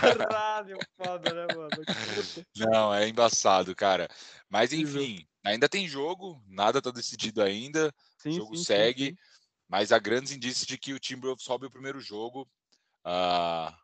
Caralho, 0.00 0.78
foda, 0.96 1.34
né, 1.34 1.46
mano? 1.56 1.70
Não, 2.56 2.94
é 2.94 3.08
embaçado, 3.08 3.74
cara. 3.74 4.06
Mas 4.48 4.72
enfim, 4.72 5.26
ainda 5.44 5.68
tem 5.68 5.88
jogo, 5.88 6.40
nada 6.46 6.80
tá 6.80 6.92
decidido 6.92 7.42
ainda. 7.42 7.92
Sim, 8.16 8.28
o 8.28 8.32
jogo 8.34 8.56
sim, 8.56 8.62
segue. 8.62 9.06
Sim, 9.06 9.16
mas 9.68 9.90
há 9.90 9.98
grandes 9.98 10.30
indícios 10.30 10.68
de 10.68 10.78
que 10.78 10.94
o 10.94 11.00
Timberwolves 11.00 11.44
sobe 11.44 11.66
o 11.66 11.70
primeiro 11.70 11.98
jogo. 11.98 12.48
Uh, 13.04 13.74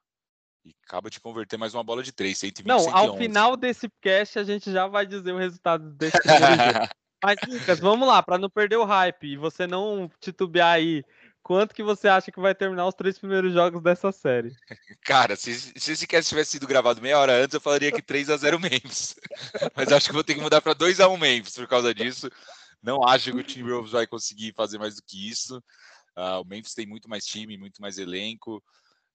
e 0.64 0.72
acaba 0.86 1.10
de 1.10 1.18
converter 1.18 1.56
mais 1.56 1.74
uma 1.74 1.82
bola 1.82 2.04
de 2.04 2.12
3, 2.12 2.38
120, 2.38 2.68
Não, 2.68 2.78
111. 2.78 3.08
ao 3.08 3.16
final 3.16 3.56
desse 3.56 3.90
cast 4.00 4.38
a 4.38 4.44
gente 4.44 4.70
já 4.70 4.86
vai 4.86 5.04
dizer 5.04 5.32
o 5.32 5.38
resultado 5.38 5.90
desse 5.96 6.16
primeiro 6.20 6.44
jogo. 6.46 6.88
Mas, 7.24 7.38
Lucas, 7.48 7.80
vamos 7.80 8.06
lá, 8.06 8.22
para 8.22 8.38
não 8.38 8.50
perder 8.50 8.76
o 8.76 8.84
hype 8.84 9.24
e 9.24 9.36
você 9.36 9.66
não 9.66 10.08
titubear 10.20 10.74
aí, 10.74 11.04
quanto 11.42 11.74
que 11.74 11.82
você 11.82 12.08
acha 12.08 12.30
que 12.30 12.40
vai 12.40 12.54
terminar 12.54 12.86
os 12.86 12.94
três 12.94 13.18
primeiros 13.18 13.52
jogos 13.52 13.82
dessa 13.82 14.12
série? 14.12 14.54
Cara, 15.04 15.36
se, 15.36 15.54
se 15.54 15.92
esse 15.92 16.06
cast 16.06 16.28
tivesse 16.28 16.52
sido 16.52 16.66
gravado 16.66 17.02
meia 17.02 17.18
hora 17.18 17.42
antes, 17.42 17.54
eu 17.54 17.60
falaria 17.60 17.92
que 17.92 18.00
3 18.00 18.30
a 18.30 18.36
0 18.36 18.58
Memphis. 18.60 19.16
Mas 19.76 19.92
acho 19.92 20.06
que 20.06 20.14
vou 20.14 20.24
ter 20.24 20.34
que 20.34 20.40
mudar 20.40 20.60
para 20.60 20.74
2 20.74 21.00
a 21.00 21.08
1 21.08 21.16
Memphis 21.16 21.54
por 21.54 21.66
causa 21.66 21.94
disso. 21.94 22.30
Não 22.82 23.06
acho 23.06 23.32
que 23.32 23.38
o 23.38 23.44
Timberwolves 23.44 23.92
vai 23.92 24.06
conseguir 24.06 24.52
fazer 24.54 24.78
mais 24.78 24.96
do 24.96 25.02
que 25.02 25.28
isso. 25.28 25.58
Uh, 26.16 26.40
o 26.40 26.44
Memphis 26.44 26.74
tem 26.74 26.86
muito 26.86 27.08
mais 27.08 27.24
time, 27.24 27.56
muito 27.56 27.80
mais 27.80 27.98
elenco. 27.98 28.62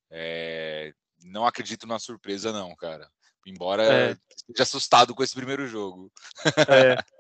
É, 0.10 0.94
não 1.24 1.46
acredito 1.46 1.86
na 1.86 2.00
surpresa, 2.00 2.52
não, 2.52 2.76
cara. 2.76 3.10
Embora 3.46 3.84
é. 3.84 4.18
esteja 4.36 4.64
assustado 4.64 5.16
com 5.16 5.24
esse 5.24 5.34
primeiro 5.34 5.68
jogo. 5.68 6.12
É. 6.68 6.98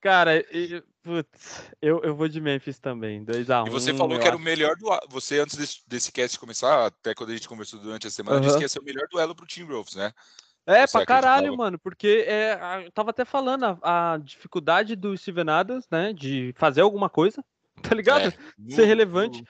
Cara, 0.00 0.44
eu, 0.52 0.82
putz, 1.02 1.70
eu, 1.80 2.00
eu 2.02 2.14
vou 2.14 2.28
de 2.28 2.40
Memphis 2.40 2.78
também, 2.78 3.24
2x1. 3.24 3.64
Um, 3.64 3.66
e 3.66 3.70
você 3.70 3.94
falou 3.94 4.18
que 4.18 4.26
era 4.26 4.34
acho. 4.34 4.42
o 4.42 4.44
melhor 4.44 4.76
do 4.76 4.86
Você, 5.08 5.40
antes 5.40 5.56
desse, 5.56 5.80
desse 5.86 6.12
cast 6.12 6.38
começar, 6.38 6.86
até 6.86 7.14
quando 7.14 7.30
a 7.30 7.34
gente 7.34 7.48
conversou 7.48 7.80
durante 7.80 8.06
a 8.06 8.10
semana, 8.10 8.36
uhum. 8.36 8.42
disse 8.42 8.56
que 8.56 8.64
ia 8.64 8.68
ser 8.68 8.80
o 8.80 8.84
melhor 8.84 9.06
duelo 9.10 9.34
pro 9.34 9.46
Timberwolves, 9.46 9.94
né? 9.94 10.12
É, 10.66 10.86
você 10.86 10.98
pra 10.98 11.06
caralho, 11.06 11.56
mano, 11.56 11.78
porque 11.78 12.26
é, 12.28 12.84
eu 12.84 12.92
tava 12.92 13.10
até 13.10 13.24
falando 13.24 13.64
a, 13.64 14.12
a, 14.12 14.18
dificuldade 14.18 14.94
do 14.94 15.16
Steven 15.16 15.48
Adams, 15.48 15.88
né, 15.90 16.12
de 16.12 16.52
fazer 16.58 16.82
alguma 16.82 17.08
coisa, 17.08 17.42
tá 17.82 17.94
ligado? 17.94 18.28
É, 18.28 18.70
Ser 18.74 18.84
relevante, 18.84 19.42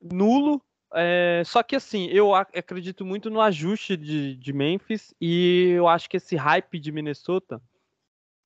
nulo, 0.00 0.62
é, 0.94 1.42
só 1.44 1.62
que 1.62 1.74
assim, 1.74 2.06
eu 2.06 2.34
acredito 2.34 3.04
muito 3.04 3.28
no 3.28 3.40
ajuste 3.40 3.96
de, 3.96 4.36
de 4.36 4.52
Memphis 4.52 5.12
e 5.20 5.72
eu 5.76 5.88
acho 5.88 6.08
que 6.08 6.18
esse 6.18 6.36
hype 6.36 6.78
de 6.78 6.92
Minnesota 6.92 7.60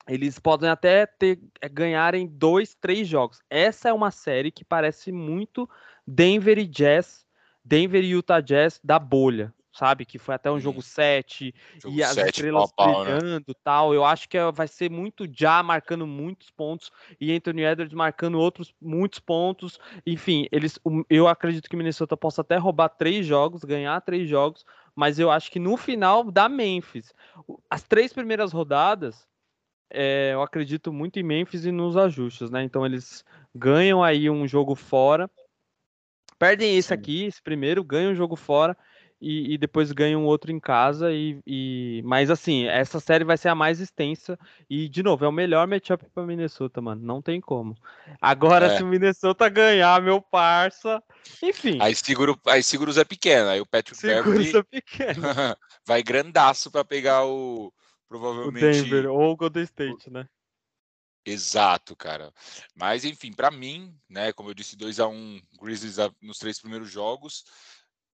eles 0.09 0.39
podem 0.39 0.69
até 0.69 1.05
ter, 1.07 1.41
é, 1.61 1.69
ganharem 1.69 2.27
dois, 2.27 2.75
três 2.75 3.09
jogos. 3.09 3.41
Essa 3.51 3.89
é 3.89 3.93
uma 3.93 4.11
série 4.11 4.51
que 4.51 4.65
parece 4.65 5.11
muito 5.11 5.69
Denver 6.07 6.59
e 6.59 6.67
Jazz, 6.67 7.27
Denver 7.65 8.05
e 8.05 8.11
Utah 8.11 8.41
Jazz 8.41 8.81
da 8.85 8.99
bolha, 8.99 9.53
sabe? 9.73 10.05
Que 10.05 10.19
foi 10.19 10.37
até 10.37 10.51
um 10.51 10.61
jogo 10.61 10.81
7 10.81 11.53
e 11.87 12.03
as 12.03 12.13
sete, 12.13 12.37
estrelas 12.37 12.71
pau, 12.73 13.05
né? 13.05 13.19
brilhando 13.19 13.45
e 13.49 13.51
né? 13.51 13.61
tal. 13.65 13.93
Eu 13.93 14.05
acho 14.05 14.29
que 14.29 14.39
vai 14.53 14.69
ser 14.69 14.89
muito 14.89 15.27
já 15.31 15.61
marcando 15.63 16.07
muitos 16.07 16.51
pontos 16.51 16.93
e 17.21 17.33
Anthony 17.33 17.65
Edwards 17.65 17.95
marcando 17.95 18.39
outros 18.39 18.73
muitos 18.81 19.19
pontos. 19.19 19.81
Enfim, 20.07 20.47
eles, 20.53 20.79
eu 21.11 21.27
acredito 21.27 21.69
que 21.69 21.77
Minnesota 21.77 22.17
possa 22.17 22.43
até 22.43 22.57
roubar 22.57 22.91
três 22.91 23.27
jogos, 23.27 23.65
ganhar 23.65 24.01
três 24.03 24.29
jogos, 24.29 24.65
mas 24.95 25.19
eu 25.19 25.33
acho 25.33 25.51
que 25.51 25.59
no 25.59 25.77
final 25.77 26.31
da 26.31 26.49
Memphis, 26.49 27.13
as 27.69 27.83
três 27.83 28.13
primeiras 28.13 28.53
rodadas 28.53 29.27
é, 29.91 30.30
eu 30.32 30.43
acredito 30.43 30.93
muito 30.93 31.18
em 31.18 31.22
Memphis 31.22 31.64
e 31.64 31.72
nos 31.72 31.97
ajustes, 31.97 32.51
né? 32.51 32.62
Então 32.62 32.84
eles 32.84 33.24
ganham 33.55 34.03
aí 34.03 34.28
um 34.28 34.47
jogo 34.47 34.74
fora, 34.74 35.30
perdem 36.39 36.76
esse 36.76 36.93
aqui, 36.93 37.24
esse 37.24 37.43
primeiro, 37.43 37.84
ganham 37.84 38.12
um 38.12 38.16
jogo 38.16 38.37
fora 38.37 38.76
e, 39.20 39.55
e 39.55 39.59
depois 39.59 39.93
ganham 39.93 40.24
outro 40.24 40.51
em 40.53 40.61
casa. 40.61 41.12
E, 41.12 41.39
e, 41.47 42.03
mas 42.05 42.30
assim, 42.30 42.66
essa 42.66 43.01
série 43.01 43.24
vai 43.24 43.37
ser 43.37 43.49
a 43.49 43.55
mais 43.55 43.80
extensa 43.80 44.39
e 44.68 44.89
de 44.89 45.03
novo 45.03 45.24
é 45.24 45.28
o 45.28 45.32
melhor 45.32 45.66
matchup 45.66 46.05
para 46.12 46.26
Minnesota, 46.26 46.80
mano. 46.80 47.01
Não 47.03 47.22
tem 47.22 47.41
como. 47.41 47.76
Agora 48.20 48.66
é. 48.66 48.76
se 48.76 48.82
o 48.82 48.87
Minnesota 48.87 49.49
ganhar, 49.49 50.03
meu 50.03 50.20
parça, 50.20 51.03
enfim. 51.43 51.78
Aí 51.80 51.95
seguro, 51.95 52.39
aí 52.47 52.62
seguros 52.62 52.99
é 52.99 53.05
pequeno, 53.05 53.49
aí 53.49 53.61
o 53.61 53.66
Patrick 53.66 54.01
Beverly 54.01 54.57
é 54.57 54.62
pequeno. 54.62 55.22
vai 55.87 56.03
grandaço 56.03 56.70
para 56.70 56.84
pegar 56.84 57.24
o 57.24 57.72
provavelmente. 58.09 58.65
O 58.65 58.71
Denver 58.71 59.11
ou 59.11 59.33
o 59.33 59.37
Golden 59.37 59.65
State, 59.65 60.11
né? 60.11 60.29
Exato, 61.27 61.97
cara. 61.97 62.33
Mas 62.75 63.05
enfim, 63.05 63.33
para 63.33 63.51
mim, 63.51 63.99
né, 64.09 64.33
como 64.33 64.51
eu 64.51 64.55
disse, 64.55 64.77
2 64.77 65.01
a 65.01 65.09
1 65.09 65.13
um, 65.13 65.41
Grizzlies 65.61 65.97
nos 66.23 66.39
três 66.39 66.61
primeiros 66.61 66.89
jogos. 66.89 67.45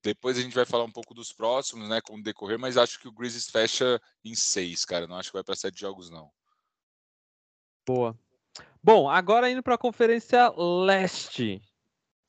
Depois 0.02 0.38
a 0.38 0.40
gente 0.40 0.54
vai 0.54 0.64
falar 0.64 0.84
um 0.84 0.90
pouco 0.90 1.14
dos 1.14 1.32
próximos, 1.32 1.88
né, 1.88 2.00
como 2.00 2.22
decorrer, 2.22 2.58
mas 2.58 2.76
acho 2.76 2.98
que 2.98 3.06
o 3.06 3.12
Grizzlies 3.12 3.50
fecha 3.50 4.00
em 4.24 4.34
seis, 4.34 4.84
cara. 4.84 5.06
Não 5.06 5.16
acho 5.16 5.28
que 5.28 5.36
vai 5.36 5.44
para 5.44 5.54
sete 5.54 5.78
jogos 5.78 6.10
não. 6.10 6.30
Boa. 7.86 8.18
Bom, 8.82 9.08
agora 9.08 9.50
indo 9.50 9.62
para 9.62 9.74
a 9.74 9.78
Conferência 9.78 10.48
Leste. 10.56 11.62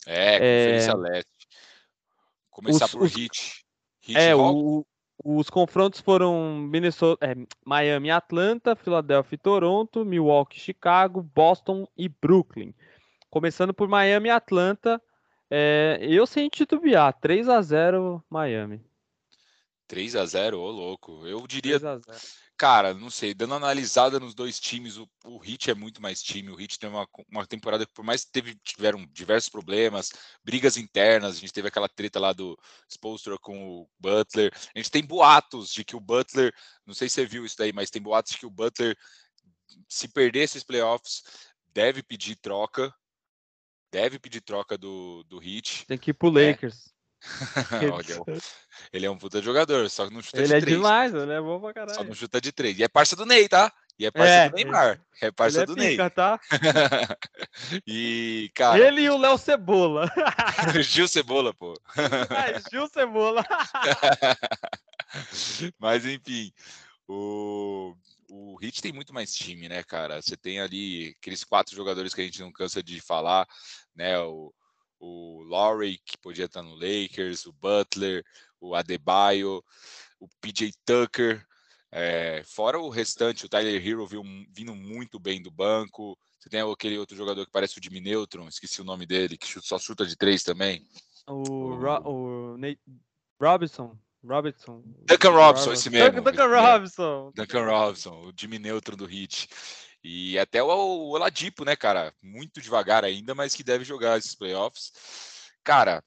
É, 0.06 0.34
Conferência 0.34 0.92
é... 0.92 0.96
Leste. 0.96 1.48
Começar 2.50 2.86
os, 2.86 2.92
por 2.92 3.02
os... 3.04 3.16
Hit. 3.16 3.66
Hit 4.02 4.20
é, 4.20 4.36
o, 4.36 4.86
os 5.24 5.50
confrontos 5.50 6.02
foram 6.02 6.58
Minnesota, 6.58 7.26
é, 7.26 7.36
Miami, 7.66 8.12
Atlanta, 8.12 8.76
Filadélfia 8.76 9.36
e 9.36 9.40
Toronto, 9.40 10.04
Milwaukee, 10.04 10.60
Chicago, 10.60 11.22
Boston 11.22 11.88
e 11.98 12.10
Brooklyn. 12.10 12.74
Começando 13.30 13.74
por 13.74 13.88
Miami 13.88 14.28
e 14.28 14.32
Atlanta, 14.32 15.02
é, 15.50 15.98
eu 16.02 16.28
sem 16.28 16.50
titubear, 16.50 17.14
3 17.14 17.48
a 17.48 17.62
0 17.62 18.24
Miami. 18.30 18.82
3 19.88 20.16
a 20.16 20.26
0 20.26 20.60
ô 20.60 20.70
louco. 20.70 21.26
Eu 21.26 21.46
diria. 21.48 21.80
Cara, 22.56 22.94
não 22.94 23.10
sei, 23.10 23.34
dando 23.34 23.56
analisada 23.56 24.20
nos 24.20 24.36
dois 24.36 24.60
times, 24.60 24.98
o, 24.98 25.10
o 25.26 25.38
Hit 25.40 25.72
é 25.72 25.74
muito 25.74 26.02
mais 26.02 26.22
time. 26.22 26.52
O 26.52 26.56
Hit 26.56 26.78
tem 26.78 26.90
uma, 26.90 27.08
uma 27.30 27.46
temporada 27.48 27.86
que, 27.86 27.92
por 27.92 28.06
mais 28.06 28.24
que 28.24 28.32
teve, 28.32 28.56
tiveram 28.64 29.06
diversos 29.12 29.50
problemas, 29.50 30.12
brigas 30.44 30.78
internas, 30.78 31.36
a 31.36 31.40
gente 31.40 31.52
teve 31.52 31.68
aquela 31.68 31.90
treta 31.90 32.20
lá 32.20 32.32
do 32.32 32.58
Spolstra 32.88 33.38
com 33.40 33.82
o 33.82 33.90
Butler. 34.00 34.54
A 34.74 34.80
gente 34.80 34.92
tem 34.92 35.04
boatos 35.04 35.74
de 35.74 35.84
que 35.84 35.96
o 35.96 36.00
Butler, 36.00 36.54
não 36.86 36.94
sei 36.94 37.10
se 37.10 37.16
você 37.16 37.26
viu 37.26 37.44
isso 37.44 37.58
daí, 37.58 37.74
mas 37.74 37.90
tem 37.90 38.02
boatos 38.02 38.34
de 38.34 38.38
que 38.38 38.46
o 38.46 38.52
Butler, 38.52 38.96
se 39.90 40.08
perder 40.08 40.44
esses 40.44 40.64
playoffs, 40.64 41.24
deve 41.74 42.04
pedir 42.04 42.36
troca. 42.36 42.94
Deve 43.92 44.18
pedir 44.18 44.42
troca 44.42 44.78
do, 44.78 45.24
do 45.26 45.38
Hit. 45.38 45.86
Tem 45.86 45.98
que 45.98 46.12
ir 46.12 46.14
pro 46.14 46.32
né? 46.32 46.70
Ele 48.92 49.06
é 49.06 49.12
um 49.12 49.18
puta 49.18 49.42
jogador, 49.42 49.90
só 49.90 50.08
que 50.08 50.14
não 50.14 50.22
chuta 50.22 50.38
ele 50.38 50.48
de 50.48 50.54
é 50.54 50.60
três. 50.60 50.68
Ele 50.68 50.74
é 50.74 50.78
demais, 50.78 51.14
ele 51.14 51.32
é 51.32 51.42
bom 51.42 51.60
pra 51.60 51.74
caralho. 51.74 51.96
Só 51.96 52.04
não 52.04 52.14
chuta 52.14 52.42
de 52.42 52.52
três. 52.52 52.78
E 52.78 52.84
é 52.84 52.88
parça 52.88 53.16
do 53.16 53.26
Ney, 53.26 53.48
tá? 53.48 53.72
E 53.98 54.06
é 54.06 54.12
parceiro 54.12 54.44
é, 54.44 54.50
do 54.50 54.56
Neymar. 54.56 55.02
É 55.22 55.32
parceiro 55.32 55.72
é 55.72 55.76
do 55.76 55.80
Ney. 55.80 55.98
Tá? 56.10 56.40
e, 57.86 58.52
cara. 58.56 58.80
Ele 58.80 59.02
e 59.02 59.10
o 59.10 59.18
Léo 59.18 59.38
Cebola. 59.38 60.12
Gil 60.82 61.08
Cebola, 61.08 61.54
pô. 61.54 61.74
É, 61.96 62.60
Gil 62.72 62.88
Cebola. 62.88 63.46
Mas, 65.80 66.06
enfim. 66.06 66.52
O, 67.08 67.96
o 68.30 68.56
Hit 68.56 68.82
tem 68.82 68.92
muito 68.92 69.14
mais 69.14 69.34
time, 69.34 69.70
né, 69.70 69.84
cara? 69.84 70.22
Você 70.22 70.36
tem 70.36 70.60
ali 70.60 71.16
aqueles 71.20 71.44
quatro 71.44 71.76
jogadores 71.76 72.14
que 72.14 72.22
a 72.22 72.24
gente 72.24 72.42
não 72.42 72.52
cansa 72.52 72.82
de 72.82 73.00
falar, 73.00 73.48
né? 73.96 74.18
O, 74.20 74.52
o 75.04 75.44
Laurie, 75.44 76.00
que 76.06 76.18
podia 76.18 76.46
estar 76.46 76.64
no 76.64 76.76
Lakers, 76.76 77.46
o 77.46 77.52
Butler, 77.52 78.24
o 78.62 78.74
Adebayo, 78.74 79.62
o 80.18 80.30
PJ 80.40 80.74
Tucker. 80.86 81.46
É, 81.92 82.42
fora 82.46 82.80
o 82.80 82.90
restante, 82.90 83.46
o 83.46 83.50
Tyler 83.50 83.86
Hero 83.86 84.08
viu, 84.08 84.24
vindo 84.50 84.74
muito 84.74 85.20
bem 85.20 85.42
do 85.42 85.52
banco. 85.52 86.18
Você 86.40 86.50
tem 86.50 86.62
aquele 86.62 86.98
outro 86.98 87.18
jogador 87.18 87.46
que 87.46 87.52
parece 87.52 87.78
o 87.78 87.84
Jimmy 87.84 88.00
Neutron, 88.00 88.48
esqueci 88.48 88.82
o 88.82 88.86
nome 88.86 89.06
dele, 89.06 89.38
que 89.38 89.48
só 89.62 89.78
chuta 89.78 90.06
de 90.06 90.16
três 90.16 90.42
também. 90.42 90.88
O, 91.28 91.52
o... 91.52 91.76
Ro 91.76 92.10
o 92.10 92.58
Nate 92.58 92.80
Robinson. 93.40 93.98
Robinson. 94.26 94.82
Duncan 95.06 95.32
Robinson, 95.32 95.74
esse 95.74 95.90
mesmo. 95.90 96.22
Duncan 96.22 96.48
Robinson. 96.48 97.32
Duncan 97.36 97.66
Robinson, 97.66 98.28
o 98.28 98.34
Jimmy 98.36 98.58
Neutron 98.58 98.96
do 98.96 99.06
Hit. 99.06 99.50
E 100.04 100.38
até 100.38 100.62
o, 100.62 100.68
Oladipo, 101.12 101.64
né, 101.64 101.76
cara? 101.76 102.14
Muito 102.22 102.62
devagar 102.62 103.06
ainda, 103.06 103.34
mas 103.34 103.56
que 103.56 103.64
deve 103.64 103.86
jogar 103.86 104.18
esses 104.18 104.36
playoffs. 104.36 104.92
Cara, 105.64 106.04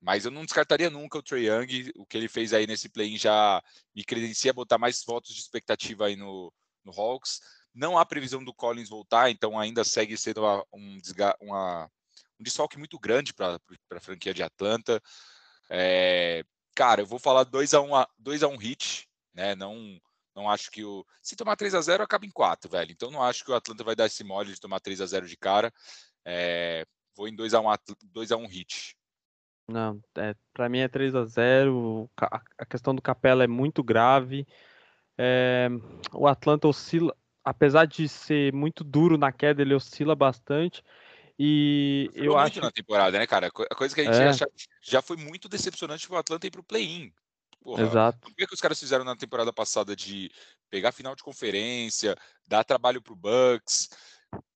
mas 0.00 0.24
eu 0.24 0.30
não 0.30 0.44
descartaria 0.44 0.90
nunca 0.90 1.18
o 1.18 1.22
Trey 1.22 1.48
Young. 1.48 1.92
O 1.96 2.04
que 2.04 2.16
ele 2.16 2.28
fez 2.28 2.52
aí 2.52 2.66
nesse 2.66 2.88
play-in 2.88 3.16
já 3.16 3.62
me 3.94 4.04
credencia 4.04 4.52
botar 4.52 4.76
mais 4.76 5.02
votos 5.04 5.34
de 5.34 5.40
expectativa 5.40 6.06
aí 6.06 6.16
no, 6.16 6.52
no 6.84 6.92
Hawks. 6.92 7.40
Não 7.74 7.96
há 7.96 8.04
previsão 8.04 8.44
do 8.44 8.52
Collins 8.52 8.90
voltar, 8.90 9.30
então 9.30 9.58
ainda 9.58 9.82
segue 9.82 10.16
sendo 10.18 10.42
uma, 10.42 10.66
um, 10.72 11.00
uma, 11.40 11.90
um 12.38 12.42
desfalque 12.42 12.76
muito 12.76 12.98
grande 12.98 13.32
para 13.32 13.58
a 13.92 14.00
franquia 14.00 14.34
de 14.34 14.42
Atlanta. 14.42 15.00
É, 15.70 16.44
cara, 16.74 17.00
eu 17.00 17.06
vou 17.06 17.18
falar 17.18 17.44
2 17.44 17.72
a 17.72 17.80
1 17.80 17.96
um, 17.96 18.04
dois 18.18 18.42
a 18.42 18.48
um 18.48 18.58
hit, 18.58 19.08
né? 19.32 19.54
Não 19.54 19.98
não 20.34 20.50
acho 20.50 20.70
que 20.70 20.84
o 20.84 21.04
se 21.20 21.36
tomar 21.36 21.56
3 21.56 21.74
a 21.74 21.80
0 21.80 22.02
acaba 22.02 22.26
em 22.26 22.30
4, 22.30 22.70
velho. 22.70 22.92
Então 22.92 23.10
não 23.10 23.22
acho 23.22 23.44
que 23.44 23.50
o 23.50 23.54
Atlanta 23.54 23.84
vai 23.84 23.94
dar 23.94 24.06
esse 24.06 24.24
mole 24.24 24.52
de 24.52 24.60
tomar 24.60 24.80
3 24.80 25.00
a 25.00 25.06
0 25.06 25.26
de 25.26 25.36
cara. 25.36 25.72
É, 26.24 26.84
vou 27.14 27.28
em 27.28 27.34
2 27.34 27.54
a 27.54 27.60
1 27.60 27.70
um, 27.70 27.74
2 28.04 28.32
a 28.32 28.36
1 28.36 28.42
um 28.42 28.46
hit. 28.46 28.96
Não, 29.68 30.02
é, 30.16 30.34
para 30.52 30.68
mim 30.68 30.80
é 30.80 30.88
3 30.88 31.14
a 31.14 31.24
0 31.24 32.10
A 32.16 32.66
questão 32.66 32.94
do 32.94 33.02
Capela 33.02 33.44
é 33.44 33.46
muito 33.46 33.82
grave. 33.82 34.46
É, 35.16 35.68
o 36.12 36.26
Atlanta 36.26 36.66
oscila, 36.66 37.14
apesar 37.44 37.86
de 37.86 38.08
ser 38.08 38.52
muito 38.52 38.82
duro 38.82 39.16
na 39.16 39.30
queda, 39.30 39.62
ele 39.62 39.74
oscila 39.74 40.14
bastante. 40.14 40.82
E 41.38 42.10
eu 42.14 42.36
acho. 42.36 42.60
na 42.60 42.70
temporada, 42.70 43.18
né, 43.18 43.26
cara? 43.26 43.48
A 43.48 43.74
coisa 43.74 43.94
que 43.94 44.00
a 44.00 44.04
gente 44.04 44.16
é. 44.16 44.28
acha 44.28 44.46
já 44.82 45.02
foi 45.02 45.16
muito 45.16 45.48
decepcionante 45.48 46.10
o 46.10 46.16
Atlanta 46.16 46.46
ir 46.46 46.50
pro 46.50 46.62
play-in. 46.62 47.12
Exato. 47.78 48.28
O 48.28 48.34
que, 48.34 48.44
é 48.44 48.46
que 48.46 48.54
os 48.54 48.60
caras 48.60 48.78
fizeram 48.78 49.04
na 49.04 49.16
temporada 49.16 49.52
passada 49.52 49.94
de 49.94 50.30
pegar 50.70 50.92
final 50.92 51.14
de 51.14 51.22
conferência, 51.22 52.16
dar 52.48 52.64
trabalho 52.64 53.00
pro 53.00 53.16
Bucks? 53.16 53.88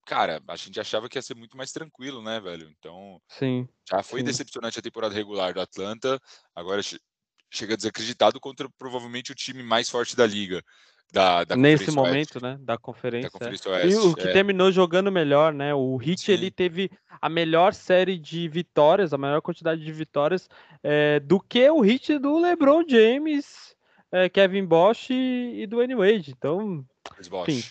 Cara, 0.07 0.43
a 0.49 0.57
gente 0.57 0.79
achava 0.81 1.09
que 1.09 1.19
ia 1.19 1.23
ser 1.23 1.35
muito 1.35 1.57
mais 1.57 1.73
tranquilo, 1.73 2.23
né, 2.23 2.41
velho? 2.41 2.69
Então, 2.79 3.21
sim, 3.29 3.69
já 3.89 4.03
foi 4.03 4.21
sim. 4.21 4.27
decepcionante 4.27 4.79
a 4.79 4.83
temporada 4.83 5.15
regular 5.15 5.53
do 5.53 5.61
Atlanta. 5.61 6.21
Agora 6.55 6.81
chega 7.51 7.77
desacreditado 7.77 8.41
contra 8.41 8.69
provavelmente 8.79 9.33
o 9.33 9.35
time 9.35 9.63
mais 9.63 9.89
forte 9.89 10.17
da 10.17 10.27
liga. 10.27 10.63
Da, 11.13 11.45
da 11.45 11.57
Nesse 11.57 11.91
momento, 11.91 12.37
Oeste. 12.37 12.43
né, 12.43 12.59
da 12.61 12.77
conferência. 12.77 13.31
Da 13.31 13.39
conferência 13.39 13.71
Oeste, 13.71 13.89
e 13.89 13.97
o 13.97 14.15
que 14.15 14.29
é. 14.29 14.33
terminou 14.33 14.71
jogando 14.71 15.11
melhor, 15.11 15.53
né? 15.53 15.73
O 15.75 15.99
Heat 16.03 16.31
ele 16.31 16.51
teve 16.51 16.91
a 17.21 17.29
melhor 17.29 17.73
série 17.73 18.19
de 18.19 18.49
vitórias, 18.49 19.13
a 19.13 19.19
maior 19.19 19.41
quantidade 19.41 19.83
de 19.83 19.93
vitórias 19.93 20.49
é, 20.83 21.21
do 21.21 21.41
que 21.41 21.71
o 21.71 21.85
Heat 21.85 22.19
do 22.19 22.39
LeBron 22.39 22.85
James, 22.89 23.75
é, 24.13 24.29
Kevin 24.29 24.65
Bosch 24.65 25.11
e, 25.11 25.63
e 25.63 25.67
do 25.67 25.77
Wayne 25.77 25.95
Wade. 25.95 26.35
Então, 26.37 26.85
Chris 27.15 27.29
Bosch. 27.29 27.49
Enfim, 27.49 27.69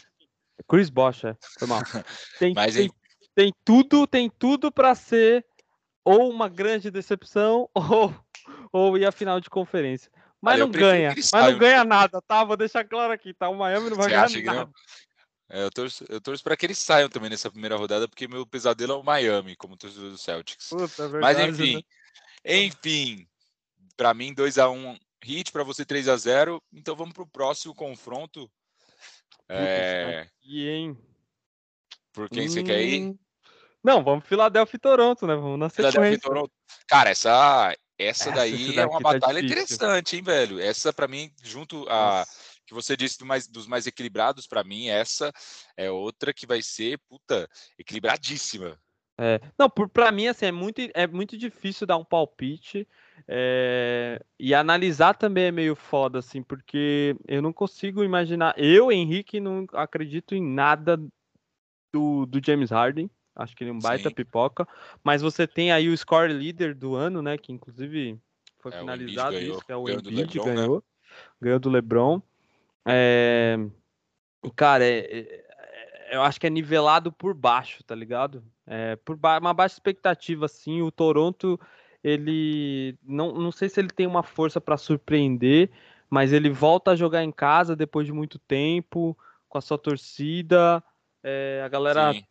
Chris 0.67 0.89
Bosch, 0.89 1.25
é, 1.25 1.35
foi 1.59 1.67
mal. 1.67 1.81
Tem, 2.39 2.53
Mas, 2.53 2.73
tem, 2.75 2.89
tem 3.35 3.53
tudo, 3.63 4.07
tem 4.07 4.29
tudo 4.29 4.71
para 4.71 4.95
ser 4.95 5.45
ou 6.03 6.29
uma 6.29 6.47
grande 6.47 6.91
decepção 6.91 7.69
ou, 7.75 8.13
ou 8.71 8.97
ir 8.97 9.05
à 9.05 9.11
final 9.11 9.39
de 9.39 9.49
conferência. 9.49 10.11
Mas 10.45 10.59
não 10.59 10.69
ganha. 10.69 11.15
Mas 11.15 11.31
não 11.31 11.57
ganha 11.57 11.83
nada, 11.83 12.21
tá? 12.21 12.43
Vou 12.43 12.55
deixar 12.55 12.85
claro 12.85 13.11
aqui, 13.11 13.33
tá? 13.33 13.49
O 13.49 13.55
Miami 13.55 13.89
não 13.89 13.97
vai 13.97 14.09
Você 14.09 14.41
ganhar 14.41 14.55
nada. 14.55 14.71
É, 15.49 15.63
eu 15.63 15.71
torço, 15.71 16.05
eu 16.07 16.21
torço 16.21 16.43
para 16.43 16.55
que 16.55 16.65
eles 16.65 16.77
saiam 16.77 17.09
também 17.09 17.29
nessa 17.29 17.49
primeira 17.49 17.75
rodada, 17.75 18.07
porque 18.07 18.27
meu 18.27 18.45
pesadelo 18.45 18.93
é 18.93 18.95
o 18.95 19.03
Miami, 19.03 19.55
como 19.55 19.77
torcedor 19.77 20.11
do 20.11 20.17
Celtics. 20.17 20.69
Puta, 20.69 21.03
é 21.03 21.07
verdade, 21.07 21.21
Mas 21.21 21.49
enfim, 21.49 21.75
né? 21.75 21.81
enfim, 22.45 23.27
para 23.97 24.13
mim 24.13 24.33
2 24.33 24.57
a 24.57 24.69
1 24.69 24.97
hit, 25.23 25.51
para 25.51 25.63
você 25.63 25.83
3 25.83 26.07
a 26.09 26.17
0 26.17 26.61
Então 26.71 26.95
vamos 26.95 27.13
para 27.13 27.23
o 27.23 27.27
próximo 27.27 27.73
confronto. 27.73 28.49
É... 29.49 30.27
E, 30.43 30.67
hein? 30.67 30.97
Por 32.13 32.29
quem 32.29 32.45
hum... 32.45 32.49
você 32.49 32.63
quer 32.63 32.81
ir? 32.81 33.15
Não, 33.83 34.03
vamos 34.03 34.25
Philadelphia 34.25 34.77
e 34.77 34.79
Toronto, 34.79 35.27
né? 35.27 35.35
Vamos 35.35 35.59
na 35.59 35.69
sequência. 35.69 36.19
Toronto. 36.19 36.51
Cara, 36.87 37.11
essa, 37.11 37.75
essa, 37.97 38.31
daí 38.31 38.77
é 38.77 38.85
uma 38.85 39.01
tá 39.01 39.13
batalha 39.13 39.41
difícil. 39.41 39.63
interessante, 39.63 40.15
hein, 40.15 40.21
velho? 40.21 40.59
Essa, 40.59 40.91
para 40.91 41.07
mim, 41.07 41.31
junto 41.43 41.87
a 41.89 42.19
Nossa. 42.19 42.31
que 42.65 42.73
você 42.73 42.97
disse 42.97 43.17
do 43.17 43.25
mais, 43.25 43.47
dos 43.47 43.67
mais 43.67 43.87
equilibrados, 43.87 44.47
para 44.47 44.63
mim, 44.63 44.87
essa 44.87 45.31
é 45.77 45.89
outra 45.89 46.33
que 46.33 46.45
vai 46.45 46.61
ser, 46.61 46.99
puta, 47.07 47.49
equilibradíssima. 47.77 48.77
É, 49.17 49.39
não, 49.57 49.69
para 49.69 50.11
mim, 50.11 50.27
assim, 50.27 50.45
é 50.45 50.51
muito, 50.51 50.81
é 50.93 51.07
muito 51.07 51.37
difícil 51.37 51.87
dar 51.87 51.97
um 51.97 52.03
palpite. 52.03 52.87
É, 53.27 54.21
e 54.37 54.53
analisar 54.53 55.13
também 55.13 55.45
é 55.45 55.51
meio 55.51 55.75
foda, 55.75 56.19
assim, 56.19 56.43
porque 56.43 57.15
eu 57.27 57.41
não 57.41 57.53
consigo 57.53 58.03
imaginar. 58.03 58.53
Eu, 58.57 58.91
Henrique, 58.91 59.39
não 59.39 59.65
acredito 59.73 60.35
em 60.35 60.43
nada 60.43 60.97
do, 61.93 62.25
do 62.25 62.45
James 62.45 62.71
Harden. 62.71 63.09
Acho 63.35 63.55
que 63.55 63.63
ele 63.63 63.71
é 63.71 63.73
um 63.73 63.79
baita 63.79 64.09
Sim. 64.09 64.15
pipoca. 64.15 64.67
Mas 65.03 65.21
você 65.21 65.45
tem 65.45 65.71
aí 65.71 65.89
o 65.89 65.97
score 65.97 66.31
leader 66.31 66.73
do 66.73 66.95
ano, 66.95 67.21
né? 67.21 67.37
Que 67.37 67.51
inclusive 67.51 68.17
foi 68.59 68.71
é, 68.73 68.79
finalizado 68.79 69.37
isso, 69.37 69.65
que 69.65 69.71
é 69.71 69.75
o 69.75 69.89
Embiid, 69.89 70.39
né? 70.39 70.45
ganhou. 70.45 70.75
Né? 70.77 70.81
Ganhou 71.41 71.59
do 71.59 71.69
LeBron. 71.69 72.21
É... 72.85 73.57
Cara, 74.55 74.85
é, 74.85 74.99
é, 74.99 76.15
eu 76.15 76.21
acho 76.21 76.39
que 76.39 76.47
é 76.47 76.49
nivelado 76.49 77.11
por 77.11 77.33
baixo, 77.33 77.83
tá 77.83 77.93
ligado? 77.93 78.43
É, 78.65 78.95
por 78.97 79.17
ba 79.17 79.37
uma 79.37 79.53
baixa 79.53 79.75
expectativa, 79.75 80.45
assim. 80.45 80.81
O 80.81 80.91
Toronto, 80.91 81.59
ele. 82.03 82.97
Não, 83.03 83.33
não 83.33 83.51
sei 83.51 83.67
se 83.67 83.79
ele 83.79 83.89
tem 83.89 84.07
uma 84.07 84.23
força 84.23 84.61
para 84.61 84.77
surpreender, 84.77 85.69
mas 86.09 86.31
ele 86.31 86.49
volta 86.49 86.91
a 86.91 86.95
jogar 86.95 87.23
em 87.23 87.31
casa 87.31 87.75
depois 87.75 88.07
de 88.07 88.13
muito 88.13 88.39
tempo, 88.39 89.17
com 89.49 89.57
a 89.57 89.61
sua 89.61 89.77
torcida. 89.77 90.81
É, 91.21 91.61
a 91.65 91.67
galera 91.67 92.13
Sim 92.13 92.23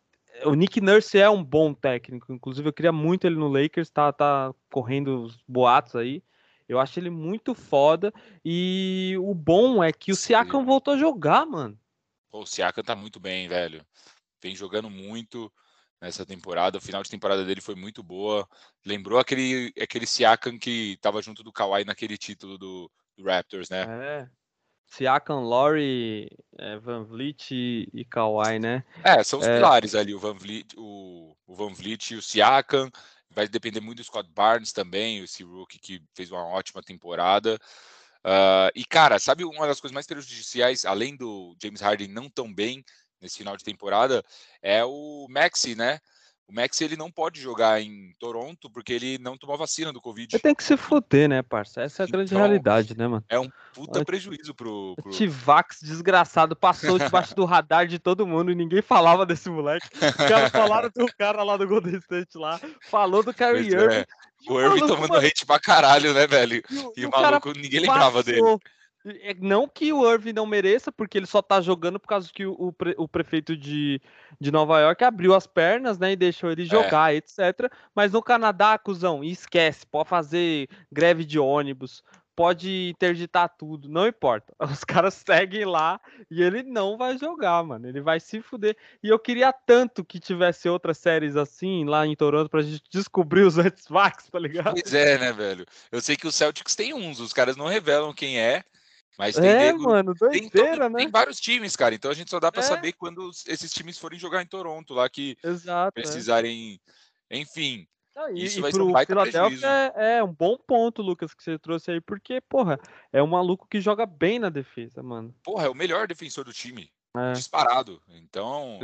o 0.43 0.53
Nick 0.53 0.81
Nurse 0.81 1.17
é 1.17 1.29
um 1.29 1.43
bom 1.43 1.73
técnico, 1.73 2.33
inclusive 2.33 2.67
eu 2.67 2.73
queria 2.73 2.91
muito 2.91 3.25
ele 3.25 3.35
no 3.35 3.47
Lakers, 3.47 3.89
tá, 3.89 4.11
tá 4.11 4.53
correndo 4.71 5.23
os 5.23 5.37
boatos 5.47 5.95
aí. 5.95 6.23
Eu 6.67 6.79
acho 6.79 6.99
ele 6.99 7.11
muito 7.11 7.53
foda 7.53 8.11
e 8.43 9.15
o 9.19 9.35
bom 9.35 9.83
é 9.83 9.93
que 9.93 10.11
o 10.11 10.15
Siakam 10.15 10.65
voltou 10.65 10.95
a 10.95 10.97
jogar, 10.97 11.45
mano. 11.45 11.79
Pô, 12.31 12.41
o 12.41 12.45
Siakam 12.45 12.83
tá 12.83 12.95
muito 12.95 13.19
bem, 13.19 13.47
velho. 13.47 13.85
Vem 14.41 14.55
jogando 14.55 14.89
muito 14.89 15.51
nessa 16.01 16.25
temporada. 16.25 16.79
O 16.79 16.81
final 16.81 17.03
de 17.03 17.09
temporada 17.09 17.45
dele 17.45 17.61
foi 17.61 17.75
muito 17.75 18.01
boa. 18.01 18.47
Lembrou 18.83 19.19
aquele, 19.19 19.71
aquele 19.79 20.07
Siakam 20.07 20.57
que 20.57 20.97
tava 21.01 21.21
junto 21.21 21.43
do 21.43 21.53
Kawhi 21.53 21.85
naquele 21.85 22.17
título 22.17 22.57
do, 22.57 22.91
do 23.15 23.23
Raptors, 23.23 23.69
né? 23.69 23.85
É. 23.87 24.27
Siakam, 24.87 25.41
Laurie, 25.41 26.29
é, 26.57 26.77
Van 26.77 27.03
Vliet 27.03 27.51
e, 27.51 27.89
e 27.93 28.05
Kawhi, 28.05 28.59
né? 28.59 28.83
É, 29.03 29.23
são 29.23 29.39
os 29.39 29.47
é... 29.47 29.55
pilares 29.55 29.95
ali, 29.95 30.13
o 30.13 30.19
Van 30.19 30.33
Vliet, 30.33 30.67
o, 30.77 31.35
o 31.45 31.55
Van 31.55 31.73
Vliet 31.73 32.11
e 32.11 32.15
o 32.15 32.21
Siakam. 32.21 32.89
Vai 33.29 33.47
depender 33.47 33.81
muito 33.81 33.97
do 33.97 34.03
Scott 34.03 34.29
Barnes 34.33 34.71
também, 34.71 35.19
esse 35.19 35.43
rookie 35.43 35.79
que 35.79 36.01
fez 36.13 36.31
uma 36.31 36.45
ótima 36.45 36.81
temporada. 36.81 37.59
Uh, 38.25 38.71
e, 38.73 38.85
cara, 38.85 39.19
sabe 39.19 39.43
uma 39.43 39.67
das 39.67 39.79
coisas 39.79 39.93
mais 39.93 40.07
prejudiciais, 40.07 40.85
além 40.85 41.15
do 41.15 41.55
James 41.61 41.81
Harden 41.81 42.07
não 42.07 42.29
tão 42.29 42.51
bem 42.51 42.83
nesse 43.21 43.37
final 43.37 43.57
de 43.57 43.63
temporada, 43.63 44.23
é 44.61 44.83
o 44.85 45.27
Maxi, 45.29 45.75
né? 45.75 45.99
O 46.47 46.53
Max 46.53 46.79
ele 46.79 46.95
não 46.95 47.09
pode 47.09 47.41
jogar 47.41 47.81
em 47.81 48.13
Toronto 48.19 48.69
porque 48.69 48.93
ele 48.93 49.17
não 49.17 49.35
tomou 49.35 49.57
vacina 49.57 49.91
do 49.91 49.99
Covid. 49.99 50.35
Ele 50.35 50.41
tem 50.41 50.53
que 50.53 50.63
se 50.63 50.77
foder, 50.77 51.27
né, 51.27 51.41
parça? 51.41 51.81
Essa 51.81 52.03
é 52.03 52.05
a 52.05 52.07
grande 52.07 52.31
então, 52.31 52.37
realidade, 52.37 52.95
né, 52.95 53.07
mano? 53.07 53.23
É 53.27 53.39
um 53.39 53.49
puta 53.73 54.05
prejuízo 54.05 54.53
pro. 54.53 54.95
pro... 54.95 55.11
Tivax 55.11 55.79
desgraçado 55.81 56.55
passou 56.55 56.99
debaixo 56.99 57.35
do 57.35 57.45
radar 57.45 57.87
de 57.87 57.97
todo 57.97 58.27
mundo 58.27 58.51
e 58.51 58.55
ninguém 58.55 58.81
falava 58.81 59.25
desse 59.25 59.49
moleque. 59.49 59.87
Os 59.95 60.27
caras 60.27 60.51
falaram 60.51 60.91
do 60.95 61.07
cara 61.17 61.41
lá 61.41 61.57
do 61.57 61.67
Golden 61.67 61.97
State 61.97 62.37
lá, 62.37 62.59
falou 62.89 63.23
do 63.23 63.33
Kyrie 63.33 63.73
Irving. 63.73 63.95
É. 63.95 64.05
O 64.47 64.61
Irving 64.61 64.85
tomando 64.85 65.15
hate 65.15 65.45
pra 65.47 65.59
caralho, 65.59 66.13
né, 66.13 66.27
velho? 66.27 66.61
E, 66.69 67.01
e 67.01 67.05
o, 67.05 67.09
o 67.09 67.11
maluco, 67.11 67.53
ninguém 67.53 67.79
lembrava 67.79 68.23
passou, 68.23 68.23
dele. 68.23 68.59
É, 69.05 69.35
não 69.39 69.67
que 69.67 69.93
o 69.93 70.11
Irving 70.11 70.33
não 70.33 70.45
mereça, 70.45 70.91
porque 70.91 71.17
ele 71.17 71.27
só 71.27 71.41
tá 71.41 71.61
jogando 71.61 71.99
por 71.99 72.07
causa 72.07 72.29
que 72.33 72.45
o, 72.45 72.73
pre, 72.73 72.95
o 72.97 73.07
prefeito 73.07 73.55
de, 73.55 74.01
de 74.39 74.51
Nova 74.51 74.79
York 74.79 75.03
abriu 75.03 75.35
as 75.35 75.45
pernas, 75.45 75.99
né? 75.99 76.13
E 76.13 76.15
deixou 76.15 76.51
ele 76.51 76.63
é. 76.63 76.65
jogar, 76.65 77.13
é. 77.13 77.17
etc. 77.17 77.71
Mas 77.93 78.11
no 78.11 78.21
Canadá, 78.21 78.77
cuzão, 78.77 79.23
esquece. 79.23 79.85
Pode 79.85 80.09
fazer 80.09 80.67
greve 80.91 81.23
de 81.23 81.37
ônibus, 81.37 82.03
pode 82.35 82.89
interditar 82.89 83.47
tudo, 83.57 83.87
não 83.87 84.07
importa. 84.07 84.53
Os 84.79 84.83
caras 84.83 85.13
seguem 85.13 85.65
lá 85.65 85.99
e 86.29 86.41
ele 86.41 86.63
não 86.63 86.97
vai 86.97 87.17
jogar, 87.17 87.63
mano. 87.63 87.87
Ele 87.87 88.01
vai 88.01 88.19
se 88.19 88.41
fuder. 88.41 88.75
E 89.03 89.07
eu 89.07 89.17
queria 89.19 89.53
tanto 89.53 90.03
que 90.03 90.19
tivesse 90.19 90.67
outras 90.67 90.97
séries 90.97 91.35
assim 91.35 91.85
lá 91.85 92.05
em 92.05 92.15
Toronto 92.15 92.49
pra 92.49 92.61
gente 92.61 92.83
descobrir 92.89 93.43
os 93.43 93.57
anti-vax, 93.59 94.29
tá 94.29 94.39
ligado? 94.39 94.73
Pois 94.81 94.93
é, 94.93 95.17
né, 95.17 95.31
velho? 95.31 95.65
Eu 95.91 96.01
sei 96.01 96.17
que 96.17 96.27
o 96.27 96.31
Celtics 96.31 96.75
tem 96.75 96.93
uns, 96.93 97.19
os 97.19 97.31
caras 97.31 97.55
não 97.55 97.67
revelam 97.67 98.13
quem 98.13 98.39
é. 98.39 98.63
Mas 99.17 99.35
tem, 99.35 99.49
é, 99.49 99.73
mano, 99.73 100.13
doideira, 100.13 100.81
tem, 100.81 100.89
né? 100.89 100.97
tem 100.97 101.09
vários 101.09 101.39
times, 101.39 101.75
cara. 101.75 101.95
Então 101.95 102.11
a 102.11 102.13
gente 102.13 102.29
só 102.29 102.39
dá 102.39 102.51
para 102.51 102.61
é. 102.61 102.65
saber 102.65 102.93
quando 102.93 103.29
esses 103.47 103.71
times 103.71 103.97
forem 103.97 104.19
jogar 104.19 104.41
em 104.41 104.47
Toronto, 104.47 104.93
lá 104.93 105.09
que 105.09 105.37
Exato, 105.43 105.97
é. 105.97 106.01
precisarem. 106.01 106.79
É. 107.29 107.37
Enfim. 107.37 107.87
Ah, 108.15 108.31
e, 108.31 108.45
isso 108.45 108.59
e 108.59 108.61
vai 108.61 108.71
ser 108.71 108.81
um 108.81 108.91
baita 108.91 109.11
Philadelphia 109.11 109.93
é, 109.95 110.17
é, 110.17 110.23
um 110.23 110.33
bom 110.33 110.57
ponto, 110.57 111.01
Lucas, 111.01 111.33
que 111.33 111.43
você 111.43 111.59
trouxe 111.59 111.91
aí, 111.91 111.99
porque, 111.99 112.39
porra, 112.39 112.79
é 113.11 113.21
um 113.21 113.27
maluco 113.27 113.67
que 113.69 113.81
joga 113.81 114.05
bem 114.05 114.39
na 114.39 114.49
defesa, 114.49 115.03
mano. 115.03 115.35
Porra, 115.43 115.65
é 115.65 115.69
o 115.69 115.75
melhor 115.75 116.07
defensor 116.07 116.45
do 116.45 116.53
time. 116.53 116.89
É. 117.17 117.33
Disparado. 117.33 118.01
Então, 118.09 118.79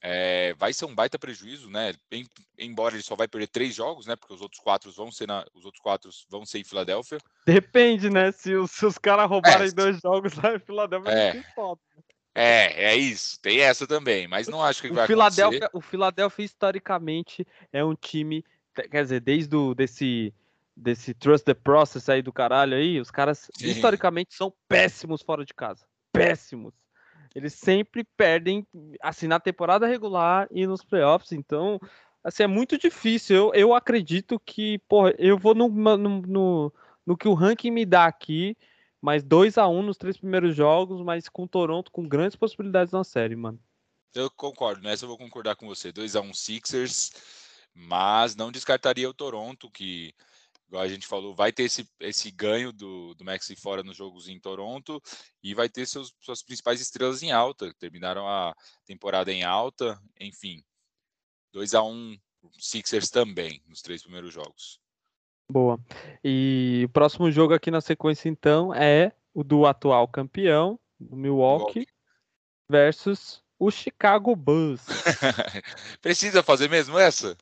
é, 0.00 0.54
vai 0.54 0.72
ser 0.72 0.84
um 0.84 0.94
baita 0.94 1.18
prejuízo, 1.18 1.70
né? 1.70 1.94
Em, 2.10 2.26
embora 2.58 2.94
ele 2.94 3.02
só 3.02 3.14
vai 3.14 3.28
perder 3.28 3.48
três 3.48 3.74
jogos, 3.74 4.06
né? 4.06 4.16
Porque 4.16 4.34
os 4.34 4.40
outros 4.40 4.60
quatro 4.60 4.90
vão 4.92 5.10
ser 5.10 5.26
na, 5.26 5.44
os 5.54 5.64
outros 5.64 5.82
quatro 5.82 6.10
vão 6.28 6.44
ser 6.44 6.58
em 6.58 6.64
Filadélfia. 6.64 7.18
Depende, 7.46 8.10
né? 8.10 8.32
Se, 8.32 8.54
os, 8.54 8.70
se 8.70 8.86
os 8.86 8.98
caras 8.98 9.28
roubarem 9.28 9.68
é. 9.68 9.72
dois 9.72 10.00
jogos 10.00 10.34
lá 10.34 10.54
em 10.54 10.58
Filadélfia, 10.58 11.10
é. 11.10 11.34
Né? 11.34 11.44
É, 12.34 12.92
é 12.92 12.96
isso. 12.96 13.40
Tem 13.40 13.60
essa 13.60 13.86
também, 13.86 14.28
mas 14.28 14.46
não 14.46 14.62
acho 14.62 14.82
que 14.82 14.88
o 14.88 14.94
vai 14.94 15.06
Philadelphia, 15.06 15.66
acontecer. 15.66 15.76
O 15.76 15.80
Philadelphia 15.80 16.44
historicamente 16.44 17.46
é 17.72 17.84
um 17.84 17.94
time, 17.94 18.44
quer 18.90 19.02
dizer, 19.02 19.20
desde 19.20 19.56
o, 19.56 19.74
desse 19.74 20.32
desse 20.78 21.12
trust 21.12 21.44
the 21.44 21.54
process 21.54 22.08
aí 22.08 22.22
do 22.22 22.32
caralho 22.32 22.76
aí, 22.76 23.00
os 23.00 23.10
caras 23.10 23.50
Sim. 23.56 23.66
historicamente 23.66 24.34
são 24.34 24.52
péssimos 24.68 25.22
fora 25.22 25.44
de 25.44 25.52
casa. 25.52 25.84
Péssimos. 26.12 26.72
Eles 27.34 27.54
sempre 27.54 28.04
perdem, 28.16 28.66
assim, 29.00 29.26
na 29.26 29.38
temporada 29.38 29.86
regular 29.86 30.48
e 30.50 30.66
nos 30.66 30.82
playoffs. 30.82 31.32
Então, 31.32 31.80
assim, 32.22 32.42
é 32.42 32.46
muito 32.46 32.78
difícil. 32.78 33.36
Eu, 33.36 33.54
eu 33.54 33.74
acredito 33.74 34.40
que, 34.40 34.78
porra, 34.88 35.14
eu 35.18 35.38
vou 35.38 35.54
no, 35.54 35.68
no, 35.68 35.96
no, 35.96 36.72
no 37.06 37.16
que 37.16 37.28
o 37.28 37.34
ranking 37.34 37.70
me 37.70 37.84
dá 37.84 38.06
aqui, 38.06 38.56
mas 39.00 39.22
2 39.22 39.58
a 39.58 39.68
1 39.68 39.78
um 39.78 39.82
nos 39.82 39.96
três 39.96 40.16
primeiros 40.16 40.54
jogos, 40.54 41.00
mas 41.02 41.28
com 41.28 41.46
Toronto 41.46 41.90
com 41.90 42.06
grandes 42.06 42.36
possibilidades 42.36 42.92
na 42.92 43.04
série, 43.04 43.36
mano. 43.36 43.58
Eu 44.14 44.30
concordo, 44.30 44.82
nessa 44.82 45.04
eu 45.04 45.08
vou 45.08 45.18
concordar 45.18 45.54
com 45.54 45.66
você. 45.66 45.92
2 45.92 46.16
a 46.16 46.20
1 46.20 46.24
um 46.24 46.34
Sixers, 46.34 47.12
mas 47.74 48.34
não 48.34 48.50
descartaria 48.50 49.08
o 49.08 49.14
Toronto, 49.14 49.70
que 49.70 50.14
igual 50.68 50.82
a 50.82 50.88
gente 50.88 51.06
falou, 51.06 51.34
vai 51.34 51.50
ter 51.50 51.64
esse, 51.64 51.88
esse 52.00 52.30
ganho 52.30 52.72
do, 52.72 53.14
do 53.14 53.24
Maxi 53.24 53.56
fora 53.56 53.82
nos 53.82 53.96
jogos 53.96 54.28
em 54.28 54.38
Toronto 54.38 55.02
e 55.42 55.54
vai 55.54 55.68
ter 55.68 55.86
seus, 55.86 56.14
suas 56.20 56.42
principais 56.42 56.80
estrelas 56.80 57.22
em 57.22 57.32
alta. 57.32 57.72
Terminaram 57.74 58.28
a 58.28 58.54
temporada 58.84 59.32
em 59.32 59.42
alta, 59.42 60.00
enfim. 60.20 60.62
2 61.52 61.74
a 61.74 61.82
1 61.82 62.18
Sixers 62.58 63.10
também 63.10 63.62
nos 63.66 63.80
três 63.80 64.02
primeiros 64.02 64.32
jogos. 64.32 64.78
Boa. 65.50 65.80
E 66.22 66.82
o 66.84 66.88
próximo 66.90 67.30
jogo 67.30 67.54
aqui 67.54 67.70
na 67.70 67.80
sequência, 67.80 68.28
então, 68.28 68.74
é 68.74 69.12
o 69.32 69.42
do 69.42 69.64
atual 69.64 70.06
campeão, 70.06 70.78
Milwaukee, 71.00 71.16
Milwaukee. 71.16 71.86
versus 72.68 73.42
o 73.58 73.70
Chicago 73.70 74.36
Bulls. 74.36 74.82
Precisa 76.02 76.42
fazer 76.42 76.68
mesmo 76.68 76.98
essa? 76.98 77.36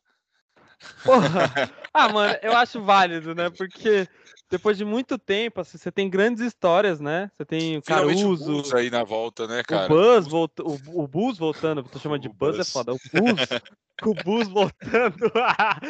Porra. 1.05 1.71
Ah, 1.93 2.09
mano, 2.09 2.37
eu 2.43 2.53
acho 2.57 2.83
válido, 2.83 3.35
né? 3.35 3.49
Porque 3.51 4.07
depois 4.51 4.77
de 4.77 4.85
muito 4.85 5.19
tempo, 5.19 5.61
assim, 5.61 5.77
você 5.77 5.91
tem 5.91 6.09
grandes 6.09 6.43
histórias, 6.43 7.01
né? 7.01 7.31
Você 7.35 7.45
tem 7.45 7.79
o 7.79 7.83
Caruso. 7.83 8.53
O 8.53 8.57
Buzz 8.63 8.75
aí 8.75 8.91
na 8.91 9.03
volta, 9.03 9.47
né, 9.47 9.63
cara? 9.67 9.87
O 9.87 9.89
Buzz, 9.89 10.29
volta, 10.29 10.63
o, 10.63 10.79
o 11.03 11.09
Buzz 11.09 11.39
voltando, 11.39 11.83
tô 11.83 11.99
chamando 11.99 12.21
de 12.21 12.29
Buzz, 12.29 12.57
Buzz, 12.57 12.69
é 12.69 12.73
foda. 12.73 12.93
O 12.93 12.99
Buzz, 13.13 13.49
o 14.05 14.15
Buzz 14.15 14.49
voltando 14.49 15.33
a, 15.37 15.81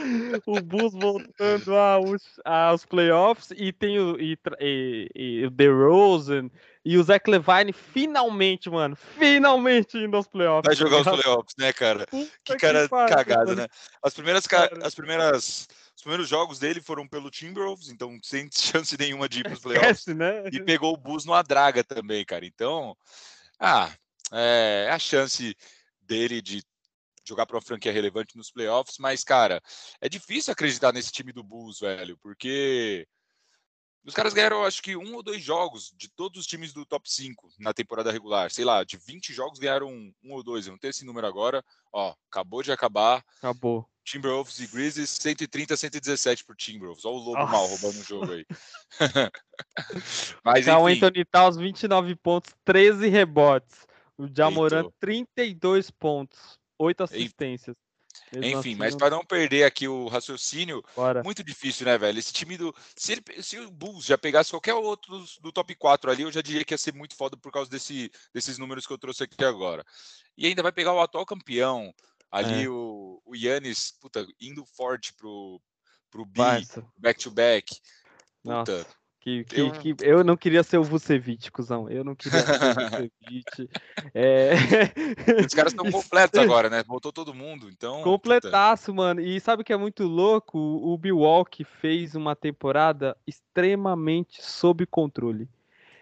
o 0.47 0.61
Buzz 0.62 0.93
voltando 0.95 1.76
aos, 1.76 2.22
aos 2.45 2.87
playoffs 2.87 3.51
e 3.57 3.72
tem 3.72 3.99
o, 3.99 4.18
e, 4.18 4.39
e, 4.61 5.11
e 5.14 5.47
o 5.47 5.51
DeRozan 5.51 6.49
e 6.87 6.97
o 6.97 7.03
Zach 7.03 7.28
Levine 7.28 7.72
finalmente, 7.72 8.70
mano, 8.70 8.95
finalmente 9.18 9.99
indo 9.99 10.16
aos 10.16 10.28
playoffs. 10.28 10.66
Vai 10.66 10.76
jogar 10.76 10.99
os 11.01 11.20
playoffs, 11.20 11.55
né, 11.59 11.72
cara? 11.72 12.07
Puta 12.07 12.30
que 12.45 12.57
cara 12.57 12.82
que 12.84 12.89
cagada, 12.89 13.57
né? 13.57 13.66
As 14.01 14.14
primeiras, 14.14 14.45
as 14.80 14.95
primeiras 14.95 15.66
os 15.97 16.03
primeiros 16.03 16.28
jogos 16.28 16.61
dele 16.61 16.80
foram 16.80 17.09
pelo 17.09 17.28
Timberwolves, 17.28 17.89
então 17.89 18.16
sem 18.22 18.49
chance 18.55 18.97
nenhuma 18.97 19.28
de 19.28 19.41
ir 19.41 19.43
para 19.43 19.55
os 19.55 19.59
playoffs. 19.99 20.07
né? 20.14 20.45
E 20.53 20.62
pegou 20.62 20.95
o 20.95 20.97
Bulls 20.97 21.24
numa 21.24 21.43
draga 21.43 21.82
também, 21.82 22.24
cara. 22.24 22.47
Então, 22.47 22.97
ah, 23.59 23.91
é 24.30 24.89
a 24.89 24.99
chance 25.01 25.57
dele 26.01 26.41
de 26.41 26.62
jogar 27.26 27.47
para 27.47 27.57
uma 27.57 27.62
franquia 27.62 27.91
relevante 27.91 28.37
nos 28.37 28.53
playoffs, 28.53 28.99
mas, 29.01 29.24
cara, 29.24 29.61
é 30.01 30.09
difícil 30.09 30.53
acreditar 30.53 30.93
nesse 30.93 31.11
time 31.11 31.32
do 31.32 31.43
Bulls, 31.43 31.80
velho, 31.80 32.16
porque 32.18 33.09
os 34.07 34.14
caras 34.14 34.32
ganharam, 34.32 34.64
acho 34.64 34.80
que 34.80 34.96
um 34.96 35.16
ou 35.16 35.22
dois 35.22 35.42
jogos 35.42 35.92
de 35.96 36.09
todos 36.09 36.40
os 36.40 36.46
times 36.46 36.72
do 36.72 36.86
top 36.86 37.11
5 37.11 37.48
na 37.59 37.74
temporada 37.74 38.12
regular. 38.12 38.52
Sei 38.52 38.64
lá, 38.64 38.84
de 38.84 38.96
20 38.96 39.32
jogos 39.32 39.59
ganharam 39.59 39.88
um, 39.88 40.12
um 40.22 40.32
ou 40.32 40.44
dois. 40.44 40.66
Eu 40.66 40.72
não 40.72 40.78
tenho 40.78 40.90
esse 40.90 41.04
número 41.04 41.26
agora. 41.26 41.64
Ó, 41.92 42.14
acabou 42.30 42.62
de 42.62 42.70
acabar. 42.70 43.24
Acabou. 43.38 43.84
Timberwolves 44.04 44.61
e 44.61 44.68
Grizzlies, 44.68 45.11
130 45.11 45.74
a 45.74 45.76
117 45.76 46.44
por 46.44 46.54
Timberwolves. 46.54 47.04
Olha 47.04 47.16
o 47.16 47.18
Lobo 47.18 47.38
Nossa. 47.38 47.52
mal 47.52 47.66
roubando 47.66 47.98
o 47.98 48.04
jogo 48.04 48.32
aí. 48.32 48.46
Mas, 50.44 50.61
então, 50.61 50.88
enfim. 50.88 51.04
Anthony 51.04 51.24
Towns, 51.24 51.57
29 51.57 52.14
pontos, 52.14 52.54
13 52.64 53.09
rebotes. 53.09 53.86
O 54.16 54.28
Jamoran, 54.32 54.88
32 55.00 55.90
pontos, 55.90 56.59
8 56.78 57.02
assistências. 57.02 57.76
Mesmo 58.33 58.47
Enfim, 58.47 58.59
assim, 58.59 58.74
mas 58.74 58.95
para 58.95 59.11
não 59.11 59.24
perder 59.24 59.64
aqui 59.64 59.87
o 59.87 60.09
raciocínio, 60.09 60.83
Bora. 60.95 61.22
muito 61.22 61.45
difícil, 61.45 61.87
né, 61.87 61.97
velho? 61.97 62.18
Esse 62.18 62.33
time 62.33 62.57
do. 62.57 62.74
Se, 62.97 63.12
ele, 63.12 63.43
se 63.43 63.59
o 63.59 63.70
Bulls 63.70 64.05
já 64.05 64.18
pegasse 64.18 64.51
qualquer 64.51 64.74
outro 64.74 65.18
do, 65.18 65.27
do, 65.43 65.53
top 65.53 65.74
4 65.74 66.11
ali, 66.11 66.22
eu 66.22 66.33
já 66.33 66.43
diria 66.43 66.64
que 66.64 66.74
ia 66.74 66.79
ser 66.79 66.93
muito 66.93 67.14
foda 67.14 67.37
por 67.37 67.53
causa 67.53 67.70
desse, 67.70 68.11
desses 68.35 68.59
números 68.59 68.87
que 68.87 68.93
eu 68.93 68.99
trouxe 68.99 69.22
aqui 69.22 69.45
agora. 69.45 69.85
E 70.37 70.47
ainda 70.47 70.62
vai 70.62 70.72
pegar 70.72 70.93
o 70.93 71.01
atual 71.01 71.24
campeão, 71.24 71.95
ali 72.31 72.64
é. 72.64 72.68
o, 72.68 73.22
o 73.24 73.37
Yannis, 73.37 73.93
puta, 74.01 74.27
indo 74.41 74.64
forte 74.64 75.14
pro, 75.14 75.61
pro 76.11 76.24
B, 76.24 76.41
back-to-back. 76.99 77.74
Puta. 78.43 78.79
Nossa. 78.79 78.87
Que, 79.27 79.43
que, 79.43 79.61
eu... 79.61 79.72
que, 79.72 79.97
eu 80.03 80.22
não 80.22 80.37
queria 80.37 80.62
ser 80.62 80.79
o 80.79 80.85
Vucevic, 80.85 81.51
cuzão. 81.51 81.91
Eu 81.91 82.05
não 82.05 82.14
queria 82.14 82.39
ser 82.39 82.53
o 82.53 82.59
Vucevic. 83.11 83.68
é... 84.14 84.53
Os 85.45 85.53
caras 85.53 85.72
estão 85.72 85.91
completos 85.91 86.39
agora, 86.39 86.70
né? 86.70 86.85
Voltou 86.85 87.12
todo 87.12 87.35
mundo, 87.35 87.68
então. 87.68 88.05
Completaço, 88.05 88.95
mano. 88.95 89.20
E 89.20 89.41
sabe 89.41 89.62
o 89.62 89.64
que 89.64 89.72
é 89.72 89.77
muito 89.77 90.05
louco? 90.05 90.57
O 90.57 90.97
Milwaukee 91.03 91.64
fez 91.64 92.14
uma 92.14 92.37
temporada 92.37 93.16
extremamente 93.27 94.41
sob 94.41 94.87
controle. 94.87 95.49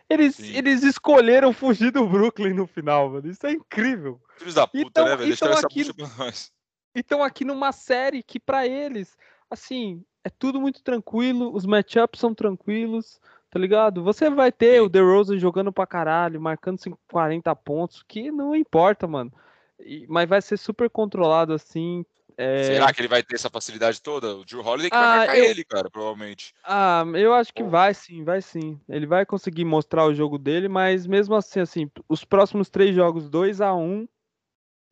Eles, 0.06 0.38
eles 0.38 0.82
escolheram 0.82 1.54
fugir 1.54 1.90
do 1.90 2.06
Brooklyn 2.06 2.52
no 2.52 2.66
final, 2.66 3.08
mano. 3.08 3.26
Isso 3.26 3.46
é 3.46 3.52
incrível. 3.52 4.20
Filhos 4.36 4.52
da 4.52 4.66
puta, 4.66 4.86
então, 4.86 5.04
né, 5.06 5.16
velho? 5.16 5.32
Essa 5.32 5.60
aqui, 5.60 5.90
nós. 6.18 6.52
Então, 6.94 7.22
aqui 7.22 7.42
numa 7.42 7.72
série 7.72 8.22
que, 8.22 8.38
para 8.38 8.66
eles, 8.66 9.16
assim, 9.48 10.04
é 10.24 10.30
tudo 10.30 10.60
muito 10.60 10.82
tranquilo, 10.82 11.54
os 11.54 11.66
matchups 11.66 12.18
são 12.18 12.34
tranquilos, 12.34 13.20
tá 13.50 13.58
ligado? 13.58 14.02
Você 14.02 14.30
vai 14.30 14.50
ter 14.50 14.80
o 14.80 14.88
DeRozan 14.88 15.38
jogando 15.38 15.70
pra 15.70 15.86
caralho, 15.86 16.40
marcando 16.40 16.80
40 17.10 17.54
pontos, 17.54 18.02
que 18.02 18.32
não 18.32 18.56
importa, 18.56 19.06
mano. 19.06 19.30
E, 19.78 20.06
mas 20.08 20.28
vai 20.28 20.40
ser 20.40 20.56
super 20.56 20.88
controlado 20.88 21.52
assim. 21.52 22.06
É... 22.36 22.64
Será 22.64 22.92
que 22.92 23.00
ele 23.02 23.08
vai 23.08 23.22
ter 23.22 23.34
essa 23.34 23.50
facilidade 23.50 24.00
toda? 24.00 24.34
O 24.36 24.44
Drew 24.44 24.64
Holiday 24.64 24.90
que 24.90 24.96
ah, 24.96 25.00
vai 25.00 25.18
marcar 25.18 25.38
eu... 25.38 25.44
ele, 25.44 25.64
cara, 25.64 25.90
provavelmente. 25.90 26.54
Ah, 26.64 27.04
eu 27.14 27.34
acho 27.34 27.52
que 27.52 27.62
vai 27.62 27.92
sim, 27.92 28.24
vai 28.24 28.40
sim. 28.40 28.80
Ele 28.88 29.06
vai 29.06 29.26
conseguir 29.26 29.64
mostrar 29.64 30.06
o 30.06 30.14
jogo 30.14 30.38
dele, 30.38 30.68
mas 30.68 31.06
mesmo 31.06 31.34
assim, 31.34 31.60
assim, 31.60 31.90
os 32.08 32.24
próximos 32.24 32.70
três 32.70 32.94
jogos, 32.94 33.28
2 33.28 33.60
a 33.60 33.74
1 33.74 33.82
um, 33.82 34.08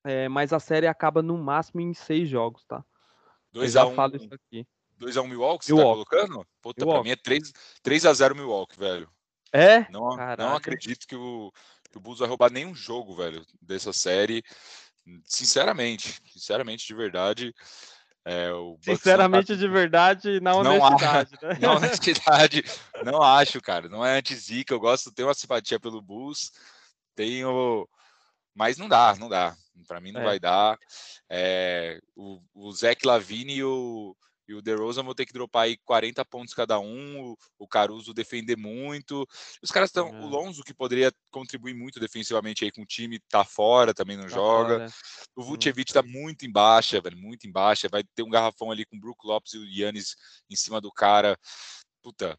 é, 0.04 0.28
mas 0.28 0.52
a 0.52 0.60
série 0.60 0.86
acaba 0.86 1.22
no 1.22 1.38
máximo 1.38 1.80
em 1.80 1.94
seis 1.94 2.28
jogos, 2.28 2.64
tá? 2.64 2.84
2 3.52 3.76
a 3.76 3.86
1 3.86 3.90
um, 3.90 3.94
falo 3.94 4.16
isso 4.16 4.28
aqui. 4.32 4.66
2x1 5.02 5.28
Milwaukee, 5.28 5.66
você 5.66 5.72
tá 5.72 5.78
Milwaukee. 5.78 6.04
tá 6.04 6.10
colocando? 6.10 6.46
Puta, 6.60 6.84
Milwaukee. 6.84 7.02
pra 7.02 7.04
mim 7.04 7.10
é 7.10 7.16
3, 7.16 7.52
3x0 7.84 8.34
Milwaukee, 8.34 8.78
velho. 8.78 9.10
É? 9.52 9.90
Não, 9.90 10.16
não 10.38 10.56
acredito 10.56 11.06
que 11.06 11.14
o, 11.14 11.52
que 11.90 11.98
o 11.98 12.00
Bulls 12.00 12.20
vai 12.20 12.28
roubar 12.28 12.50
nenhum 12.50 12.74
jogo, 12.74 13.14
velho, 13.14 13.44
dessa 13.60 13.92
série. 13.92 14.42
Sinceramente, 15.24 16.20
sinceramente, 16.32 16.86
de 16.86 16.94
verdade. 16.94 17.54
É, 18.24 18.50
Sinceramente, 18.80 19.48
tá... 19.48 19.54
de 19.54 19.68
verdade, 19.68 20.40
na 20.40 20.54
honestidade. 20.54 21.30
Não, 21.42 21.48
né? 21.48 21.58
Na 21.60 21.72
honestidade, 21.74 22.64
não 23.04 23.20
acho, 23.20 23.60
cara. 23.60 23.88
Não 23.88 24.04
é 24.04 24.16
anti-zica. 24.16 24.72
Eu 24.72 24.80
gosto, 24.80 25.12
tenho 25.12 25.26
uma 25.28 25.34
simpatia 25.34 25.80
pelo 25.80 26.00
Bulls. 26.00 26.52
Tenho. 27.16 27.88
Mas 28.54 28.78
não 28.78 28.88
dá, 28.88 29.16
não 29.18 29.28
dá. 29.28 29.56
Para 29.88 30.00
mim 30.00 30.12
não 30.12 30.20
é. 30.20 30.24
vai 30.24 30.38
dar. 30.38 30.78
É, 31.28 32.00
o, 32.14 32.40
o 32.54 32.72
Zach 32.72 33.04
Lavine 33.04 33.54
e 33.54 33.64
o, 33.64 34.16
e 34.46 34.54
o 34.54 34.62
DeRozan 34.62 35.02
vão 35.02 35.14
ter 35.14 35.24
que 35.24 35.32
dropar 35.32 35.64
aí 35.64 35.76
40 35.84 36.24
pontos 36.24 36.54
cada 36.54 36.78
um, 36.78 37.34
o, 37.58 37.68
Caruso 37.68 38.12
defender 38.12 38.56
muito. 38.56 39.26
Os 39.62 39.70
caras 39.70 39.88
estão. 39.88 40.08
É. 40.08 40.20
O 40.20 40.26
Lonzo, 40.26 40.62
que 40.62 40.74
poderia 40.74 41.12
contribuir 41.30 41.74
muito 41.74 42.00
defensivamente 42.00 42.64
aí 42.64 42.72
com 42.72 42.82
o 42.82 42.86
time, 42.86 43.20
tá 43.28 43.44
fora, 43.44 43.94
também 43.94 44.16
não 44.16 44.24
tá 44.24 44.30
joga. 44.30 44.74
Fora. 44.74 44.92
O 45.36 45.42
Vucevic 45.42 45.92
tá 45.92 46.02
muito 46.02 46.44
embaixo, 46.44 47.00
velho, 47.00 47.16
muito 47.16 47.46
embaixo. 47.46 47.88
Vai 47.90 48.02
ter 48.14 48.22
um 48.22 48.30
garrafão 48.30 48.70
ali 48.70 48.84
com 48.84 48.96
o 48.96 49.00
Brook 49.00 49.26
Lopes 49.26 49.54
e 49.54 49.58
o 49.58 49.64
Yannis 49.64 50.16
em 50.50 50.56
cima 50.56 50.80
do 50.80 50.90
cara. 50.90 51.38
Puta. 52.02 52.38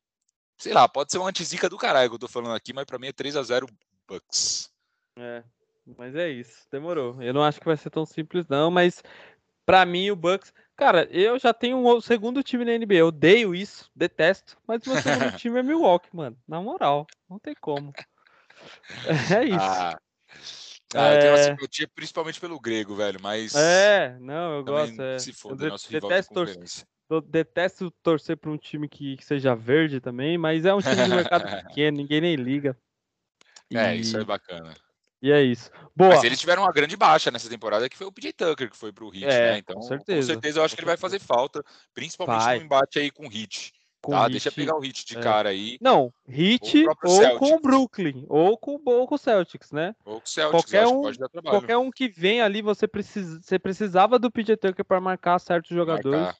Sei 0.58 0.74
lá, 0.74 0.88
pode 0.88 1.12
ser 1.12 1.18
uma 1.18 1.30
antizica 1.30 1.68
do 1.68 1.78
caralho 1.78 2.10
que 2.10 2.16
eu 2.16 2.20
tô 2.20 2.28
falando 2.28 2.54
aqui, 2.54 2.74
mas 2.74 2.86
para 2.86 3.00
mim 3.00 3.08
é 3.08 3.14
3 3.14 3.36
a 3.36 3.44
0 3.44 3.68
Bucks. 4.08 4.70
É, 5.18 5.44
mas 5.98 6.16
é 6.16 6.30
isso, 6.30 6.66
demorou. 6.72 7.22
Eu 7.22 7.34
não 7.34 7.44
acho 7.44 7.60
que 7.60 7.66
vai 7.66 7.78
ser 7.78 7.90
tão 7.90 8.06
simples, 8.06 8.48
não, 8.48 8.70
mas 8.70 9.02
para 9.66 9.86
mim 9.86 10.12
o 10.12 10.16
Bucks. 10.16 10.54
Cara, 10.76 11.08
eu 11.12 11.38
já 11.38 11.54
tenho 11.54 11.78
um 11.78 12.02
segundo 12.02 12.42
time 12.42 12.66
na 12.66 12.78
NBA. 12.78 12.96
Eu 12.96 13.08
odeio 13.08 13.54
isso, 13.54 13.90
detesto. 13.96 14.58
Mas 14.68 14.86
o 14.86 14.90
meu 14.90 15.02
segundo 15.02 15.38
time 15.38 15.60
é 15.60 15.64
Milwaukee, 15.64 16.10
mano. 16.14 16.38
Na 16.48 16.62
moral, 16.62 17.08
não 17.30 17.40
tem 17.40 17.56
como. 17.60 17.94
É 19.36 19.44
isso. 19.44 19.58
Ah, 19.60 20.00
ah 20.96 21.08
é... 21.10 21.16
eu 21.16 21.20
tenho 21.20 21.34
uma 21.34 21.40
é. 21.40 21.44
simpatia 21.44 21.88
principalmente 21.94 22.40
pelo 22.40 22.58
grego, 22.58 22.96
velho. 22.96 23.20
Mas. 23.22 23.54
É, 23.54 24.18
não, 24.22 24.58
eu 24.58 24.64
gosto. 24.64 25.02
É. 25.02 25.20
Se 25.20 25.34
foda, 25.34 25.68
nosso 25.68 25.90
rival 25.90 26.10
detesto, 26.10 26.34
tor 26.34 26.48
eu 27.10 27.22
detesto 27.22 27.92
torcer 28.02 28.38
para 28.38 28.50
um 28.50 28.58
time 28.58 28.88
que, 28.88 29.18
que, 29.18 29.26
seja 29.26 29.56
verde 29.56 30.00
também, 30.00 30.38
mas 30.38 30.66
é 30.66 30.74
um 30.74 30.82
time 30.82 30.96
de 30.96 31.10
mercado 31.10 31.44
pequeno, 31.68 31.98
ninguém 31.98 32.22
nem 32.22 32.36
liga. 32.36 32.78
É, 33.72 33.96
isso 33.96 34.18
é 34.18 34.24
bacana. 34.24 34.74
E 35.24 35.32
é 35.32 35.42
isso. 35.42 35.72
Boa. 35.96 36.16
Mas 36.16 36.24
eles 36.26 36.38
tiveram 36.38 36.64
uma 36.64 36.72
grande 36.74 36.98
baixa 36.98 37.32
nessa 37.32 37.50
temporada, 37.50 37.88
que 37.88 37.96
foi 37.96 38.06
o 38.06 38.12
PJ 38.12 38.34
Tucker, 38.34 38.70
que 38.70 38.76
foi 38.76 38.92
pro 38.92 39.08
Hit, 39.08 39.24
é, 39.24 39.54
né? 39.54 39.58
Então, 39.60 39.78
com 39.78 39.82
certeza. 39.84 40.20
com 40.20 40.34
certeza 40.34 40.60
eu 40.60 40.66
acho 40.66 40.76
que 40.76 40.82
ele 40.82 40.88
vai 40.88 40.98
fazer 40.98 41.18
falta, 41.20 41.64
principalmente 41.94 42.44
vai. 42.44 42.60
no 42.60 42.66
embate 42.66 43.00
aí 43.00 43.10
com 43.10 43.26
o 43.26 43.30
Hit. 43.30 43.72
Com 44.02 44.12
tá? 44.12 44.24
Hit, 44.24 44.32
Deixa 44.32 44.50
eu 44.50 44.54
pegar 44.54 44.76
o 44.76 44.82
Hit 44.82 45.06
de 45.06 45.18
é. 45.18 45.22
cara 45.22 45.48
aí. 45.48 45.78
Não, 45.80 46.14
Hit 46.28 46.86
ou, 46.86 46.98
ou 47.10 47.40
com 47.40 47.56
o 47.56 47.62
Brooklyn, 47.62 48.26
ou 48.28 48.58
com, 48.58 48.82
ou 48.84 49.08
com 49.08 49.16
o 49.16 49.18
Celtics, 49.18 49.72
né? 49.72 49.96
Ou 50.04 50.20
com 50.20 50.26
o 50.26 50.30
Celtics, 50.30 50.52
qualquer 50.52 50.88
um, 50.88 51.02
pode 51.04 51.18
dar 51.18 51.30
trabalho. 51.30 51.58
Qualquer 51.58 51.78
um 51.78 51.90
que 51.90 52.10
vem 52.10 52.42
ali, 52.42 52.62
você, 52.62 52.86
precisa, 52.86 53.40
você 53.42 53.58
precisava 53.58 54.20
do 54.20 54.30
PJ 54.30 54.58
Tucker 54.58 54.84
para 54.84 55.00
marcar 55.00 55.40
certos 55.40 55.70
jogadores. 55.70 56.20
Marcar. 56.20 56.38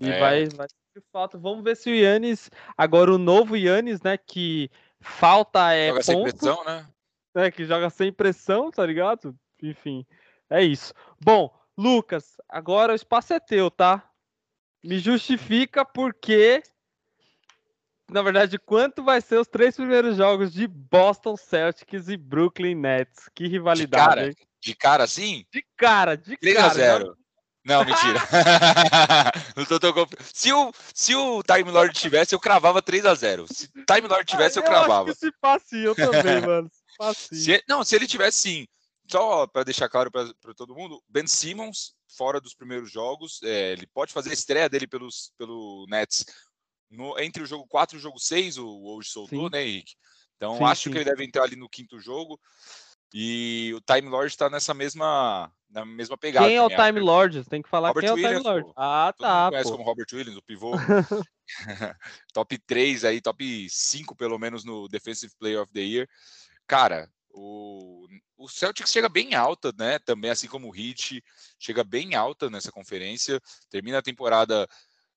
E 0.00 0.08
é. 0.08 0.18
vai, 0.18 0.46
vai 0.46 0.66
de 0.66 1.02
falta. 1.12 1.36
Vamos 1.36 1.62
ver 1.62 1.76
se 1.76 1.90
o 1.90 1.94
Yannis, 1.94 2.50
agora 2.78 3.12
o 3.12 3.18
novo 3.18 3.58
Yannis, 3.58 4.00
né, 4.00 4.16
que 4.16 4.70
falta 5.02 5.74
é 5.74 5.88
Joga 5.88 6.04
ponto. 6.04 6.22
pressão, 6.22 6.64
né? 6.64 6.86
Né, 7.34 7.50
que 7.50 7.64
joga 7.64 7.90
sem 7.90 8.12
pressão, 8.12 8.70
tá 8.70 8.84
ligado? 8.84 9.34
Enfim, 9.62 10.06
é 10.50 10.62
isso. 10.62 10.92
Bom, 11.20 11.52
Lucas, 11.76 12.36
agora 12.48 12.92
o 12.92 12.96
espaço 12.96 13.32
é 13.32 13.40
teu, 13.40 13.70
tá? 13.70 14.08
Me 14.84 14.98
justifica 14.98 15.84
porque, 15.84 16.62
na 18.10 18.22
verdade, 18.22 18.58
quanto 18.58 19.02
vai 19.02 19.20
ser 19.20 19.38
os 19.38 19.46
três 19.46 19.76
primeiros 19.76 20.16
jogos 20.16 20.52
de 20.52 20.66
Boston 20.66 21.36
Celtics 21.36 22.08
e 22.08 22.16
Brooklyn 22.16 22.74
Nets? 22.74 23.28
Que 23.34 23.46
rivalidade, 23.46 24.04
de 24.04 24.08
cara, 24.08 24.26
hein? 24.26 24.34
De 24.60 24.74
cara, 24.74 25.06
sim? 25.06 25.44
De 25.52 25.64
cara, 25.76 26.16
de 26.16 26.36
3 26.36 26.56
cara. 26.56 26.70
3 26.70 26.88
a 26.88 26.98
0. 26.98 27.16
Não, 27.64 27.84
mentira. 27.84 28.18
não 29.56 29.64
tô 29.64 29.78
tão 29.78 29.92
conf... 29.92 30.12
se, 30.34 30.52
o, 30.52 30.72
se 30.92 31.14
o 31.14 31.42
Time 31.44 31.70
Lord 31.70 31.94
tivesse, 31.94 32.34
eu 32.34 32.40
cravava 32.40 32.82
3 32.82 33.06
a 33.06 33.14
0 33.14 33.46
Se 33.48 33.66
o 33.66 33.84
Time 33.84 34.08
Lord 34.08 34.24
tivesse, 34.24 34.58
eu, 34.58 34.64
eu 34.64 34.68
cravava. 34.68 35.10
Acho 35.10 35.20
que 35.20 35.26
se 35.26 35.32
passe, 35.40 35.78
eu 35.78 35.94
também, 35.94 36.40
mano. 36.46 36.68
Se, 37.14 37.62
não, 37.68 37.84
se 37.84 37.96
ele 37.96 38.06
tivesse 38.06 38.38
sim, 38.38 38.66
só 39.10 39.46
para 39.46 39.64
deixar 39.64 39.88
claro 39.88 40.10
para 40.10 40.54
todo 40.56 40.74
mundo, 40.74 41.02
Ben 41.08 41.26
Simmons, 41.26 41.94
fora 42.16 42.40
dos 42.40 42.54
primeiros 42.54 42.90
jogos, 42.90 43.40
é, 43.42 43.72
ele 43.72 43.86
pode 43.86 44.12
fazer 44.12 44.30
a 44.30 44.34
estreia 44.34 44.68
dele 44.68 44.86
pelos, 44.86 45.32
pelo 45.36 45.86
Nets 45.88 46.24
no, 46.90 47.18
entre 47.18 47.42
o 47.42 47.46
jogo 47.46 47.66
4 47.66 47.96
e 47.96 47.98
o 47.98 48.02
jogo 48.02 48.18
6, 48.18 48.58
o 48.58 48.84
hoje 48.84 49.08
soltou, 49.08 49.44
sim. 49.44 49.50
né, 49.50 49.66
Henrique? 49.66 49.94
Então 50.36 50.58
sim, 50.58 50.64
acho 50.64 50.82
sim. 50.84 50.90
que 50.90 50.98
ele 50.98 51.04
deve 51.04 51.24
entrar 51.24 51.44
ali 51.44 51.56
no 51.56 51.68
quinto 51.68 51.98
jogo. 51.98 52.38
E 53.14 53.72
o 53.74 53.80
Time 53.80 54.08
Lord 54.08 54.28
está 54.28 54.48
nessa 54.48 54.72
mesma, 54.72 55.52
na 55.68 55.84
mesma 55.84 56.16
pegada. 56.16 56.46
Quem 56.46 56.56
é 56.56 56.62
o 56.62 56.68
Time 56.68 56.98
Lord? 56.98 57.44
Tem 57.44 57.60
que 57.60 57.68
falar 57.68 57.88
Robert 57.88 58.02
quem 58.02 58.08
é 58.08 58.12
o 58.12 58.16
Williams, 58.16 58.42
Time 58.42 58.48
Lord. 58.48 58.66
Pô. 58.66 58.72
Ah, 58.74 59.12
Todo 59.16 59.26
tá. 59.26 59.48
conhece 59.50 59.70
pô. 59.70 59.76
como 59.76 59.84
Robert 59.84 60.06
Williams, 60.12 60.36
o 60.36 60.42
pivô. 60.42 60.72
top 62.32 62.58
3 62.58 63.04
aí, 63.04 63.20
top 63.20 63.68
5 63.68 64.16
pelo 64.16 64.38
menos 64.38 64.64
no 64.64 64.88
Defensive 64.88 65.32
Player 65.38 65.60
of 65.60 65.72
the 65.72 65.80
Year. 65.80 66.08
Cara, 66.66 67.10
o, 67.30 68.06
o 68.36 68.48
Celtics 68.48 68.90
chega 68.90 69.08
bem 69.08 69.34
alta, 69.34 69.72
né? 69.78 69.98
Também, 70.00 70.30
assim 70.30 70.46
como 70.46 70.70
o 70.70 70.76
Heat, 70.76 71.22
chega 71.58 71.82
bem 71.82 72.14
alta 72.14 72.50
nessa 72.50 72.70
conferência. 72.70 73.40
Termina 73.70 73.98
a 73.98 74.02
temporada. 74.02 74.68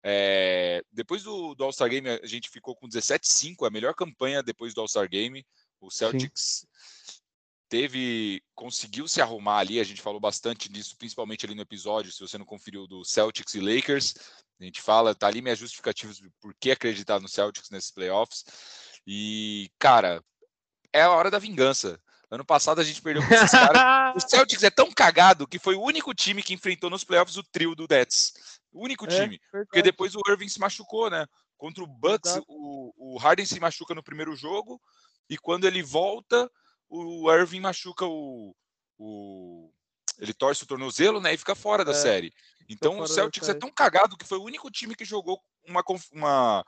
É, 0.04 0.84
depois 0.92 1.24
do, 1.24 1.56
do 1.56 1.64
All-Star 1.64 1.90
Game, 1.90 2.08
a 2.08 2.26
gente 2.26 2.50
ficou 2.50 2.76
com 2.76 2.88
17-5, 2.88 3.66
a 3.66 3.72
melhor 3.72 3.96
campanha 3.96 4.44
depois 4.44 4.74
do 4.74 4.82
All-Star 4.82 5.10
Game. 5.10 5.46
O 5.82 5.90
Celtics 5.90 6.62
Sim. 6.62 7.22
teve. 7.68 8.42
conseguiu 8.54 9.08
se 9.08 9.22
arrumar 9.22 9.58
ali. 9.58 9.80
A 9.80 9.84
gente 9.84 10.02
falou 10.02 10.20
bastante 10.20 10.70
disso, 10.70 10.96
principalmente 10.98 11.46
ali 11.46 11.56
no 11.56 11.62
episódio. 11.62 12.12
Se 12.12 12.22
você 12.22 12.38
não 12.38 12.46
conferiu 12.46 12.88
do 12.88 13.04
Celtics 13.04 13.56
e 13.56 13.60
Lakers, 13.60 14.14
a 14.60 14.64
gente 14.64 14.82
fala, 14.82 15.14
tá 15.14 15.28
ali 15.28 15.42
minhas 15.42 15.60
justificativas 15.60 16.22
por 16.40 16.56
que 16.60 16.72
acreditar 16.72 17.20
no 17.20 17.28
Celtics 17.28 17.70
nesses 17.70 17.92
playoffs. 17.92 18.46
E, 19.06 19.70
cara, 19.78 20.24
é 20.96 21.02
a 21.02 21.12
hora 21.12 21.30
da 21.30 21.38
vingança. 21.38 22.00
Ano 22.32 22.46
passado 22.46 22.80
a 22.80 22.84
gente 22.84 23.02
perdeu 23.02 23.26
com 23.26 23.34
esses 23.34 23.52
caras. 23.52 24.16
O 24.16 24.20
Celtics 24.28 24.64
é 24.64 24.70
tão 24.70 24.90
cagado 24.92 25.46
que 25.46 25.60
foi 25.60 25.76
o 25.76 25.82
único 25.82 26.14
time 26.14 26.42
que 26.42 26.54
enfrentou 26.54 26.90
nos 26.90 27.04
playoffs 27.04 27.38
o 27.38 27.44
trio 27.44 27.76
do 27.76 27.86
Nets. 27.90 28.34
O 28.72 28.84
único 28.84 29.06
é, 29.06 29.10
time. 29.10 29.40
Verdade. 29.52 29.68
Porque 29.68 29.82
depois 29.82 30.16
o 30.16 30.22
Irving 30.28 30.48
se 30.48 30.60
machucou, 30.60 31.10
né? 31.10 31.28
Contra 31.58 31.84
o 31.84 31.88
Bucks, 31.88 32.40
o, 32.48 32.94
o, 32.98 33.18
Harden 33.18 33.46
se 33.46 33.60
machuca 33.60 33.94
no 33.94 34.04
primeiro 34.04 34.36
jogo. 34.36 34.82
E 35.30 35.38
quando 35.38 35.66
ele 35.66 35.84
volta, 35.84 36.50
o 36.90 37.32
Irving 37.32 37.62
machuca 37.62 38.06
o. 38.06 38.56
o 38.98 39.72
ele 40.18 40.34
torce 40.34 40.64
o 40.64 40.68
tornozelo, 40.68 41.20
né? 41.20 41.34
E 41.34 41.38
fica 41.38 41.56
fora 41.56 41.84
da 41.84 41.92
é, 41.92 41.96
série. 41.96 42.34
Então 42.70 43.00
o 43.00 43.08
Celtics 43.08 43.50
é 43.50 43.54
tão 43.54 43.70
cagado 43.70 44.18
que 44.18 44.26
foi 44.26 44.38
o 44.38 44.44
único 44.44 44.72
time 44.72 44.96
que 44.96 45.06
jogou 45.06 45.40
uma, 45.68 45.84
uma, 45.88 46.00
uma, 46.14 46.66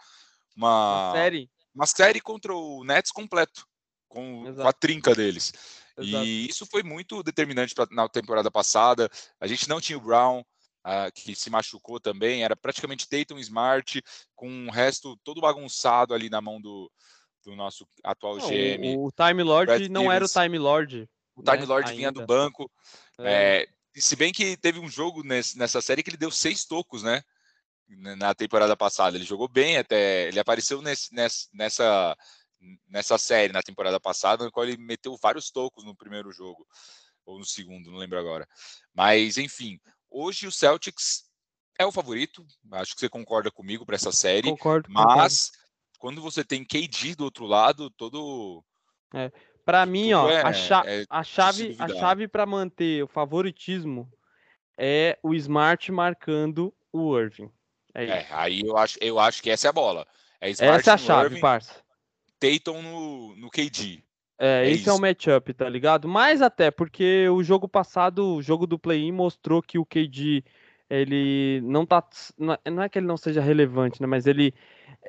uma 0.55 1.11
série. 1.13 1.49
Uma 1.73 1.85
série 1.85 2.19
contra 2.19 2.53
o 2.53 2.83
Nets 2.83 3.11
completo 3.11 3.66
com, 4.07 4.53
com 4.53 4.67
a 4.67 4.73
trinca 4.73 5.13
deles. 5.13 5.53
Exato. 5.97 6.25
E 6.25 6.47
isso 6.47 6.65
foi 6.65 6.83
muito 6.83 7.23
determinante 7.23 7.73
pra, 7.73 7.87
na 7.91 8.07
temporada 8.07 8.51
passada. 8.51 9.09
A 9.39 9.47
gente 9.47 9.67
não 9.67 9.81
tinha 9.81 9.97
o 9.97 10.01
Brown, 10.01 10.41
uh, 10.41 11.11
que 11.13 11.35
se 11.35 11.49
machucou 11.49 11.99
também, 11.99 12.43
era 12.43 12.55
praticamente 12.55 13.07
Dayton 13.09 13.39
Smart, 13.39 14.01
com 14.35 14.67
o 14.67 14.71
resto 14.71 15.17
todo 15.23 15.41
bagunçado 15.41 16.13
ali 16.13 16.29
na 16.29 16.39
mão 16.39 16.61
do, 16.61 16.91
do 17.43 17.55
nosso 17.55 17.87
atual 18.03 18.37
não, 18.37 18.47
GM. 18.47 18.95
O, 18.97 19.07
o 19.07 19.11
Time 19.11 19.43
Lord 19.43 19.65
Brad 19.65 19.89
não 19.89 20.11
era 20.11 20.23
o 20.23 20.29
Time 20.29 20.57
Lord. 20.57 21.09
O 21.35 21.43
Time 21.43 21.57
né, 21.59 21.65
Lord 21.65 21.93
vinha 21.93 22.11
do 22.11 22.25
banco. 22.25 22.69
É. 23.19 23.63
É, 23.63 23.67
se 23.99 24.15
bem 24.15 24.31
que 24.31 24.55
teve 24.57 24.79
um 24.79 24.89
jogo 24.89 25.23
nesse, 25.23 25.57
nessa 25.57 25.81
série 25.81 26.03
que 26.03 26.09
ele 26.09 26.17
deu 26.17 26.31
seis 26.31 26.65
tocos, 26.65 27.03
né? 27.03 27.21
Na 28.17 28.35
temporada 28.35 28.75
passada. 28.75 29.15
Ele 29.15 29.25
jogou 29.25 29.47
bem 29.47 29.77
até. 29.77 30.27
Ele 30.27 30.39
apareceu 30.39 30.81
nesse, 30.81 31.13
nessa 31.53 32.17
nessa 32.87 33.17
série 33.17 33.53
na 33.53 33.61
temporada 33.61 33.99
passada, 33.99 34.43
no 34.43 34.51
qual 34.51 34.65
ele 34.65 34.77
meteu 34.77 35.15
vários 35.21 35.51
tocos 35.51 35.83
no 35.83 35.95
primeiro 35.95 36.31
jogo, 36.31 36.65
ou 37.25 37.37
no 37.39 37.45
segundo, 37.45 37.91
não 37.91 37.97
lembro 37.97 38.17
agora. 38.17 38.47
Mas, 38.93 39.37
enfim, 39.37 39.79
hoje 40.09 40.47
o 40.47 40.51
Celtics 40.51 41.25
é 41.77 41.85
o 41.85 41.91
favorito, 41.91 42.45
acho 42.71 42.95
que 42.95 43.01
você 43.01 43.09
concorda 43.09 43.51
comigo 43.51 43.85
para 43.85 43.95
essa 43.95 44.11
série. 44.11 44.49
Concordo. 44.49 44.89
Mas, 44.89 45.49
concordo. 45.49 45.67
quando 45.99 46.21
você 46.21 46.43
tem 46.43 46.65
KD 46.65 47.15
do 47.15 47.25
outro 47.25 47.45
lado, 47.45 47.89
todo. 47.91 48.63
É. 49.13 49.31
Para 49.63 49.85
mim, 49.85 50.13
ó, 50.13 50.29
é, 50.29 50.41
a, 50.41 50.53
cha 50.53 50.83
é 50.85 51.03
a 51.09 51.23
chave, 51.23 51.75
a 51.77 51.89
chave 51.89 52.27
para 52.27 52.45
manter 52.45 53.03
o 53.03 53.07
favoritismo 53.07 54.09
é 54.77 55.19
o 55.21 55.33
Smart 55.33 55.91
marcando 55.91 56.73
o 56.93 57.19
Irving. 57.19 57.51
É, 57.93 58.05
é, 58.05 58.27
aí 58.31 58.61
eu 58.61 58.77
acho, 58.77 58.97
eu 59.01 59.19
acho 59.19 59.43
que 59.43 59.49
essa 59.49 59.67
é 59.67 59.69
a 59.69 59.73
bola. 59.73 60.07
É 60.39 60.49
Smart 60.51 60.79
essa 60.79 60.91
é 60.91 60.93
a 60.93 60.97
chave, 60.97 61.25
Irving, 61.25 61.41
parça. 61.41 61.83
Tatum 62.39 62.81
no, 62.81 63.35
no 63.35 63.49
KD. 63.49 64.03
É, 64.39 64.65
é 64.65 64.69
esse 64.69 64.81
isso. 64.81 64.89
é 64.89 64.93
o 64.93 64.99
matchup, 64.99 65.53
tá 65.53 65.67
ligado? 65.67 66.07
Mais 66.07 66.41
até 66.41 66.69
porque 66.69 67.27
o 67.29 67.43
jogo 67.43 67.67
passado, 67.67 68.35
o 68.35 68.41
jogo 68.41 68.67
do 68.67 68.77
play-in 68.77 69.11
mostrou 69.11 69.61
que 69.61 69.79
o 69.79 69.85
KD 69.85 70.43
ele 70.89 71.61
não 71.63 71.85
tá. 71.85 72.03
Não 72.37 72.81
é 72.81 72.87
que 72.87 72.97
ele 72.97 73.07
não 73.07 73.17
seja 73.17 73.41
relevante, 73.41 74.01
né? 74.01 74.07
Mas 74.07 74.25
ele. 74.25 74.53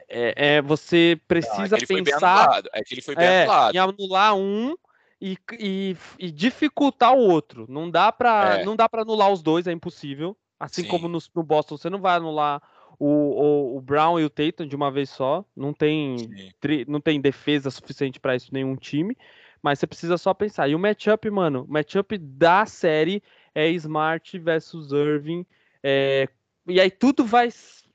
É, 0.08 0.56
é 0.56 0.62
você 0.62 1.20
precisa 1.28 1.76
não, 1.76 1.98
é 1.98 2.02
pensar. 2.02 2.62
É 2.72 2.82
que 2.82 2.94
ele 2.94 3.02
foi 3.02 3.14
bem 3.14 3.26
é, 3.26 3.42
anulado. 3.42 3.74
Em 3.74 3.78
anular 3.78 4.36
um 4.36 4.76
e, 5.20 5.38
e, 5.58 5.96
e, 6.18 6.30
dificultar 6.30 7.14
o 7.14 7.18
outro. 7.18 7.66
Não 7.68 7.90
dá 7.90 8.10
para 8.10 8.60
é. 8.60 8.64
não 8.64 8.74
dá 8.74 8.88
para 8.88 9.02
anular 9.02 9.30
os 9.30 9.42
dois, 9.42 9.66
é 9.66 9.72
impossível. 9.72 10.36
Assim 10.58 10.82
Sim. 10.82 10.88
como 10.88 11.06
no, 11.06 11.18
no, 11.34 11.42
Boston, 11.44 11.76
você 11.76 11.88
não 11.88 12.00
vai 12.00 12.16
anular 12.16 12.60
o, 12.98 13.06
o, 13.06 13.76
o, 13.76 13.80
Brown 13.80 14.18
e 14.18 14.24
o 14.24 14.30
Tatum 14.30 14.66
de 14.66 14.74
uma 14.76 14.90
vez 14.90 15.10
só. 15.10 15.44
Não 15.56 15.72
tem, 15.72 16.52
tri, 16.60 16.84
não 16.88 17.00
tem 17.00 17.20
defesa 17.20 17.70
suficiente 17.70 18.18
para 18.18 18.36
isso 18.36 18.52
nenhum 18.52 18.76
time. 18.76 19.16
Mas 19.62 19.78
você 19.78 19.86
precisa 19.86 20.16
só 20.16 20.32
pensar. 20.32 20.68
E 20.68 20.74
o 20.74 20.78
matchup, 20.78 21.28
mano, 21.30 21.64
o 21.68 21.72
matchup 21.72 22.16
da 22.18 22.64
série 22.66 23.22
é 23.54 23.68
Smart 23.70 24.38
versus 24.38 24.92
Irving. 24.92 25.44
É, 25.82 26.28
e 26.66 26.80
aí 26.80 26.90
tudo 26.90 27.24
vai, 27.24 27.48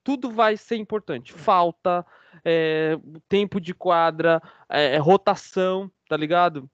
tudo 0.03 0.31
vai 0.31 0.57
ser 0.57 0.75
importante. 0.75 1.31
Falta, 1.33 2.05
é, 2.43 2.97
tempo 3.29 3.61
de 3.61 3.73
quadra, 3.73 4.41
é, 4.69 4.97
rotação, 4.97 5.91
tá 6.07 6.17
ligado? 6.17 6.69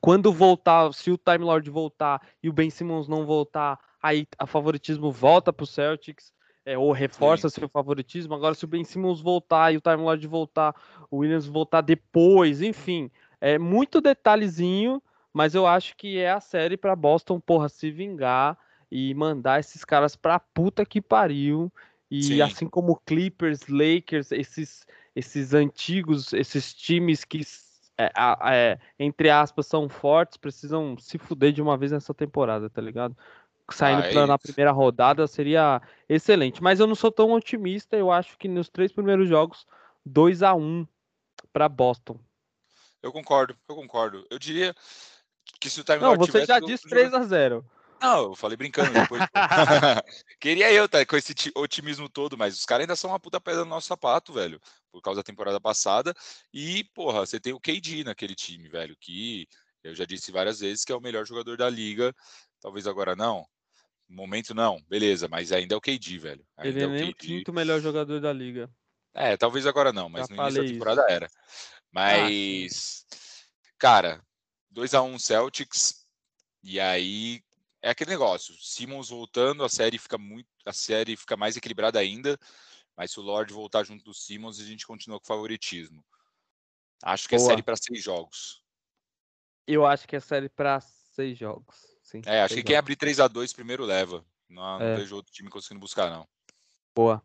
Quando 0.00 0.32
voltar, 0.32 0.92
se 0.94 1.10
o 1.10 1.18
Time 1.18 1.44
Lord 1.44 1.68
voltar 1.68 2.22
e 2.42 2.48
o 2.48 2.52
Ben 2.52 2.70
Simmons 2.70 3.08
não 3.08 3.26
voltar, 3.26 3.78
aí 4.02 4.26
a 4.38 4.46
favoritismo 4.46 5.10
volta 5.10 5.52
pro 5.52 5.66
Celtics. 5.66 6.32
É, 6.68 6.76
ou 6.76 6.92
reforça 6.92 7.48
Sim. 7.48 7.60
seu 7.60 7.68
favoritismo. 7.68 8.34
Agora, 8.34 8.54
se 8.54 8.62
o 8.62 8.68
Ben 8.68 8.84
Simmons 8.84 9.22
voltar 9.22 9.72
e 9.72 9.78
o 9.78 9.80
Time 9.80 9.96
Lord 9.96 10.26
voltar, 10.26 10.74
o 11.10 11.18
Williams 11.18 11.46
voltar 11.46 11.80
depois, 11.80 12.60
enfim, 12.60 13.10
é 13.40 13.58
muito 13.58 14.02
detalhezinho, 14.02 15.02
mas 15.32 15.54
eu 15.54 15.66
acho 15.66 15.96
que 15.96 16.18
é 16.18 16.30
a 16.30 16.40
série 16.40 16.76
para 16.76 16.94
Boston, 16.94 17.40
porra, 17.40 17.70
se 17.70 17.90
vingar 17.90 18.58
e 18.92 19.14
mandar 19.14 19.60
esses 19.60 19.82
caras 19.82 20.14
pra 20.14 20.38
puta 20.38 20.84
que 20.84 21.00
pariu. 21.00 21.72
E 22.10 22.24
Sim. 22.24 22.42
assim 22.42 22.66
como 22.66 23.00
Clippers, 23.06 23.66
Lakers, 23.66 24.30
esses, 24.30 24.86
esses 25.16 25.54
antigos, 25.54 26.34
esses 26.34 26.74
times 26.74 27.24
que, 27.24 27.40
é, 27.96 28.12
é, 28.52 28.78
entre 28.98 29.30
aspas, 29.30 29.66
são 29.66 29.88
fortes, 29.88 30.36
precisam 30.36 30.98
se 30.98 31.16
fuder 31.16 31.50
de 31.50 31.62
uma 31.62 31.78
vez 31.78 31.92
nessa 31.92 32.12
temporada, 32.12 32.68
tá 32.68 32.82
ligado? 32.82 33.16
Saindo 33.70 34.20
ah, 34.20 34.26
na 34.26 34.38
primeira 34.38 34.72
rodada 34.72 35.26
seria 35.26 35.82
excelente. 36.08 36.62
Mas 36.62 36.80
eu 36.80 36.86
não 36.86 36.94
sou 36.94 37.12
tão 37.12 37.32
otimista, 37.32 37.96
eu 37.96 38.10
acho 38.10 38.38
que 38.38 38.48
nos 38.48 38.68
três 38.68 38.90
primeiros 38.90 39.28
jogos, 39.28 39.66
2 40.04 40.42
a 40.42 40.54
1 40.54 40.86
para 41.52 41.68
Boston. 41.68 42.18
Eu 43.02 43.12
concordo, 43.12 43.56
eu 43.68 43.76
concordo. 43.76 44.26
Eu 44.30 44.38
diria 44.38 44.74
que 45.60 45.70
se 45.70 45.80
o 45.80 45.84
Time 45.84 45.98
Não, 45.98 46.16
você 46.16 46.44
já 46.44 46.58
disse 46.58 46.88
3 46.88 47.12
a 47.14 47.22
0 47.22 47.64
Não, 48.00 48.24
eu 48.24 48.34
falei 48.34 48.56
brincando 48.56 48.92
depois. 48.92 49.22
Queria 50.40 50.72
eu 50.72 50.88
tá, 50.88 51.04
com 51.04 51.16
esse 51.16 51.34
otimismo 51.54 52.08
todo, 52.08 52.36
mas 52.36 52.56
os 52.56 52.64
caras 52.64 52.82
ainda 52.82 52.96
são 52.96 53.10
uma 53.10 53.20
puta 53.20 53.40
pedra 53.40 53.64
no 53.64 53.70
nosso 53.70 53.86
sapato, 53.86 54.32
velho. 54.32 54.60
Por 54.90 55.02
causa 55.02 55.20
da 55.20 55.24
temporada 55.24 55.60
passada. 55.60 56.14
E, 56.52 56.84
porra, 56.94 57.20
você 57.20 57.38
tem 57.38 57.52
o 57.52 57.60
KD 57.60 58.04
naquele 58.04 58.34
time, 58.34 58.68
velho, 58.68 58.96
que 58.98 59.46
eu 59.84 59.94
já 59.94 60.04
disse 60.04 60.32
várias 60.32 60.60
vezes 60.60 60.84
que 60.84 60.92
é 60.92 60.96
o 60.96 61.00
melhor 61.00 61.26
jogador 61.26 61.56
da 61.56 61.68
liga. 61.68 62.14
Talvez 62.60 62.86
agora 62.86 63.14
não. 63.14 63.46
No 64.08 64.16
momento 64.16 64.54
não, 64.54 64.80
beleza, 64.88 65.28
mas 65.28 65.52
ainda 65.52 65.74
é 65.74 65.78
o 65.78 65.80
KD, 65.80 66.18
velho. 66.18 66.46
Ainda 66.56 66.78
Ele 66.78 66.80
é, 66.80 66.84
é 66.84 67.00
nem 67.00 67.10
o 67.10 67.14
quinto 67.14 67.52
melhor 67.52 67.80
jogador 67.80 68.20
da 68.20 68.32
liga. 68.32 68.70
É, 69.12 69.36
talvez 69.36 69.66
agora 69.66 69.92
não, 69.92 70.08
mas 70.08 70.28
já 70.28 70.34
no 70.34 70.42
início 70.42 70.62
da 70.62 70.68
temporada 70.68 71.02
isso. 71.02 71.10
era. 71.10 71.30
Mas, 71.90 73.06
ah. 73.10 73.16
cara, 73.78 74.24
2 74.70 74.94
a 74.94 75.02
1 75.02 75.18
Celtics. 75.18 76.06
E 76.62 76.80
aí 76.80 77.42
é 77.82 77.90
aquele 77.90 78.10
negócio. 78.10 78.54
Simmons 78.60 79.10
voltando, 79.10 79.64
a 79.64 79.68
série 79.68 79.98
fica 79.98 80.18
muito, 80.18 80.48
a 80.64 80.72
série 80.72 81.16
fica 81.16 81.36
mais 81.36 81.56
equilibrada 81.56 81.98
ainda. 81.98 82.38
Mas 82.96 83.12
se 83.12 83.20
o 83.20 83.22
Lord 83.22 83.52
voltar 83.52 83.84
junto 83.84 84.04
do 84.04 84.14
Simmons, 84.14 84.58
a 84.60 84.64
gente 84.64 84.86
continua 84.86 85.20
com 85.20 85.26
favoritismo. 85.26 86.04
Acho 87.02 87.28
que 87.28 87.34
é 87.34 87.38
Boa. 87.38 87.48
é 87.48 87.50
série 87.50 87.62
para 87.62 87.76
seis 87.76 88.02
jogos. 88.02 88.62
Eu 89.66 89.86
acho 89.86 90.08
que 90.08 90.16
é 90.16 90.20
série 90.20 90.48
para 90.48 90.80
seis 90.80 91.38
jogos. 91.38 91.97
Sim, 92.08 92.22
é, 92.24 92.40
acho 92.40 92.54
que 92.54 92.62
quem 92.62 92.74
abrir 92.74 92.96
3 92.96 93.20
a 93.20 93.28
2 93.28 93.52
primeiro 93.52 93.84
leva. 93.84 94.24
Não, 94.48 94.80
é. 94.80 94.90
não 94.90 94.96
vejo 94.96 95.14
outro 95.14 95.30
time 95.30 95.50
conseguindo 95.50 95.80
buscar, 95.80 96.08
não. 96.08 96.26
Boa. 96.94 97.22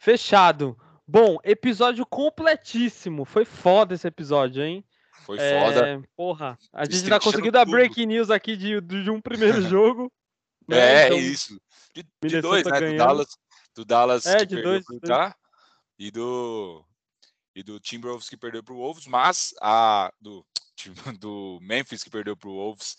Fechado. 0.00 0.76
Bom, 1.06 1.38
episódio 1.44 2.04
completíssimo. 2.04 3.24
Foi 3.24 3.44
foda 3.44 3.94
esse 3.94 4.08
episódio, 4.08 4.64
hein? 4.64 4.84
Foi 5.24 5.38
é, 5.38 5.60
foda. 5.60 6.02
Porra, 6.16 6.58
a 6.72 6.84
gente 6.84 7.08
tá 7.08 7.20
conseguindo 7.20 7.52
dar 7.52 7.64
break 7.66 8.04
news 8.04 8.28
aqui 8.28 8.56
de, 8.56 8.80
de 8.80 9.08
um 9.08 9.20
primeiro 9.20 9.62
jogo. 9.70 10.10
Né? 10.66 10.76
É, 10.76 11.06
então, 11.06 11.18
isso. 11.18 11.60
De, 11.94 12.04
de 12.24 12.40
dois, 12.40 12.64
né? 12.64 12.80
Ganhando. 12.80 12.96
Do 12.96 12.98
Dallas, 12.98 13.38
do 13.76 13.84
Dallas 13.84 14.26
é, 14.26 14.44
de 14.44 14.60
dois, 14.60 14.84
pro 14.84 14.96
Utah 14.96 15.36
e 15.96 16.10
do 16.10 16.84
e 17.54 17.62
do 17.62 17.78
Timberwolves 17.78 18.28
que 18.28 18.36
perdeu 18.36 18.64
pro 18.64 18.74
Wolves, 18.74 19.06
mas 19.06 19.54
a 19.62 20.12
do 20.20 20.44
do 21.20 21.58
Memphis 21.62 22.02
que 22.02 22.10
perdeu 22.10 22.36
pro 22.36 22.50
Wolves. 22.50 22.96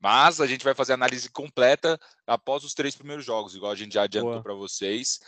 Mas 0.00 0.40
a 0.40 0.46
gente 0.46 0.64
vai 0.64 0.74
fazer 0.74 0.94
análise 0.94 1.28
completa 1.30 2.00
após 2.26 2.64
os 2.64 2.72
três 2.72 2.96
primeiros 2.96 3.24
jogos, 3.24 3.54
igual 3.54 3.70
a 3.70 3.76
gente 3.76 3.94
já 3.94 4.02
adiantou 4.02 4.42
para 4.42 4.54
vocês 4.54 5.20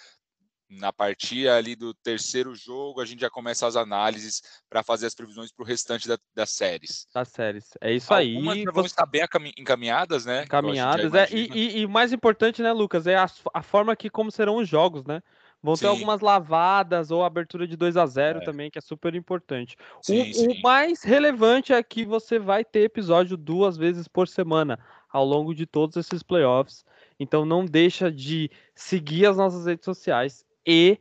na 0.78 0.92
partida 0.92 1.54
ali 1.54 1.76
do 1.76 1.92
terceiro 1.94 2.54
jogo, 2.54 3.00
a 3.00 3.04
gente 3.04 3.20
já 3.20 3.30
começa 3.30 3.66
as 3.66 3.76
análises 3.76 4.42
para 4.68 4.82
fazer 4.82 5.06
as 5.06 5.14
previsões 5.14 5.52
para 5.52 5.62
o 5.62 5.66
restante 5.66 6.08
da, 6.08 6.18
das 6.34 6.50
séries. 6.50 7.06
Das 7.14 7.28
séries. 7.28 7.70
É 7.80 7.92
isso 7.92 8.12
Algumas 8.12 8.56
aí. 8.56 8.64
vão 8.64 8.84
estar 8.84 9.06
bem 9.06 9.22
encaminhadas, 9.56 10.24
né? 10.24 10.44
Encaminhadas, 10.44 11.12
é. 11.14 11.28
E, 11.30 11.48
e, 11.52 11.78
e, 11.80 11.86
mais 11.86 12.12
importante, 12.12 12.62
né, 12.62 12.72
Lucas, 12.72 13.06
é 13.06 13.16
a, 13.16 13.26
a, 13.52 13.62
forma 13.62 13.94
que 13.94 14.08
como 14.08 14.30
serão 14.30 14.56
os 14.56 14.68
jogos, 14.68 15.04
né? 15.04 15.22
Vão 15.62 15.76
sim. 15.76 15.82
ter 15.82 15.88
algumas 15.88 16.20
lavadas 16.20 17.10
ou 17.10 17.24
abertura 17.24 17.66
de 17.66 17.76
2 17.76 17.96
a 17.96 18.04
0 18.04 18.40
é. 18.40 18.44
também, 18.44 18.70
que 18.70 18.78
é 18.78 18.80
super 18.80 19.14
importante. 19.14 19.76
Sim, 20.00 20.30
o, 20.30 20.34
sim. 20.34 20.48
o 20.48 20.60
mais 20.62 21.02
relevante 21.02 21.72
é 21.72 21.82
que 21.82 22.04
você 22.04 22.38
vai 22.38 22.64
ter 22.64 22.80
episódio 22.80 23.36
duas 23.36 23.76
vezes 23.76 24.08
por 24.08 24.26
semana 24.26 24.78
ao 25.08 25.24
longo 25.24 25.54
de 25.54 25.66
todos 25.66 25.96
esses 25.96 26.22
playoffs. 26.22 26.84
Então 27.18 27.44
não 27.44 27.64
deixa 27.64 28.10
de 28.10 28.50
seguir 28.74 29.26
as 29.26 29.36
nossas 29.36 29.66
redes 29.66 29.84
sociais 29.84 30.44
e 30.66 30.98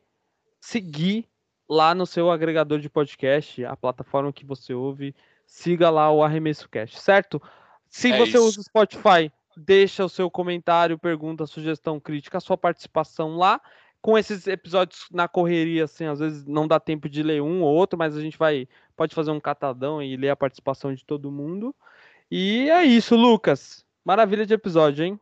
seguir 0.60 1.28
lá 1.68 1.96
no 1.96 2.06
seu 2.06 2.30
agregador 2.30 2.80
de 2.80 2.90
podcast, 2.90 3.64
a 3.66 3.76
plataforma 3.76 4.34
que 4.34 4.46
você 4.46 4.74
ouve, 4.74 5.16
siga 5.48 5.90
lá 5.90 6.12
o 6.12 6.22
Arremesso 6.22 6.70
Cast, 6.70 7.00
certo? 7.00 7.42
Se 7.90 8.12
é 8.12 8.18
você 8.18 8.38
isso. 8.38 8.46
usa 8.46 8.60
o 8.60 8.64
Spotify, 8.64 9.32
deixa 9.56 10.04
o 10.04 10.10
seu 10.10 10.30
comentário, 10.30 11.00
pergunta, 11.00 11.48
sugestão, 11.48 12.00
crítica, 12.00 12.38
a 12.38 12.42
sua 12.42 12.58
participação 12.58 13.38
lá. 13.38 13.62
Com 14.02 14.18
esses 14.18 14.48
episódios 14.48 15.06
na 15.12 15.28
correria, 15.28 15.84
assim, 15.84 16.06
às 16.06 16.20
vezes 16.20 16.46
não 16.46 16.68
dá 16.68 16.80
tempo 16.80 17.08
de 17.08 17.22
ler 17.22 17.42
um 17.42 17.62
ou 17.62 17.74
outro, 17.74 18.00
mas 18.00 18.18
a 18.18 18.22
gente 18.22 18.38
vai 18.38 18.68
pode 18.96 19.14
fazer 19.14 19.32
um 19.32 19.40
catadão 19.40 20.02
e 20.02 20.18
ler 20.18 20.30
a 20.30 20.36
participação 20.36 20.94
de 20.94 21.06
todo 21.06 21.32
mundo. 21.32 21.76
E 22.30 22.70
é 22.70 22.84
isso, 22.84 23.16
Lucas. 23.16 23.86
Maravilha 24.04 24.46
de 24.46 24.54
episódio, 24.54 25.06
hein? 25.06 25.20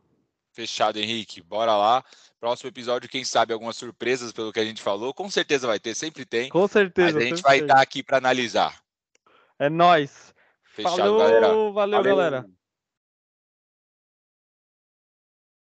Fechado, 0.52 0.98
Henrique. 0.98 1.42
Bora 1.42 1.76
lá. 1.76 2.04
Próximo 2.40 2.68
episódio, 2.68 3.08
quem 3.08 3.24
sabe 3.24 3.52
algumas 3.52 3.76
surpresas 3.76 4.32
pelo 4.32 4.52
que 4.52 4.60
a 4.60 4.64
gente 4.64 4.82
falou. 4.82 5.12
Com 5.12 5.30
certeza 5.30 5.66
vai 5.66 5.78
ter, 5.78 5.94
sempre 5.94 6.24
tem. 6.24 6.48
Com 6.48 6.66
certeza. 6.66 7.14
Mas 7.14 7.22
a 7.24 7.28
gente 7.28 7.42
vai 7.42 7.58
estar 7.60 7.80
aqui 7.80 8.02
para 8.02 8.18
analisar. 8.18 8.80
É 9.58 9.68
nós. 9.68 10.34
Fechado, 10.64 10.96
Falou, 10.96 11.18
galera. 11.18 11.48
Valeu, 11.48 11.72
valeu, 11.72 12.02
galera. 12.02 12.46